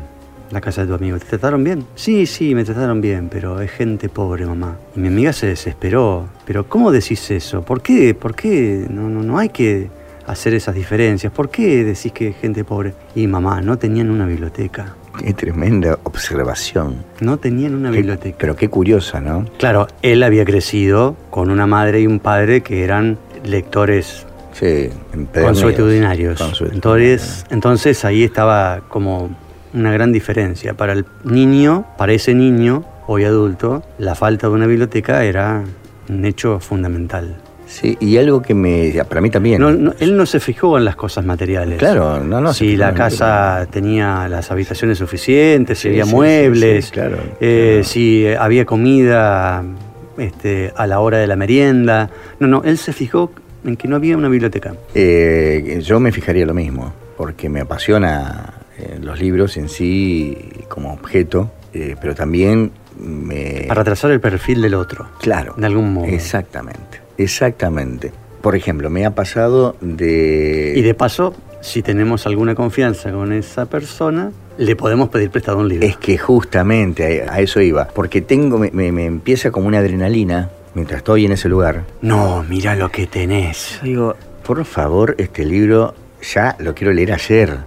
la 0.53 0.61
casa 0.61 0.83
de 0.83 0.89
tu 0.89 0.95
amigo? 0.95 1.19
¿Te 1.19 1.25
trataron 1.27 1.65
bien? 1.65 1.85
Sí, 1.95 2.27
sí, 2.27 2.55
me 2.55 2.65
trataron 2.65 3.01
bien, 3.01 3.29
pero 3.31 3.61
es 3.61 3.71
gente 3.71 4.09
pobre, 4.09 4.47
mamá. 4.47 4.77
Y 4.95 5.01
mi 5.01 5.09
amiga 5.09 5.33
se 5.33 5.47
desesperó. 5.49 6.29
Pero 6.45 6.69
¿cómo 6.69 6.93
decís 6.93 7.31
eso? 7.31 7.63
¿Por 7.63 7.81
qué? 7.83 8.15
¿Por 8.15 8.35
qué? 8.35 8.87
No, 8.91 9.09
no, 9.09 9.23
no 9.23 9.39
hay 9.39 9.49
que 9.49 9.91
hacer 10.27 10.55
esas 10.55 10.75
diferencias. 10.75 11.33
¿Por 11.33 11.49
qué 11.51 11.83
decís 11.85 12.13
que 12.13 12.29
es 12.29 12.37
gente 12.37 12.65
pobre? 12.65 12.95
Y 13.15 13.27
mamá, 13.27 13.61
no 13.61 13.79
tenían 13.79 14.11
una 14.11 14.27
biblioteca. 14.27 14.95
Qué 15.19 15.35
tremenda 15.35 15.99
observación. 16.05 16.97
No 17.21 17.37
tenían 17.39 17.75
una 17.75 17.91
Qué- 17.91 17.97
biblioteca. 17.99 18.37
pero 18.39 18.55
qué 18.57 18.69
curiosa, 18.69 19.21
¿no? 19.21 19.45
Claro, 19.59 19.87
él 20.03 20.23
había 20.23 20.45
crecido 20.45 21.17
con 21.31 21.51
una 21.51 21.67
madre 21.67 22.01
y 22.01 22.07
un 22.07 22.19
padre 22.21 22.63
que 22.63 22.85
eran 22.85 23.19
lectores 23.45 24.27
Sí. 24.53 24.91
Consuetudinarios. 25.33 26.41
Entonces, 26.73 27.45
entonces 27.51 28.05
ahí 28.05 28.23
estaba 28.23 28.83
como 28.89 29.31
una 29.75 29.93
gran 29.93 30.13
diferencia. 30.13 30.75
Para 30.75 30.93
el 30.93 31.05
niño, 31.25 31.87
para 31.99 32.13
ese 32.13 32.35
niño, 32.35 32.85
hoy 33.07 33.25
adulto, 33.25 33.83
la 33.99 34.15
falta 34.15 34.49
de 34.49 34.53
una 34.55 34.67
biblioteca 34.67 35.25
era 35.25 35.63
un 36.09 36.25
hecho 36.25 36.61
fundamental. 36.61 37.37
Sí, 37.67 37.97
y 38.01 38.19
algo 38.19 38.43
que 38.43 38.53
me. 38.55 38.93
Para 39.09 39.23
mí 39.23 39.31
también. 39.31 39.59
No, 39.59 39.71
no, 39.73 39.95
él 39.99 40.15
no 40.15 40.27
se 40.27 40.41
fijó 40.41 40.77
en 40.77 40.85
las 40.85 40.95
cosas 40.95 41.25
materiales. 41.25 41.79
Claro, 41.79 42.23
no, 42.23 42.39
no. 42.41 42.53
Si 42.53 42.77
la 42.77 42.93
casa 42.93 43.67
tenía 43.71 44.29
las 44.29 44.51
habitaciones 44.51 44.99
suficientes, 44.99 45.79
si 45.79 45.83
Sí, 45.85 45.89
había 45.89 46.05
sí, 46.05 46.11
muebles, 46.15 46.85
sí, 46.87 46.91
claro, 46.91 47.17
eh, 47.41 47.71
claro. 47.81 47.85
si 47.85 48.27
había 48.39 48.67
comida 48.67 49.65
este, 50.19 50.71
a 50.77 50.87
la 50.87 51.01
hora 51.01 51.17
de 51.17 51.27
la 51.27 51.37
merienda. 51.37 52.11
No, 52.41 52.47
no, 52.47 52.63
él 52.63 52.77
se 52.77 52.93
fijó 52.93 53.31
en 53.65 53.77
que 53.77 53.89
no 53.89 53.97
había 53.97 54.19
una 54.19 54.29
biblioteca. 54.29 54.75
Eh, 54.95 55.81
yo 55.83 55.99
me 55.99 56.13
fijaría 56.13 56.45
lo 56.45 56.53
mismo, 56.53 56.93
porque 57.17 57.49
me 57.49 57.61
apasiona 57.61 58.53
los 59.01 59.21
libros 59.21 59.57
en 59.57 59.69
sí 59.69 60.37
como 60.69 60.93
objeto, 60.93 61.51
eh, 61.75 61.97
pero 62.01 62.15
también 62.15 62.73
me... 62.99 63.65
Para 63.69 63.85
trazar 63.85 64.11
el 64.11 64.21
perfil 64.21 64.63
del 64.63 64.75
otro. 64.75 65.09
Claro. 65.21 65.55
De 65.57 65.67
algún 65.67 65.93
modo. 65.93 66.07
Exactamente, 66.07 67.01
exactamente. 67.19 68.13
Por 68.43 68.57
ejemplo, 68.57 68.91
me 68.91 69.07
ha 69.07 69.13
pasado 69.15 69.77
de... 69.81 70.73
Y 70.77 70.83
de 70.83 70.95
paso, 70.95 71.35
si 71.61 71.83
tenemos 71.83 72.27
alguna 72.27 72.55
confianza 72.55 73.13
con 73.13 73.33
esa 73.33 73.67
persona, 73.67 74.33
le 74.59 74.77
podemos 74.77 75.09
pedir 75.09 75.31
prestado 75.31 75.59
un 75.59 75.69
libro. 75.69 75.87
Es 75.87 75.97
que 75.97 76.19
justamente 76.19 77.25
a, 77.29 77.41
eso 77.41 77.61
iba, 77.61 77.89
porque 77.89 78.21
tengo, 78.21 78.59
me, 78.59 78.71
me- 78.73 78.93
me 78.93 79.07
empieza 79.07 79.51
como 79.51 79.69
una 79.69 79.79
adrenalina 79.79 80.51
mientras 80.75 80.99
estoy 80.99 81.25
en 81.25 81.33
ese 81.33 81.49
lugar. 81.49 81.85
No, 82.03 82.45
mira 82.49 82.75
lo 82.77 82.91
que 82.91 83.07
tenés. 83.07 83.79
Digo, 83.83 84.17
por 84.45 84.65
favor, 84.65 85.15
este 85.19 85.45
libro 85.45 85.95
ya 86.35 86.57
lo 86.59 86.75
quiero 86.75 86.93
leer 86.93 87.13
ayer. 87.13 87.59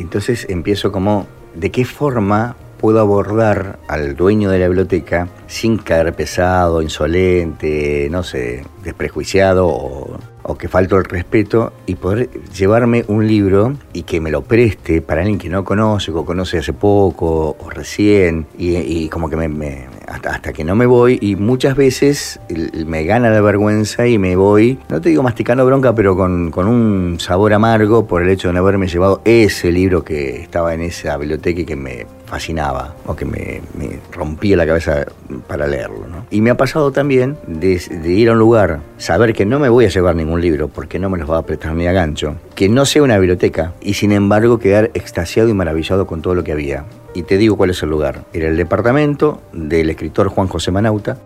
Entonces 0.00 0.46
empiezo 0.48 0.92
como, 0.92 1.26
¿de 1.54 1.70
qué 1.70 1.84
forma 1.84 2.56
puedo 2.78 2.98
abordar 3.00 3.78
al 3.88 4.16
dueño 4.16 4.48
de 4.50 4.58
la 4.58 4.66
biblioteca 4.66 5.28
sin 5.46 5.76
caer 5.76 6.14
pesado, 6.14 6.80
insolente, 6.80 8.08
no 8.10 8.22
sé, 8.22 8.64
desprejuiciado 8.82 9.68
o, 9.68 10.16
o 10.42 10.54
que 10.56 10.66
falto 10.66 10.96
el 10.96 11.04
respeto 11.04 11.74
y 11.84 11.96
poder 11.96 12.30
llevarme 12.56 13.04
un 13.06 13.26
libro 13.28 13.74
y 13.92 14.04
que 14.04 14.22
me 14.22 14.30
lo 14.30 14.40
preste 14.42 15.02
para 15.02 15.20
alguien 15.20 15.38
que 15.38 15.50
no 15.50 15.62
conoce 15.62 16.10
o 16.10 16.24
conoce 16.24 16.56
hace 16.56 16.72
poco 16.72 17.54
o 17.60 17.68
recién 17.68 18.46
y, 18.56 18.76
y 18.76 19.08
como 19.10 19.28
que 19.28 19.36
me, 19.36 19.48
me- 19.48 19.89
hasta, 20.10 20.30
hasta 20.30 20.52
que 20.52 20.64
no 20.64 20.74
me 20.74 20.86
voy 20.86 21.18
y 21.20 21.36
muchas 21.36 21.76
veces 21.76 22.40
me 22.86 23.04
gana 23.04 23.30
la 23.30 23.40
vergüenza 23.40 24.06
y 24.06 24.18
me 24.18 24.36
voy, 24.36 24.78
no 24.88 25.00
te 25.00 25.10
digo 25.10 25.22
masticando 25.22 25.64
bronca, 25.64 25.94
pero 25.94 26.16
con, 26.16 26.50
con 26.50 26.66
un 26.66 27.18
sabor 27.20 27.54
amargo 27.54 28.06
por 28.06 28.22
el 28.22 28.28
hecho 28.28 28.48
de 28.48 28.54
no 28.54 28.60
haberme 28.60 28.88
llevado 28.88 29.22
ese 29.24 29.70
libro 29.70 30.04
que 30.04 30.42
estaba 30.42 30.74
en 30.74 30.82
esa 30.82 31.16
biblioteca 31.16 31.60
y 31.60 31.64
que 31.64 31.76
me 31.76 32.06
fascinaba 32.30 32.94
o 33.06 33.16
que 33.16 33.24
me, 33.24 33.60
me 33.76 33.98
rompía 34.12 34.56
la 34.56 34.64
cabeza 34.64 35.04
para 35.48 35.66
leerlo. 35.66 36.06
¿no? 36.08 36.26
Y 36.30 36.40
me 36.40 36.50
ha 36.50 36.56
pasado 36.56 36.92
también 36.92 37.36
de, 37.48 37.78
de 37.78 38.12
ir 38.12 38.28
a 38.28 38.32
un 38.32 38.38
lugar, 38.38 38.80
saber 38.98 39.32
que 39.32 39.44
no 39.44 39.58
me 39.58 39.68
voy 39.68 39.86
a 39.86 39.88
llevar 39.88 40.14
ningún 40.14 40.40
libro 40.40 40.68
porque 40.68 41.00
no 41.00 41.10
me 41.10 41.18
los 41.18 41.28
va 41.28 41.38
a 41.38 41.42
prestar 41.42 41.74
ni 41.74 41.88
a 41.88 41.92
gancho, 41.92 42.36
que 42.54 42.68
no 42.68 42.86
sea 42.86 43.02
una 43.02 43.18
biblioteca 43.18 43.72
y 43.80 43.94
sin 43.94 44.12
embargo 44.12 44.60
quedar 44.60 44.92
extasiado 44.94 45.48
y 45.48 45.54
maravillado 45.54 46.06
con 46.06 46.22
todo 46.22 46.36
lo 46.36 46.44
que 46.44 46.52
había. 46.52 46.84
Y 47.12 47.24
te 47.24 47.38
digo 47.38 47.56
cuál 47.56 47.70
es 47.70 47.82
el 47.82 47.90
lugar. 47.90 48.24
Era 48.32 48.48
el 48.48 48.56
departamento 48.56 49.40
del 49.52 49.90
escritor 49.90 50.28
Juan 50.28 50.46
José 50.46 50.70
Manauta, 50.70 51.18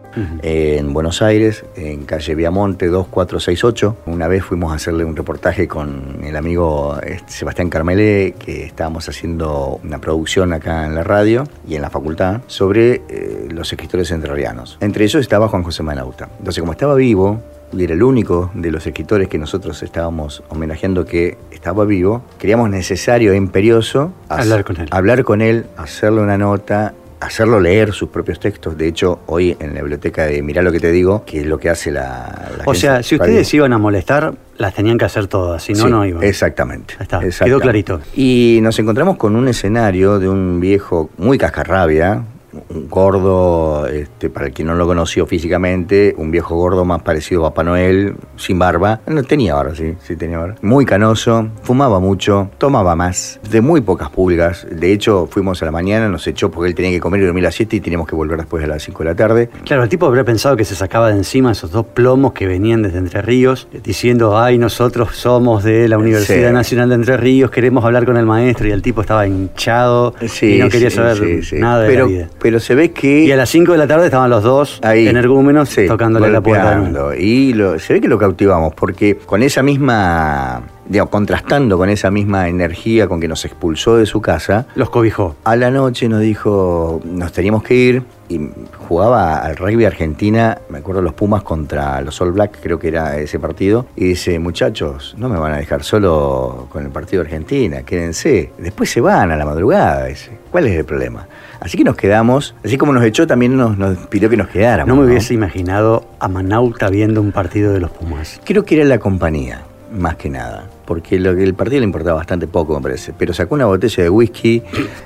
en 0.43 0.95
Buenos 0.95 1.21
Aires, 1.21 1.65
en 1.77 2.05
calle 2.05 2.35
Viamonte 2.35 2.87
2468. 2.87 3.97
Una 4.07 4.27
vez 4.27 4.45
fuimos 4.45 4.73
a 4.73 4.77
hacerle 4.77 5.05
un 5.05 5.15
reportaje 5.15 5.69
con 5.69 6.21
el 6.25 6.37
amigo 6.37 6.99
este, 7.03 7.31
Sebastián 7.31 7.69
Carmelé, 7.69 8.35
que 8.39 8.65
estábamos 8.65 9.09
haciendo 9.11 9.79
una 9.85 9.99
producción 9.99 10.55
acá 10.55 10.87
en 10.87 10.94
la 10.95 11.05
radio 11.05 11.45
y 11.67 11.77
en 11.77 11.83
la 11.83 11.91
facultad 11.91 12.41
sobre 12.47 13.03
eh, 13.09 13.49
los 13.51 13.73
escritores 13.73 14.11
entrerrianos. 14.11 14.79
Entre 14.81 15.05
ellos 15.05 15.21
estaba 15.21 15.49
Juan 15.49 15.63
José 15.63 15.83
Manauta. 15.83 16.29
Entonces, 16.39 16.61
como 16.61 16.73
estaba 16.73 16.95
vivo, 16.95 17.41
y 17.73 17.85
era 17.85 17.95
el 17.95 18.03
único 18.03 18.51
de 18.55 18.71
los 18.71 18.87
escritores 18.87 19.29
que 19.29 19.39
nosotros 19.39 19.83
estábamos 19.83 20.43
homenajeando 20.49 21.05
que 21.05 21.37
estaba 21.51 21.85
vivo, 21.85 22.23
creíamos 22.39 22.71
necesario 22.71 23.33
e 23.33 23.37
imperioso 23.37 24.13
Hablar 24.29 24.65
con 24.65 24.81
él. 24.81 24.89
hablar 24.91 25.25
con 25.25 25.41
él, 25.41 25.67
hacerle 25.77 26.21
una 26.21 26.39
nota, 26.39 26.95
hacerlo 27.27 27.61
leer 27.61 27.93
sus 27.93 28.09
propios 28.09 28.39
textos. 28.41 28.77
De 28.77 28.87
hecho, 28.89 29.21
hoy 29.27 29.57
en 29.61 29.75
la 29.75 29.81
biblioteca 29.81 30.27
de 30.27 30.43
Mirá 30.43 30.63
lo 30.63 30.73
que 30.73 30.81
te 30.81 30.93
digo, 30.93 31.25
que 31.25 31.41
es 31.41 31.47
lo 31.47 31.59
que 31.59 31.69
hace 31.71 31.91
la... 31.91 32.51
la 32.59 32.65
O 32.67 32.75
sea, 32.75 33.03
si 33.03 33.17
Radio. 33.17 33.33
ustedes 33.33 33.55
iban 33.55 33.73
a 33.73 33.79
molestar, 33.79 34.35
las 34.59 34.75
tenían 34.75 34.99
que 34.99 35.05
hacer 35.05 35.27
todas, 35.27 35.63
si 35.63 35.73
no, 35.73 35.85
Sí, 35.85 35.91
no 35.91 36.05
iban. 36.07 36.23
Exactamente. 36.23 36.95
Ahí 36.99 37.03
está, 37.05 37.19
quedó 37.19 37.29
exactamente. 37.29 37.63
clarito. 37.63 38.01
Y 38.15 38.59
nos 38.63 38.79
encontramos 38.79 39.17
con 39.17 39.37
un 39.37 39.49
escenario 39.49 40.19
de 40.19 40.29
un 40.29 40.61
viejo 40.61 41.11
muy 41.17 41.39
cascarrabia, 41.39 42.23
un 42.71 42.89
gordo, 42.89 43.87
este, 43.87 44.31
para 44.31 44.47
el 44.47 44.53
que 44.53 44.65
no 44.65 44.75
lo 44.75 44.87
conoció 44.87 45.27
físicamente, 45.27 46.15
un 46.19 46.31
viejo 46.31 46.57
gordo 46.57 46.85
más 46.85 47.03
parecido 47.03 47.45
a 47.45 47.51
Papá 47.51 47.65
Noel, 47.65 48.15
sin 48.37 48.59
barba. 48.59 49.01
No 49.07 49.23
tenía 49.23 49.55
barba, 49.55 49.75
sí, 49.75 49.95
sí 50.03 50.17
tenía 50.17 50.39
barba. 50.39 50.57
Muy 50.63 50.85
canoso, 50.85 51.49
fumaba 51.63 52.01
mucho, 52.01 52.51
tomaba 52.59 52.95
más, 52.97 53.41
de 53.51 53.61
muy 53.61 53.81
pocas 53.81 54.11
pulgas. 54.11 54.67
De 54.71 54.93
hecho, 54.93 55.29
fuimos 55.31 55.63
a 55.63 55.67
la 55.67 55.71
mañana, 55.73 56.09
nos 56.09 56.27
echó 56.27 56.51
porque 56.51 56.69
él 56.69 56.75
tenía 56.75 56.91
que 56.91 57.01
comer 57.01 57.21
y 57.21 57.25
dormir 57.25 57.45
a 57.45 57.49
las 57.49 57.55
7 57.55 57.77
y 57.77 57.81
teníamos 57.81 58.09
que 58.09 58.17
volver 58.17 58.39
después 58.39 58.63
a 58.65 58.67
las 58.67 58.83
5 58.83 58.99
de 59.03 59.05
la 59.11 59.15
tarde. 59.15 59.51
Claro, 59.65 59.83
el 59.83 59.89
tipo 59.89 60.07
habría 60.07 60.25
pensado 60.25 60.57
que 60.57 60.65
se 60.65 60.75
sacaba 60.75 61.09
de 61.11 61.17
encima 61.17 61.53
esos 61.53 61.71
dos 61.71 61.87
plomos 61.87 62.33
que 62.33 62.47
venían 62.47 62.83
desde 62.83 62.99
Entre 62.99 63.23
Ríos, 63.23 63.69
diciendo, 63.83 64.39
ay, 64.39 64.59
nosotros 64.59 65.17
somos 65.17 65.65
de 65.65 65.89
la 65.89 65.99
Universidad 65.99 66.49
Sí. 66.49 66.55
Nacional 66.55 66.89
de 66.89 66.95
Entre 66.97 67.17
Ríos, 67.17 67.51
queremos 67.51 67.85
hablar 67.85 68.05
con 68.05 68.17
el 68.17 68.27
maestro, 68.27 68.67
y 68.69 68.71
el 68.73 68.83
tipo 68.83 69.01
estaba 69.01 69.27
hinchado 69.27 70.15
y 70.43 70.59
no 70.59 70.69
quería 70.69 70.91
sí, 70.91 70.97
saber 70.97 71.43
nada 71.55 71.83
de 71.83 71.89
pero, 71.89 72.07
la 72.07 72.11
vida. 72.13 72.29
Pero 72.45 72.61
se 72.61 72.75
ve 72.75 72.91
que... 72.93 73.25
Y 73.25 73.33
a 73.33 73.37
las 73.39 73.49
5 73.49 73.73
de 73.73 73.79
la 73.79 73.87
tarde 73.87 74.05
estaban 74.05 74.29
los 74.29 74.43
dos 74.43 74.79
Ahí. 74.83 75.09
energúmenos 75.09 75.67
Sí, 75.71 75.87
tocándole 75.87 76.29
la 76.31 76.43
puerta. 76.43 76.79
Y 77.19 77.55
lo- 77.55 77.79
se 77.79 77.95
ve 77.95 78.03
que 78.03 78.09
lo 78.09 78.19
cautivamos, 78.19 78.75
porque 78.75 79.17
con 79.17 79.43
esa 79.43 79.63
misma, 79.63 80.61
digamos, 80.89 81.11
contrastando 81.11 81.77
con 81.79 81.89
esa 81.89 82.11
misma 82.11 82.49
energía 82.49 83.07
con 83.07 83.21
que 83.21 83.29
nos 83.29 83.45
expulsó 83.45 83.97
de 83.97 84.07
su 84.07 84.21
casa, 84.21 84.67
Los 84.75 84.91
cobijó. 84.91 85.37
a 85.45 85.57
la 85.57 85.71
noche 85.71 86.09
nos 86.09 86.21
dijo, 86.21 87.01
nos 87.05 87.33
teníamos 87.33 87.63
que 87.63 87.75
ir, 87.75 88.03
y 88.29 88.41
jugaba 88.89 89.39
al 89.39 89.57
rugby 89.57 89.85
Argentina, 89.85 90.59
me 90.71 90.79
acuerdo 90.79 91.03
los 91.03 91.13
Pumas 91.13 91.43
contra 91.43 92.01
los 92.01 92.21
All 92.21 92.33
Black, 92.33 92.59
creo 92.63 92.79
que 92.79 92.89
era 92.89 93.19
ese 93.19 93.39
partido, 93.39 93.87
y 93.97 94.07
dice, 94.07 94.39
muchachos, 94.39 95.15
no 95.19 95.29
me 95.29 95.39
van 95.39 95.53
a 95.53 95.57
dejar 95.59 95.83
solo 95.83 96.67
con 96.71 96.85
el 96.85 96.91
partido 96.91 97.23
de 97.23 97.29
Argentina, 97.29 97.83
quédense. 97.83 98.53
Después 98.59 98.91
se 98.91 99.01
van 99.01 99.31
a 99.31 99.37
la 99.37 99.45
madrugada, 99.45 100.07
dice, 100.07 100.39
¿cuál 100.51 100.67
es 100.67 100.77
el 100.79 100.85
problema? 100.85 101.27
Así 101.61 101.77
que 101.79 101.85
nos 101.85 101.97
quedamos, 101.97 102.55
así 102.65 102.77
como 102.77 102.93
nos 102.93 103.05
echó, 103.05 103.27
también 103.27 103.57
nos, 103.57 103.79
nos 103.79 103.97
pidió 104.09 104.29
que 104.29 104.37
nos 104.37 104.49
quedáramos. 104.49 104.95
No 104.95 105.01
me 105.01 105.07
hubiese 105.09 105.33
imaginado 105.35 106.05
a 106.19 106.29
Manauta 106.29 106.89
viendo 106.91 107.21
un 107.21 107.33
partido 107.33 107.73
de 107.73 107.81
los 107.81 107.91
Pumas. 107.91 108.41
Creo 108.45 108.65
que 108.65 108.77
era 108.77 108.85
la 108.85 108.99
compañía, 108.99 109.63
más 109.95 110.17
que 110.17 110.31
nada. 110.31 110.69
Porque 110.85 111.19
lo 111.19 111.35
que 111.35 111.43
el 111.43 111.55
partido 111.55 111.81
le 111.81 111.87
importaba 111.87 112.17
bastante 112.17 112.47
poco, 112.47 112.75
me 112.77 112.83
parece. 112.83 113.13
Pero 113.17 113.33
sacó 113.33 113.55
una 113.55 113.67
botella 113.67 114.03
de 114.03 114.11
whisky 114.11 114.63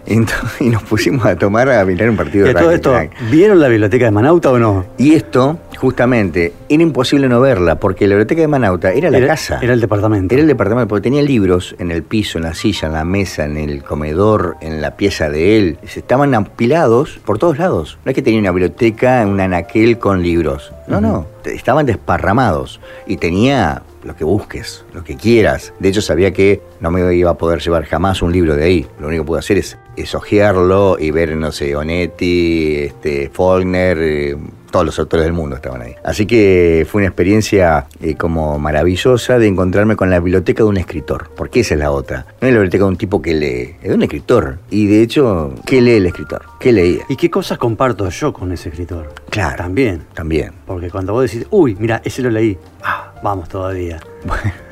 y, 0.06 0.16
nos 0.70 0.82
pusimos 0.82 1.24
a 1.24 1.36
tomar 1.36 1.70
a 1.70 1.84
mirar 1.84 2.10
un 2.10 2.16
partido 2.16 2.46
de 2.46 2.54
todo 2.54 2.72
esto, 2.72 2.94
¿vieron 3.30 3.60
la 3.60 3.68
biblioteca 3.68 4.06
de 4.06 4.10
Manauta 4.10 4.50
o 4.50 4.58
no? 4.58 4.86
Y 4.96 5.14
esto, 5.14 5.58
Justamente, 5.78 6.54
era 6.68 6.82
imposible 6.82 7.28
no 7.28 7.40
verla, 7.40 7.76
porque 7.76 8.08
la 8.08 8.16
biblioteca 8.16 8.40
de 8.40 8.48
Manauta 8.48 8.90
era 8.90 9.12
la 9.12 9.24
casa. 9.24 9.60
Era 9.62 9.74
el 9.74 9.80
departamento. 9.80 10.34
Era 10.34 10.42
el 10.42 10.48
departamento, 10.48 10.88
porque 10.88 11.04
tenía 11.04 11.22
libros 11.22 11.76
en 11.78 11.92
el 11.92 12.02
piso, 12.02 12.38
en 12.38 12.44
la 12.44 12.54
silla, 12.54 12.88
en 12.88 12.94
la 12.94 13.04
mesa, 13.04 13.44
en 13.44 13.56
el 13.56 13.84
comedor, 13.84 14.56
en 14.60 14.82
la 14.82 14.96
pieza 14.96 15.30
de 15.30 15.56
él. 15.56 15.78
Se 15.86 16.00
estaban 16.00 16.34
apilados 16.34 17.20
por 17.24 17.38
todos 17.38 17.58
lados. 17.58 17.96
No 18.04 18.10
es 18.10 18.16
que 18.16 18.22
tenía 18.22 18.40
una 18.40 18.50
biblioteca, 18.50 19.24
un 19.24 19.38
anaquel 19.40 20.00
con 20.00 20.20
libros. 20.20 20.72
No, 20.88 21.00
no. 21.00 21.26
Estaban 21.44 21.86
desparramados. 21.86 22.80
Y 23.06 23.18
tenía 23.18 23.82
lo 24.02 24.16
que 24.16 24.24
busques, 24.24 24.84
lo 24.92 25.04
que 25.04 25.16
quieras. 25.16 25.72
De 25.78 25.88
hecho, 25.88 26.02
sabía 26.02 26.32
que 26.32 26.62
no 26.80 26.90
me 26.90 27.14
iba 27.14 27.30
a 27.30 27.38
poder 27.38 27.60
llevar 27.60 27.84
jamás 27.84 28.22
un 28.22 28.32
libro 28.32 28.56
de 28.56 28.64
ahí. 28.64 28.86
Lo 29.00 29.08
único 29.08 29.24
que 29.24 29.26
pude 29.26 29.38
hacer 29.40 29.58
es, 29.58 29.78
es 29.96 30.14
ojearlo 30.14 30.96
y 30.98 31.10
ver, 31.10 31.36
no 31.36 31.52
sé, 31.52 31.74
Onetti, 31.76 32.76
este, 32.76 33.30
Faulkner, 33.32 33.98
eh, 34.00 34.36
todos 34.70 34.86
los 34.86 34.98
autores 34.98 35.24
del 35.24 35.32
mundo 35.32 35.56
estaban 35.56 35.82
ahí. 35.82 35.94
Así 36.04 36.26
que 36.26 36.86
fue 36.88 37.00
una 37.00 37.08
experiencia 37.08 37.86
eh, 38.00 38.14
como 38.14 38.58
maravillosa 38.58 39.38
de 39.38 39.46
encontrarme 39.46 39.96
con 39.96 40.10
la 40.10 40.20
biblioteca 40.20 40.62
de 40.62 40.68
un 40.68 40.76
escritor, 40.76 41.30
porque 41.36 41.60
esa 41.60 41.74
es 41.74 41.80
la 41.80 41.90
otra. 41.90 42.26
No 42.40 42.48
es 42.48 42.54
la 42.54 42.60
biblioteca 42.60 42.84
de 42.84 42.90
un 42.90 42.96
tipo 42.96 43.22
que 43.22 43.34
lee, 43.34 43.76
es 43.82 43.88
de 43.88 43.94
un 43.94 44.02
escritor. 44.02 44.58
Y 44.70 44.86
de 44.86 45.02
hecho, 45.02 45.54
¿qué 45.66 45.80
lee 45.80 45.92
el 45.92 46.06
escritor? 46.06 46.42
¿Qué 46.60 46.72
leía? 46.72 47.04
¿Y 47.08 47.16
qué 47.16 47.30
cosas 47.30 47.58
comparto 47.58 48.08
yo 48.08 48.32
con 48.32 48.52
ese 48.52 48.68
escritor? 48.68 49.12
Claro. 49.30 49.56
También. 49.56 50.04
También. 50.14 50.52
Porque 50.66 50.90
cuando 50.90 51.12
vos 51.12 51.30
decís, 51.30 51.46
uy, 51.50 51.76
mira, 51.78 52.00
ese 52.04 52.22
lo 52.22 52.30
leí, 52.30 52.58
ah, 52.82 52.97
vamos 53.22 53.48
todavía. 53.48 54.00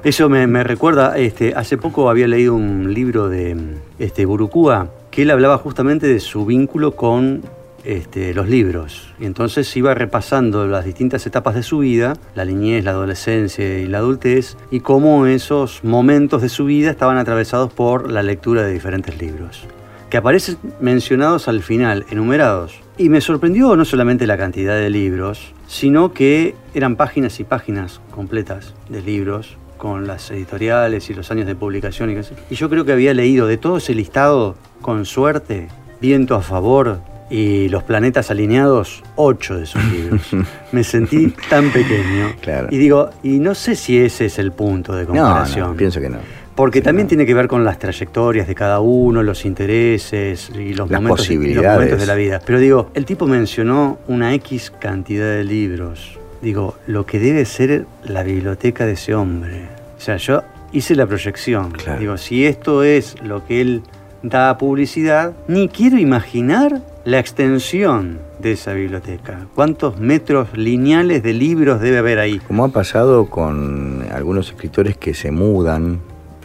Eso 0.04 0.28
me, 0.28 0.46
me 0.46 0.64
recuerda, 0.64 1.16
este, 1.16 1.54
hace 1.54 1.76
poco 1.76 2.10
había 2.10 2.28
leído 2.28 2.54
un 2.54 2.92
libro 2.92 3.28
de 3.28 3.56
este, 3.98 4.24
Burucúa 4.26 4.88
que 5.10 5.22
él 5.22 5.30
hablaba 5.30 5.56
justamente 5.58 6.06
de 6.06 6.20
su 6.20 6.44
vínculo 6.44 6.94
con 6.94 7.42
este, 7.84 8.34
los 8.34 8.48
libros. 8.48 9.14
Y 9.18 9.26
entonces 9.26 9.74
iba 9.76 9.94
repasando 9.94 10.66
las 10.66 10.84
distintas 10.84 11.26
etapas 11.26 11.54
de 11.54 11.62
su 11.62 11.78
vida, 11.78 12.14
la 12.34 12.44
niñez, 12.44 12.84
la 12.84 12.90
adolescencia 12.90 13.78
y 13.78 13.86
la 13.86 13.98
adultez, 13.98 14.56
y 14.70 14.80
cómo 14.80 15.26
esos 15.26 15.84
momentos 15.84 16.42
de 16.42 16.48
su 16.48 16.66
vida 16.66 16.90
estaban 16.90 17.16
atravesados 17.16 17.72
por 17.72 18.10
la 18.10 18.22
lectura 18.22 18.62
de 18.62 18.72
diferentes 18.72 19.18
libros, 19.20 19.64
que 20.10 20.16
aparecen 20.16 20.58
mencionados 20.80 21.48
al 21.48 21.62
final, 21.62 22.04
enumerados. 22.10 22.80
Y 22.98 23.08
me 23.10 23.20
sorprendió 23.20 23.76
no 23.76 23.84
solamente 23.84 24.26
la 24.26 24.38
cantidad 24.38 24.74
de 24.74 24.88
libros, 24.88 25.52
sino 25.66 26.12
que 26.14 26.54
eran 26.74 26.96
páginas 26.96 27.38
y 27.40 27.44
páginas 27.44 28.00
completas 28.10 28.72
de 28.88 29.02
libros 29.02 29.58
con 29.76 30.06
las 30.06 30.30
editoriales 30.30 31.10
y 31.10 31.14
los 31.14 31.30
años 31.30 31.46
de 31.46 31.54
publicación. 31.54 32.10
Y, 32.10 32.16
y 32.50 32.56
yo 32.56 32.70
creo 32.70 32.86
que 32.86 32.92
había 32.92 33.12
leído 33.12 33.46
de 33.46 33.58
todo 33.58 33.76
ese 33.76 33.94
listado, 33.94 34.56
con 34.80 35.04
suerte, 35.04 35.68
Viento 36.00 36.34
a 36.34 36.42
favor, 36.42 37.00
y 37.30 37.68
Los 37.70 37.82
planetas 37.82 38.30
alineados, 38.30 39.02
ocho 39.16 39.56
de 39.56 39.64
esos 39.64 39.82
libros. 39.86 40.22
Me 40.72 40.84
sentí 40.84 41.34
tan 41.50 41.70
pequeño. 41.72 42.34
Claro. 42.40 42.68
Y 42.70 42.76
digo, 42.78 43.10
y 43.22 43.38
no 43.40 43.54
sé 43.54 43.76
si 43.76 43.98
ese 43.98 44.26
es 44.26 44.38
el 44.38 44.52
punto 44.52 44.94
de 44.94 45.02
No, 45.04 45.08
comparación. 45.08 45.70
no, 45.70 45.76
pienso 45.76 46.00
que 46.00 46.08
no. 46.10 46.18
Porque 46.56 46.80
también 46.80 47.06
tiene 47.06 47.26
que 47.26 47.34
ver 47.34 47.48
con 47.48 47.64
las 47.64 47.78
trayectorias 47.78 48.48
de 48.48 48.54
cada 48.54 48.80
uno, 48.80 49.22
los 49.22 49.44
intereses 49.44 50.50
y 50.54 50.72
los, 50.72 50.90
Las 50.90 51.02
momentos, 51.02 51.28
y 51.28 51.34
los 51.34 51.42
posibilidades. 51.44 51.78
momentos 51.78 52.00
de 52.00 52.06
la 52.06 52.14
vida. 52.14 52.40
Pero 52.44 52.58
digo, 52.58 52.90
el 52.94 53.04
tipo 53.04 53.26
mencionó 53.26 53.98
una 54.08 54.32
X 54.34 54.72
cantidad 54.78 55.26
de 55.26 55.44
libros. 55.44 56.18
Digo, 56.40 56.76
lo 56.86 57.04
que 57.04 57.18
debe 57.18 57.44
ser 57.44 57.84
la 58.04 58.22
biblioteca 58.22 58.86
de 58.86 58.92
ese 58.92 59.14
hombre. 59.14 59.68
O 59.98 60.00
sea, 60.00 60.16
yo 60.16 60.42
hice 60.72 60.94
la 60.94 61.06
proyección. 61.06 61.72
Claro. 61.72 62.00
Digo, 62.00 62.16
si 62.16 62.46
esto 62.46 62.82
es 62.82 63.16
lo 63.22 63.44
que 63.44 63.60
él 63.60 63.82
da 64.22 64.48
a 64.48 64.56
publicidad, 64.58 65.34
ni 65.48 65.68
quiero 65.68 65.98
imaginar 65.98 66.80
la 67.04 67.18
extensión 67.18 68.18
de 68.38 68.52
esa 68.52 68.72
biblioteca. 68.72 69.46
¿Cuántos 69.54 69.98
metros 70.00 70.56
lineales 70.56 71.22
de 71.22 71.34
libros 71.34 71.80
debe 71.80 71.98
haber 71.98 72.18
ahí? 72.18 72.38
Como 72.38 72.64
ha 72.64 72.68
pasado 72.68 73.26
con 73.26 74.06
algunos 74.10 74.48
escritores 74.48 74.96
que 74.96 75.14
se 75.14 75.30
mudan 75.30 76.00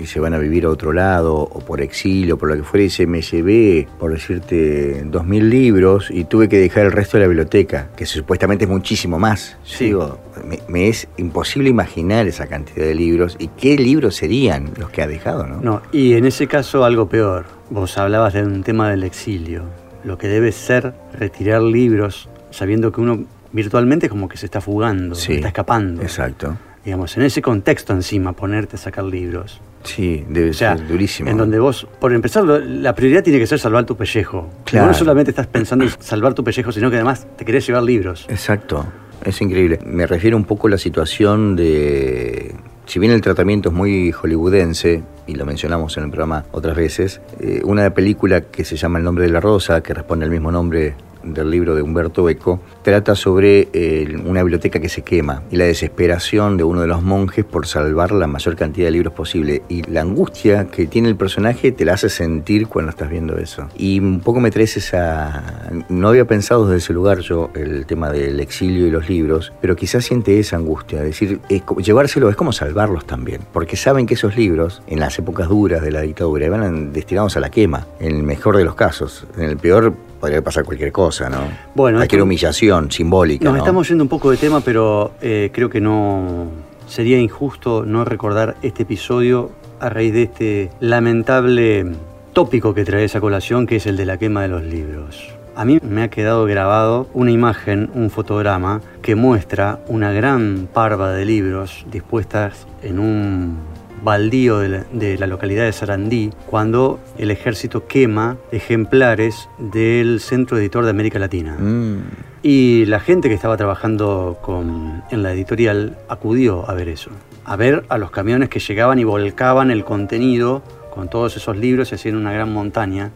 se 0.06 0.20
van 0.20 0.34
a 0.34 0.38
vivir 0.38 0.66
a 0.66 0.70
otro 0.70 0.94
lado 0.94 1.36
o 1.36 1.60
por 1.60 1.82
exilio, 1.82 2.38
por 2.38 2.50
lo 2.50 2.56
que 2.56 2.64
fuera, 2.64 2.82
y 2.82 2.88
dice, 2.88 3.06
me 3.08 3.22
llevé, 3.22 3.88
por 4.00 4.12
decirte, 4.12 5.04
dos 5.06 5.26
mil 5.26 5.50
libros 5.50 6.10
y 6.10 6.24
tuve 6.26 6.50
que 6.50 6.58
dejar 6.60 6.86
el 6.86 6.92
resto 6.92 7.18
de 7.18 7.24
la 7.24 7.28
biblioteca, 7.28 7.90
que 7.96 8.06
supuestamente 8.06 8.66
es 8.66 8.70
muchísimo 8.72 9.20
más. 9.20 9.58
Sí. 9.64 9.86
digo, 9.86 10.20
me, 10.48 10.60
me 10.68 10.88
es 10.88 11.08
imposible 11.18 11.70
imaginar 11.70 12.28
esa 12.28 12.48
cantidad 12.48 12.86
de 12.86 12.96
libros 12.96 13.36
y 13.40 13.48
qué 13.50 13.78
libros 13.78 14.16
serían 14.16 14.72
los 14.78 14.90
que 14.90 15.02
ha 15.02 15.08
dejado, 15.08 15.46
¿no? 15.46 15.62
No, 15.62 15.82
y 15.92 16.14
en 16.14 16.26
ese 16.26 16.48
caso 16.48 16.84
algo 16.84 17.08
peor. 17.08 17.46
Vos 17.70 17.98
hablabas 17.98 18.34
de 18.34 18.44
un 18.44 18.64
tema 18.64 18.90
del 18.90 19.04
exilio. 19.04 19.64
Lo 20.04 20.18
que 20.18 20.28
debe 20.28 20.52
ser 20.52 20.94
retirar 21.14 21.62
libros 21.62 22.28
sabiendo 22.50 22.92
que 22.92 23.02
uno 23.02 23.26
virtualmente 23.52 24.10
como 24.10 24.28
que 24.30 24.38
se 24.38 24.46
está 24.46 24.62
fugando, 24.62 25.16
Sí, 25.16 25.34
está 25.34 25.50
escapando. 25.50 26.02
Exacto. 26.02 26.58
Digamos, 26.84 27.16
en 27.18 27.24
ese 27.24 27.42
contexto 27.42 27.94
encima, 27.94 28.34
ponerte 28.34 28.76
a 28.76 28.80
sacar 28.80 29.04
libros. 29.04 29.62
Sí, 29.84 30.24
debe 30.30 30.52
O 30.52 30.54
sea, 30.54 30.78
ser 30.78 30.88
durísimo. 30.88 31.30
en 31.30 31.38
donde 31.38 31.60
vos, 31.60 31.88
por 32.00 32.14
empezar, 32.14 32.44
la 32.46 32.94
prioridad 32.96 33.24
tiene 33.24 33.40
que 33.40 33.48
ser 33.48 33.60
salvar 33.60 33.86
tu 33.86 33.96
pellejo. 33.96 34.50
Claro. 34.66 34.88
No 34.88 34.94
solamente 34.94 35.32
estás 35.32 35.48
pensando 35.48 35.86
en 35.86 35.92
salvar 36.00 36.34
tu 36.34 36.44
pellejo, 36.44 36.72
sino 36.72 36.90
que 36.90 36.98
además 36.98 37.28
te 37.38 37.46
querés 37.46 37.66
llevar 37.66 37.84
libros. 37.84 38.26
Exacto, 38.30 38.86
es 39.24 39.42
increíble. 39.42 39.80
Me 39.86 40.06
refiero 40.08 40.38
un 40.38 40.46
poco 40.46 40.68
a 40.68 40.72
la 40.72 40.78
situación 40.78 41.56
de... 41.56 42.54
Si 42.86 43.00
bien 43.00 43.12
el 43.14 43.22
tratamiento 43.22 43.70
es 43.70 43.76
muy 43.76 44.12
hollywoodense, 44.12 45.04
y 45.28 45.36
lo 45.36 45.46
mencionamos 45.46 45.96
en 45.98 46.06
el 46.06 46.10
programa 46.10 46.46
otras 46.52 46.76
veces, 46.76 47.22
eh, 47.40 47.62
una 47.64 47.90
película 47.94 48.42
que 48.42 48.66
se 48.66 48.76
llama 48.76 48.98
El 49.00 49.06
nombre 49.06 49.26
de 49.26 49.32
la 49.32 49.40
rosa, 49.40 49.82
que 49.82 49.94
responde 49.94 50.26
al 50.26 50.32
mismo 50.32 50.52
nombre 50.52 50.96
del 51.24 51.50
libro 51.50 51.76
de 51.76 51.82
Humberto 51.82 52.30
Eco, 52.30 52.60
trata 52.84 53.16
sobre 53.16 53.70
eh, 53.74 54.18
una 54.26 54.42
biblioteca 54.44 54.80
que 54.80 54.90
se 54.90 55.02
quema 55.04 55.44
y 55.52 55.58
la 55.58 55.66
desesperación 55.66 56.58
de 56.58 56.64
uno 56.64 56.82
de 56.82 56.88
los 56.88 57.02
monjes 57.02 57.46
por 57.46 57.68
salvar 57.68 58.12
la 58.12 58.28
mayor 58.28 58.56
cantidad 58.56 58.88
de 58.88 58.92
libros 58.92 59.14
posible. 59.14 59.62
Y 59.70 59.84
la 59.84 60.02
angustia 60.02 60.68
que 60.68 60.88
tiene 60.88 61.10
el 61.10 61.16
personaje 61.16 61.72
te 61.72 61.86
la 61.86 61.94
hace 61.94 62.10
sentir 62.10 62.68
cuando 62.68 62.92
estás 62.92 63.10
viendo 63.10 63.38
eso. 63.38 63.68
Y 63.78 64.00
un 64.00 64.20
poco 64.22 64.40
me 64.40 64.52
traes 64.52 64.78
esa... 64.78 65.72
No 65.90 66.10
había 66.10 66.26
pensado 66.26 66.66
desde 66.66 66.78
ese 66.78 66.94
lugar 66.94 67.20
yo 67.20 67.50
el 67.56 67.86
tema 67.86 68.12
del 68.12 68.40
exilio 68.40 68.88
y 68.88 68.92
los 68.92 69.10
libros, 69.10 69.54
pero 69.62 69.76
quizás 69.76 70.06
siente 70.06 70.40
esa 70.40 70.58
angustia, 70.58 71.02
decir, 71.02 71.40
es 71.50 71.64
llevárselo 71.82 72.30
es 72.30 72.36
como 72.36 72.52
salvarlos 72.52 73.06
también, 73.06 73.42
porque 73.54 73.76
saben 73.76 74.06
que 74.06 74.14
esos 74.16 74.36
libros, 74.36 74.82
en 74.88 75.00
las 75.00 75.18
épocas 75.20 75.50
duras 75.50 75.82
de 75.82 75.92
la 75.92 76.02
dictadura, 76.02 76.46
iban 76.46 76.94
destinados 76.94 77.38
a 77.38 77.40
la 77.40 77.50
quema, 77.50 77.88
en 78.00 78.16
el 78.16 78.24
mejor 78.24 78.58
de 78.58 78.66
los 78.66 78.76
casos. 78.76 79.26
En 79.38 79.44
el 79.44 79.58
peor 79.58 79.94
podría 80.22 80.42
pasar 80.42 80.64
cualquier 80.64 80.92
cosa, 80.94 81.30
¿no? 81.30 81.40
Bueno, 81.76 81.98
cualquier 81.98 82.20
esto- 82.20 82.24
humillación 82.26 82.92
simbólica. 82.92 83.44
Nos 83.44 83.54
¿no? 83.56 83.60
estamos 83.60 83.90
yendo 83.90 84.04
un 84.06 84.10
poco 84.10 84.32
de 84.32 84.38
tema, 84.38 84.62
pero 84.62 85.12
eh, 85.22 85.50
creo 85.52 85.70
que 85.70 85.82
no 85.82 86.46
sería 86.88 87.20
injusto 87.20 87.84
no 87.86 88.06
recordar 88.06 88.56
este 88.62 88.84
episodio 88.84 89.52
a 89.80 89.90
raíz 89.90 90.14
de 90.14 90.24
este 90.24 90.70
lamentable 90.80 91.88
tópico 92.34 92.74
que 92.74 92.86
trae 92.86 93.04
esa 93.04 93.20
colación, 93.20 93.66
que 93.66 93.78
es 93.78 93.88
el 93.88 93.98
de 93.98 94.06
la 94.06 94.18
quema 94.18 94.44
de 94.44 94.48
los 94.48 94.64
libros. 94.64 95.28
A 95.56 95.66
mí 95.66 95.80
me 95.82 96.04
ha 96.04 96.10
quedado 96.10 96.46
grabado 96.46 97.10
una 97.14 97.32
imagen, 97.32 97.90
un 97.94 98.10
fotograma, 98.10 98.80
que 99.02 99.16
muestra 99.16 99.80
una 99.88 100.12
gran 100.14 100.70
parva 100.72 101.12
de 101.12 101.26
libros 101.26 101.86
dispuestas 101.92 102.68
en 102.84 103.00
un 103.00 103.58
baldío 104.04 104.60
de 104.60 104.70
la, 104.70 104.86
de 104.92 105.18
la 105.18 105.28
localidad 105.28 105.66
de 105.66 105.72
Sarandí 105.72 106.32
cuando 106.48 107.00
el 107.18 107.32
ejército 107.32 107.88
quema 107.88 108.38
ejemplares 108.52 109.50
del 109.58 110.20
Centro 110.20 110.58
Editor 110.58 110.84
de 110.84 110.90
América 110.90 111.20
Latina. 111.20 111.56
Mm, 111.60 111.98
Y 112.44 112.86
la 112.86 113.00
gente 113.00 113.30
que 113.30 113.36
estaba 113.36 113.56
trabajando 113.58 114.40
con, 114.42 115.04
en 115.12 115.24
la 115.24 115.34
editorial 115.34 115.98
acudió 116.10 116.70
a 116.70 116.74
ver 116.74 116.90
eso, 116.90 117.12
a 117.46 117.56
ver 117.56 117.86
a 117.90 117.98
los 117.98 118.12
camiones 118.12 118.50
que 118.50 118.60
llegaban 118.60 118.98
y 119.00 119.04
volcaban 119.04 119.70
el 119.70 119.84
contenido 119.84 120.64
con 120.94 121.10
todos 121.10 121.38
esos 121.38 121.56
libros 121.56 121.92
y 121.92 121.96
hacían 121.96 122.16
una 122.16 122.34
gran 122.34 122.52
montaña. 122.52 123.12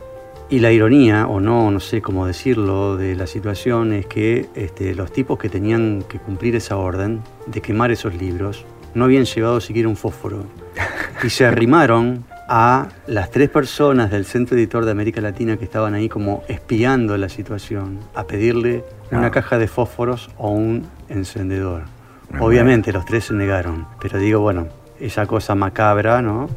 Y 0.48 0.60
la 0.60 0.72
ironía, 0.72 1.26
o 1.26 1.40
no, 1.40 1.72
no 1.72 1.80
sé 1.80 2.04
cómo 2.04 2.28
decirlo, 2.28 2.98
de 2.98 3.16
la 3.16 3.26
situación 3.26 3.94
es 3.94 4.06
que 4.06 4.46
este, 4.54 4.94
los 4.94 5.12
tipos 5.12 5.40
que 5.40 5.50
tenían 5.50 6.04
que 6.08 6.20
cumplir 6.20 6.56
esa 6.56 6.78
orden 6.78 7.22
de 7.48 7.62
quemar 7.62 7.90
esos 7.90 8.14
libros 8.14 8.64
no 8.94 9.06
habían 9.06 9.26
llevado 9.26 9.60
siquiera 9.60 9.90
un 9.90 9.96
fósforo 9.96 10.46
y 11.24 11.30
se 11.30 11.46
arrimaron 11.46 12.24
a 12.48 12.88
las 13.08 13.32
tres 13.32 13.50
personas 13.50 14.12
del 14.12 14.26
Centro 14.26 14.56
Editor 14.58 14.86
de 14.86 14.92
América 14.92 15.20
Latina 15.22 15.58
que 15.58 15.66
estaban 15.66 15.94
ahí 15.96 16.08
como 16.10 16.44
espiando 16.48 17.18
la 17.18 17.30
situación, 17.30 18.00
a 18.14 18.26
pedirle 18.26 18.84
una 19.12 19.28
Ah. 19.28 19.32
caja 19.32 19.58
de 19.58 19.68
fósforos 19.68 20.30
o 20.38 20.50
un 20.52 20.86
encendedor. 21.10 21.84
Ah, 22.34 22.38
Obviamente 22.42 22.92
los 22.92 23.06
tres 23.06 23.26
se 23.26 23.34
negaron, 23.34 23.88
pero 24.02 24.20
digo, 24.20 24.42
bueno, 24.42 24.68
esa 25.00 25.26
cosa 25.26 25.56
macabra, 25.56 26.22
¿no? 26.22 26.50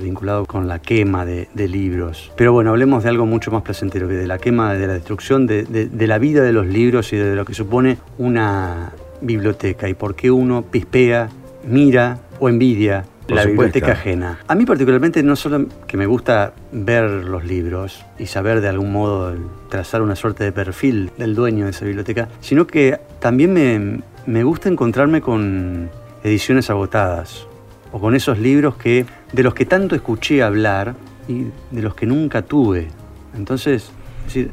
vinculado 0.00 0.44
con 0.44 0.66
la 0.66 0.80
quema 0.80 1.24
de, 1.24 1.48
de 1.54 1.68
libros. 1.68 2.32
Pero 2.36 2.52
bueno, 2.52 2.70
hablemos 2.70 3.04
de 3.04 3.10
algo 3.10 3.26
mucho 3.26 3.52
más 3.52 3.62
placentero, 3.62 4.08
que 4.08 4.14
de 4.14 4.26
la 4.26 4.38
quema, 4.38 4.74
de 4.74 4.88
la 4.88 4.92
destrucción 4.94 5.46
de, 5.46 5.62
de- 5.64 5.86
de 5.86 6.06
la 6.08 6.18
vida 6.18 6.42
de 6.42 6.52
los 6.52 6.66
libros 6.66 7.12
y 7.12 7.16
de 7.16 7.36
lo 7.36 7.44
que 7.44 7.54
supone 7.54 7.98
una 8.18 8.90
biblioteca 9.20 9.88
y 9.88 9.94
por 9.94 10.16
qué 10.16 10.32
uno 10.32 10.62
pispea, 10.62 11.28
mira 11.66 12.18
o 12.40 12.48
envidia 12.48 13.04
Por 13.26 13.36
la 13.36 13.42
supuesto. 13.42 13.62
biblioteca 13.62 13.92
ajena. 13.92 14.38
A 14.46 14.54
mí 14.54 14.66
particularmente 14.66 15.22
no 15.22 15.34
solo 15.34 15.66
que 15.86 15.96
me 15.96 16.06
gusta 16.06 16.52
ver 16.72 17.04
los 17.04 17.44
libros 17.44 18.04
y 18.18 18.26
saber 18.26 18.60
de 18.60 18.68
algún 18.68 18.92
modo 18.92 19.34
trazar 19.70 20.02
una 20.02 20.14
suerte 20.14 20.44
de 20.44 20.52
perfil 20.52 21.10
del 21.16 21.34
dueño 21.34 21.64
de 21.64 21.70
esa 21.70 21.84
biblioteca, 21.84 22.28
sino 22.40 22.66
que 22.66 22.98
también 23.20 23.52
me, 23.52 24.02
Me 24.26 24.42
gusta 24.42 24.68
encontrarme 24.68 25.20
con 25.20 25.90
ediciones 26.22 26.70
agotadas 26.70 27.46
o 27.92 28.00
con 28.00 28.14
esos 28.14 28.38
libros 28.38 28.76
que 28.76 29.06
de 29.32 29.42
los 29.42 29.54
que 29.54 29.66
tanto 29.66 29.94
escuché 29.94 30.42
hablar 30.42 30.94
y 31.28 31.46
de 31.70 31.82
los 31.82 31.94
que 31.94 32.06
nunca 32.06 32.42
tuve. 32.42 32.88
Entonces, 33.36 33.90
es, 34.26 34.34
decir, 34.34 34.50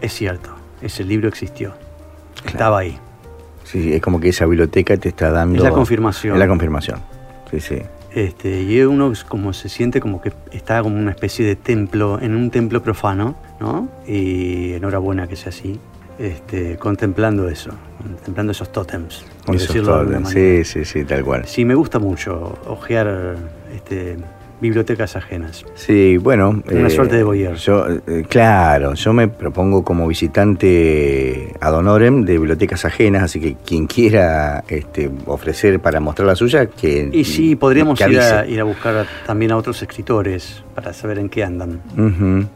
es 0.00 0.12
cierto, 0.12 0.54
ese 0.80 1.04
libro 1.04 1.28
existió. 1.28 1.74
Estaba 2.46 2.80
ahí. 2.80 2.98
Sí, 3.64 3.94
es 3.94 4.02
como 4.02 4.20
que 4.20 4.28
esa 4.28 4.44
biblioteca 4.46 4.96
te 4.96 5.08
está 5.08 5.30
dando... 5.30 5.56
Es 5.56 5.64
la 5.64 5.70
confirmación. 5.70 6.34
Es 6.34 6.38
la 6.38 6.48
confirmación, 6.48 7.00
sí, 7.60 7.76
sí. 7.76 7.82
Este, 8.12 8.62
y 8.62 8.80
uno 8.82 9.12
como 9.28 9.52
se 9.52 9.68
siente 9.68 10.00
como 10.00 10.20
que 10.20 10.32
está 10.52 10.82
como 10.82 10.96
una 10.96 11.10
especie 11.10 11.44
de 11.44 11.56
templo, 11.56 12.20
en 12.20 12.34
un 12.36 12.50
templo 12.50 12.80
profano, 12.82 13.34
¿no? 13.60 13.88
Y 14.06 14.72
enhorabuena 14.74 15.26
que 15.26 15.34
sea 15.34 15.48
así, 15.48 15.80
este, 16.18 16.76
contemplando 16.76 17.48
eso, 17.48 17.70
contemplando 18.00 18.52
esos 18.52 18.70
tótems. 18.70 19.24
por 19.44 19.56
Esos 19.56 19.68
decirlo 19.68 19.98
de 19.98 20.04
tótems, 20.04 20.22
manera. 20.34 20.64
sí, 20.64 20.64
sí, 20.64 20.84
sí, 20.84 21.04
tal 21.04 21.24
cual. 21.24 21.44
Sí, 21.46 21.64
me 21.64 21.74
gusta 21.74 21.98
mucho 21.98 22.56
ojear 22.66 23.36
este, 23.74 24.16
bibliotecas 24.64 25.14
ajenas. 25.16 25.64
Sí, 25.74 26.16
bueno. 26.16 26.62
Una 26.70 26.88
suerte 26.90 27.16
de 27.16 27.22
voyeur. 27.22 27.56
Yo, 27.56 27.86
eh, 28.06 28.24
claro, 28.28 28.94
yo 28.94 29.12
me 29.12 29.28
propongo 29.28 29.84
como 29.84 30.06
visitante 30.08 31.54
ad 31.60 31.74
honorem 31.74 32.24
de 32.24 32.32
bibliotecas 32.38 32.84
ajenas, 32.84 33.22
así 33.22 33.40
que 33.40 33.56
quien 33.66 33.86
quiera 33.86 34.64
este, 34.68 35.10
ofrecer 35.26 35.80
para 35.80 36.00
mostrar 36.00 36.26
la 36.26 36.34
suya, 36.36 36.66
que. 36.66 37.10
Y 37.12 37.24
sí, 37.24 37.56
podríamos 37.56 38.00
ir 38.00 38.18
a, 38.18 38.46
ir 38.46 38.60
a 38.60 38.64
buscar 38.64 39.06
también 39.26 39.52
a 39.52 39.56
otros 39.56 39.82
escritores 39.82 40.62
para 40.74 40.92
saber 40.92 41.18
en 41.18 41.28
qué 41.28 41.44
andan, 41.44 41.80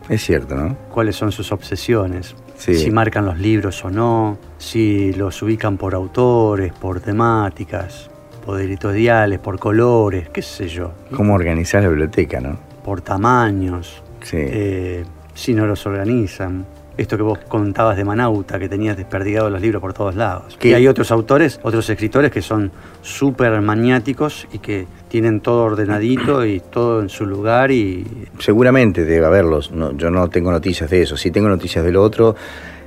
Es 0.09 0.23
cierto, 0.25 0.55
¿no? 0.57 0.77
cuáles 0.91 1.15
son 1.17 1.31
sus 1.31 1.53
obsesiones, 1.53 2.35
Sí. 2.57 2.75
si 2.75 2.91
marcan 2.91 3.25
los 3.25 3.39
libros 3.39 3.85
o 3.85 3.91
no, 3.91 4.37
si 4.59 5.13
los 5.13 5.41
ubican 5.43 5.77
por 5.77 5.95
autores, 5.95 6.73
por 6.73 6.99
temáticas, 7.01 8.11
por 8.49 8.59
editoriales, 8.63 9.39
por 9.41 9.59
colores, 9.59 10.31
qué 10.31 10.41
sé 10.41 10.69
yo, 10.69 10.93
Cómo 11.15 11.35
organizar 11.35 11.83
la 11.83 11.91
biblioteca, 11.91 12.41
¿no? 12.41 12.57
por 12.83 13.03
tamaños, 13.03 14.03
Sí. 14.23 14.39
eh, 14.41 15.05
si 15.35 15.53
no 15.53 15.67
los 15.67 15.85
organizan. 15.85 16.65
Esto 16.97 17.19
que 17.19 17.23
vos 17.23 17.39
contabas 17.47 17.99
de 17.99 18.05
Manauta, 18.07 18.59
que 18.59 18.67
tenías 18.71 18.97
desperdigados 18.97 19.53
los 19.53 19.61
libros 19.61 19.83
por 19.83 19.93
todos 19.93 20.15
lados. 20.15 20.57
¿Qué? 20.59 20.71
Y 20.71 20.73
hay 20.73 20.89
otros 20.89 21.11
autores, 21.13 21.61
otros 21.63 21.91
escritores 21.91 22.31
que 22.33 22.41
son 22.41 22.73
súper 23.03 23.61
maniáticos 23.61 24.49
y 24.51 24.61
que 24.61 24.87
tienen 25.09 25.41
todo 25.43 25.65
ordenadito 25.65 26.47
y 26.47 26.61
todo 26.61 27.03
en 27.03 27.11
su 27.11 27.27
lugar 27.27 27.71
y 27.71 28.07
Seguramente 28.39 29.05
debe 29.05 29.27
haberlos. 29.27 29.73
No, 29.73 29.93
yo 29.93 30.11
no 30.11 30.29
tengo 30.31 30.51
noticias 30.51 30.89
de 30.89 31.03
eso. 31.03 31.19
Sí 31.19 31.31
tengo 31.31 31.51
noticias 31.51 31.85
de 31.85 31.93
lo 31.93 32.03
otro 32.03 32.35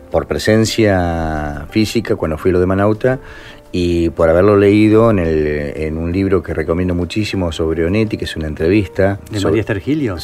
por 0.09 0.25
presencia 0.25 1.67
física 1.69 2.15
cuando 2.15 2.37
fui 2.39 2.49
a 2.49 2.53
lo 2.55 2.59
de 2.59 2.65
Manauta 2.65 3.19
y 3.71 4.09
por 4.09 4.29
haberlo 4.29 4.57
leído 4.57 5.11
en, 5.11 5.19
el, 5.19 5.47
en 5.75 5.97
un 5.97 6.11
libro 6.11 6.41
que 6.43 6.53
recomiendo 6.53 6.93
muchísimo 6.95 7.51
sobre 7.51 7.85
Onetti, 7.85 8.17
que 8.17 8.25
es 8.25 8.35
una 8.35 8.47
entrevista. 8.47 9.19
de 9.31 9.39
sobre- 9.39 9.51
María 9.51 9.61
Esther 9.61 9.79
Gilio. 9.79 10.19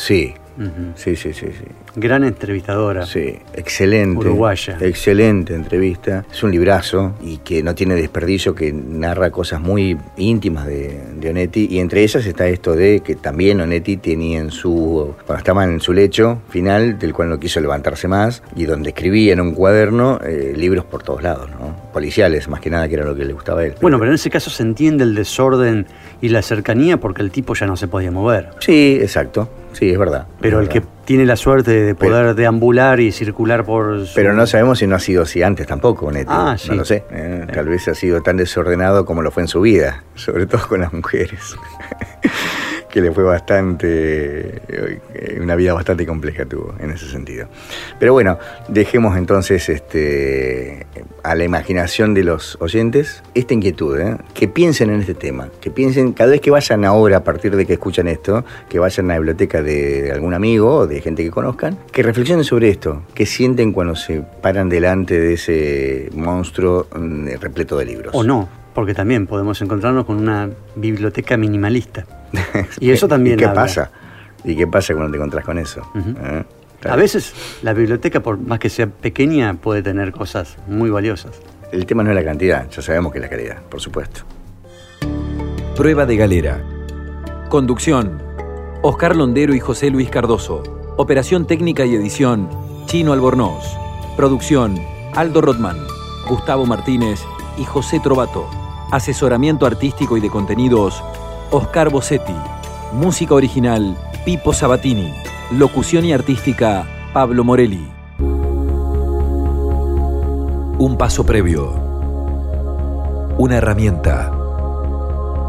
Sí, 0.95 1.15
sí, 1.15 1.33
sí. 1.33 1.47
sí. 1.47 1.65
Gran 1.95 2.23
entrevistadora. 2.23 3.05
Sí, 3.05 3.35
excelente. 3.53 4.19
Uruguaya. 4.19 4.77
Excelente 4.81 5.53
entrevista. 5.53 6.25
Es 6.31 6.43
un 6.43 6.51
librazo 6.51 7.15
y 7.21 7.37
que 7.37 7.63
no 7.63 7.75
tiene 7.75 7.95
desperdicio, 7.95 8.53
que 8.53 8.71
narra 8.71 9.31
cosas 9.31 9.61
muy 9.61 9.97
íntimas 10.17 10.65
de, 10.65 10.99
de 11.15 11.29
Onetti. 11.29 11.67
Y 11.71 11.79
entre 11.79 12.03
ellas 12.03 12.25
está 12.25 12.47
esto 12.47 12.75
de 12.75 13.01
que 13.01 13.15
también 13.15 13.61
Onetti 13.61 13.97
tenía 13.97 14.39
en 14.39 14.51
su. 14.51 15.15
cuando 15.25 15.39
estaba 15.39 15.63
en 15.63 15.79
su 15.79 15.93
lecho 15.93 16.41
final, 16.49 16.99
del 16.99 17.13
cual 17.13 17.29
no 17.29 17.39
quiso 17.39 17.59
levantarse 17.59 18.07
más, 18.07 18.43
y 18.55 18.65
donde 18.65 18.89
escribía 18.89 19.33
en 19.33 19.41
un 19.41 19.53
cuaderno 19.53 20.19
eh, 20.23 20.53
libros 20.55 20.85
por 20.85 21.03
todos 21.03 21.23
lados, 21.23 21.49
¿no? 21.51 21.75
Policiales, 21.93 22.47
más 22.47 22.61
que 22.61 22.69
nada, 22.69 22.87
que 22.87 22.95
era 22.95 23.05
lo 23.05 23.15
que 23.15 23.25
le 23.25 23.33
gustaba 23.33 23.61
a 23.61 23.65
él. 23.65 23.75
Bueno, 23.81 23.97
pero 23.99 24.11
en 24.11 24.15
ese 24.15 24.29
caso 24.29 24.49
se 24.49 24.63
entiende 24.63 25.03
el 25.03 25.15
desorden 25.15 25.87
y 26.21 26.29
la 26.29 26.41
cercanía 26.41 26.97
porque 26.97 27.21
el 27.21 27.31
tipo 27.31 27.53
ya 27.55 27.65
no 27.65 27.75
se 27.75 27.87
podía 27.87 28.11
mover. 28.11 28.49
Sí, 28.59 28.99
exacto. 29.01 29.49
Sí, 29.77 29.91
es 29.91 29.97
verdad. 29.99 30.25
Pero 30.41 30.59
es 30.59 30.67
el 30.67 30.69
que 30.73 30.81
tiene 31.05 31.25
la 31.25 31.35
suerte 31.35 31.71
de 31.71 31.93
Pero- 31.95 32.11
poder 32.11 32.35
deambular 32.35 32.99
y 32.99 33.11
circular 33.11 33.63
por... 33.63 34.05
su- 34.07 34.15
Pero 34.15 34.33
no 34.33 34.47
sabemos 34.47 34.79
si 34.79 34.87
no 34.87 34.95
ha 34.95 34.99
sido 34.99 35.21
así 35.23 35.43
antes 35.43 35.67
tampoco, 35.67 36.11
Neto. 36.11 36.31
Ah, 36.33 36.55
sí. 36.57 36.69
No 36.69 36.75
lo 36.77 36.85
sé. 36.85 37.03
eh, 37.11 37.45
tal 37.53 37.67
vez 37.67 37.87
ha 37.87 37.93
sido 37.93 38.21
tan 38.21 38.37
desordenado 38.37 39.05
como 39.05 39.21
lo 39.21 39.29
fue 39.29 39.43
en 39.43 39.47
su 39.47 39.61
vida, 39.61 40.03
sobre 40.15 40.47
todo 40.47 40.67
con 40.67 40.81
las 40.81 40.91
mujeres. 40.93 41.55
Que 42.97 43.01
le 43.01 43.11
fue 43.11 43.23
bastante. 43.23 44.59
eh, 44.67 45.39
Una 45.39 45.55
vida 45.55 45.71
bastante 45.71 46.03
compleja 46.03 46.45
tuvo 46.45 46.73
en 46.79 46.89
ese 46.89 47.07
sentido. 47.07 47.47
Pero 47.99 48.13
bueno, 48.13 48.39
dejemos 48.69 49.15
entonces 49.17 49.69
este, 49.69 50.87
a 51.21 51.35
la 51.35 51.43
imaginación 51.43 52.15
de 52.15 52.23
los 52.23 52.57
oyentes 52.59 53.21
esta 53.35 53.53
inquietud, 53.53 53.99
¿eh? 53.99 54.17
que 54.33 54.47
piensen 54.47 54.89
en 54.89 55.01
este 55.01 55.13
tema, 55.13 55.49
que 55.61 55.69
piensen 55.69 56.13
cada 56.13 56.31
vez 56.31 56.41
que 56.41 56.49
vayan 56.49 56.85
ahora, 56.85 57.17
a 57.17 57.23
partir 57.23 57.55
de 57.55 57.67
que 57.67 57.73
escuchan 57.73 58.07
esto, 58.07 58.43
que 58.67 58.79
vayan 58.79 59.11
a 59.11 59.13
la 59.13 59.19
biblioteca 59.19 59.61
de, 59.61 60.11
algún 60.11 60.33
amigo 60.33 60.77
o 60.77 60.87
de 60.87 60.99
gente 60.99 61.23
que 61.23 61.29
conozcan, 61.29 61.77
que 61.91 62.01
reflexionen 62.01 62.45
sobre 62.45 62.69
esto, 62.69 63.03
que 63.13 63.27
sienten 63.27 63.73
cuando 63.73 63.95
se 63.95 64.23
paran 64.41 64.69
delante 64.69 65.19
de 65.19 65.33
ese 65.33 66.09
monstruo 66.15 66.87
mm, 66.95 67.27
repleto 67.39 67.77
de 67.77 67.85
libros. 67.85 68.15
O 68.15 68.23
no, 68.23 68.49
porque 68.73 68.95
también 68.95 69.27
podemos 69.27 69.61
encontrarnos 69.61 70.05
con 70.05 70.17
una 70.17 70.49
biblioteca 70.75 71.37
minimalista. 71.37 72.07
Y 72.79 72.91
eso 72.91 73.07
también 73.07 73.35
¿Y 73.35 73.39
qué 73.39 73.45
habla. 73.45 73.61
pasa? 73.61 73.91
¿Y 74.43 74.55
qué 74.55 74.67
pasa 74.67 74.93
cuando 74.93 75.11
te 75.11 75.17
encontrás 75.17 75.43
con 75.45 75.57
eso? 75.57 75.81
¿Eh? 75.95 76.43
A 76.87 76.95
veces 76.95 77.33
la 77.63 77.73
biblioteca, 77.73 78.19
por 78.21 78.37
más 78.39 78.59
que 78.59 78.69
sea 78.69 78.87
pequeña, 78.87 79.53
puede 79.55 79.81
tener 79.81 80.11
cosas 80.11 80.57
muy 80.67 80.89
valiosas. 80.89 81.39
El 81.71 81.85
tema 81.85 82.03
no 82.03 82.11
es 82.11 82.15
la 82.15 82.23
cantidad, 82.23 82.69
ya 82.69 82.81
sabemos 82.81 83.11
que 83.11 83.17
es 83.17 83.23
la 83.23 83.29
calidad, 83.29 83.61
por 83.63 83.81
supuesto. 83.81 84.21
Prueba 85.75 86.05
de 86.05 86.15
galera. 86.17 86.61
Conducción. 87.49 88.21
Oscar 88.83 89.15
Londero 89.15 89.53
y 89.53 89.59
José 89.59 89.89
Luis 89.89 90.09
Cardoso. 90.09 90.63
Operación 90.97 91.45
técnica 91.45 91.85
y 91.85 91.95
edición. 91.95 92.49
Chino 92.85 93.13
Albornoz. 93.13 93.65
Producción. 94.15 94.79
Aldo 95.15 95.41
Rodman. 95.41 95.77
Gustavo 96.27 96.65
Martínez 96.65 97.21
y 97.57 97.63
José 97.65 97.99
Trovato. 97.99 98.47
Asesoramiento 98.91 99.65
artístico 99.65 100.15
y 100.17 100.21
de 100.21 100.29
contenidos. 100.29 101.03
Oscar 101.51 101.89
Bossetti. 101.89 102.35
Música 102.91 103.33
original. 103.33 103.95
Pipo 104.25 104.51
Sabatini. 104.51 105.13
Locución 105.51 106.03
y 106.03 106.11
artística. 106.11 106.85
Pablo 107.13 107.45
Morelli. 107.45 107.87
Un 110.77 110.97
paso 110.97 111.25
previo. 111.25 111.71
Una 113.37 113.57
herramienta. 113.57 114.29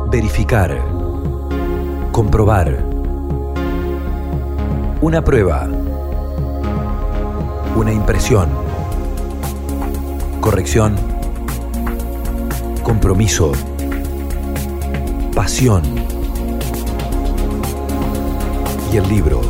Verificar. 0.08 0.80
Comprobar. 2.12 2.78
Una 5.00 5.22
prueba. 5.22 5.66
Una 7.74 7.92
impresión. 7.92 8.50
Corrección. 10.40 10.94
Compromiso. 12.84 13.50
Pasión. 15.38 15.84
Y 18.92 18.96
el 18.96 19.08
libro. 19.08 19.40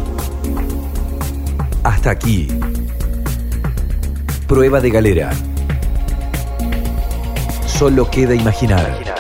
Hasta 1.83 2.11
aquí. 2.11 2.47
Prueba 4.47 4.83
de 4.83 4.91
galera. 4.91 5.31
Solo 7.67 8.11
queda 8.11 8.35
imaginar. 8.35 9.18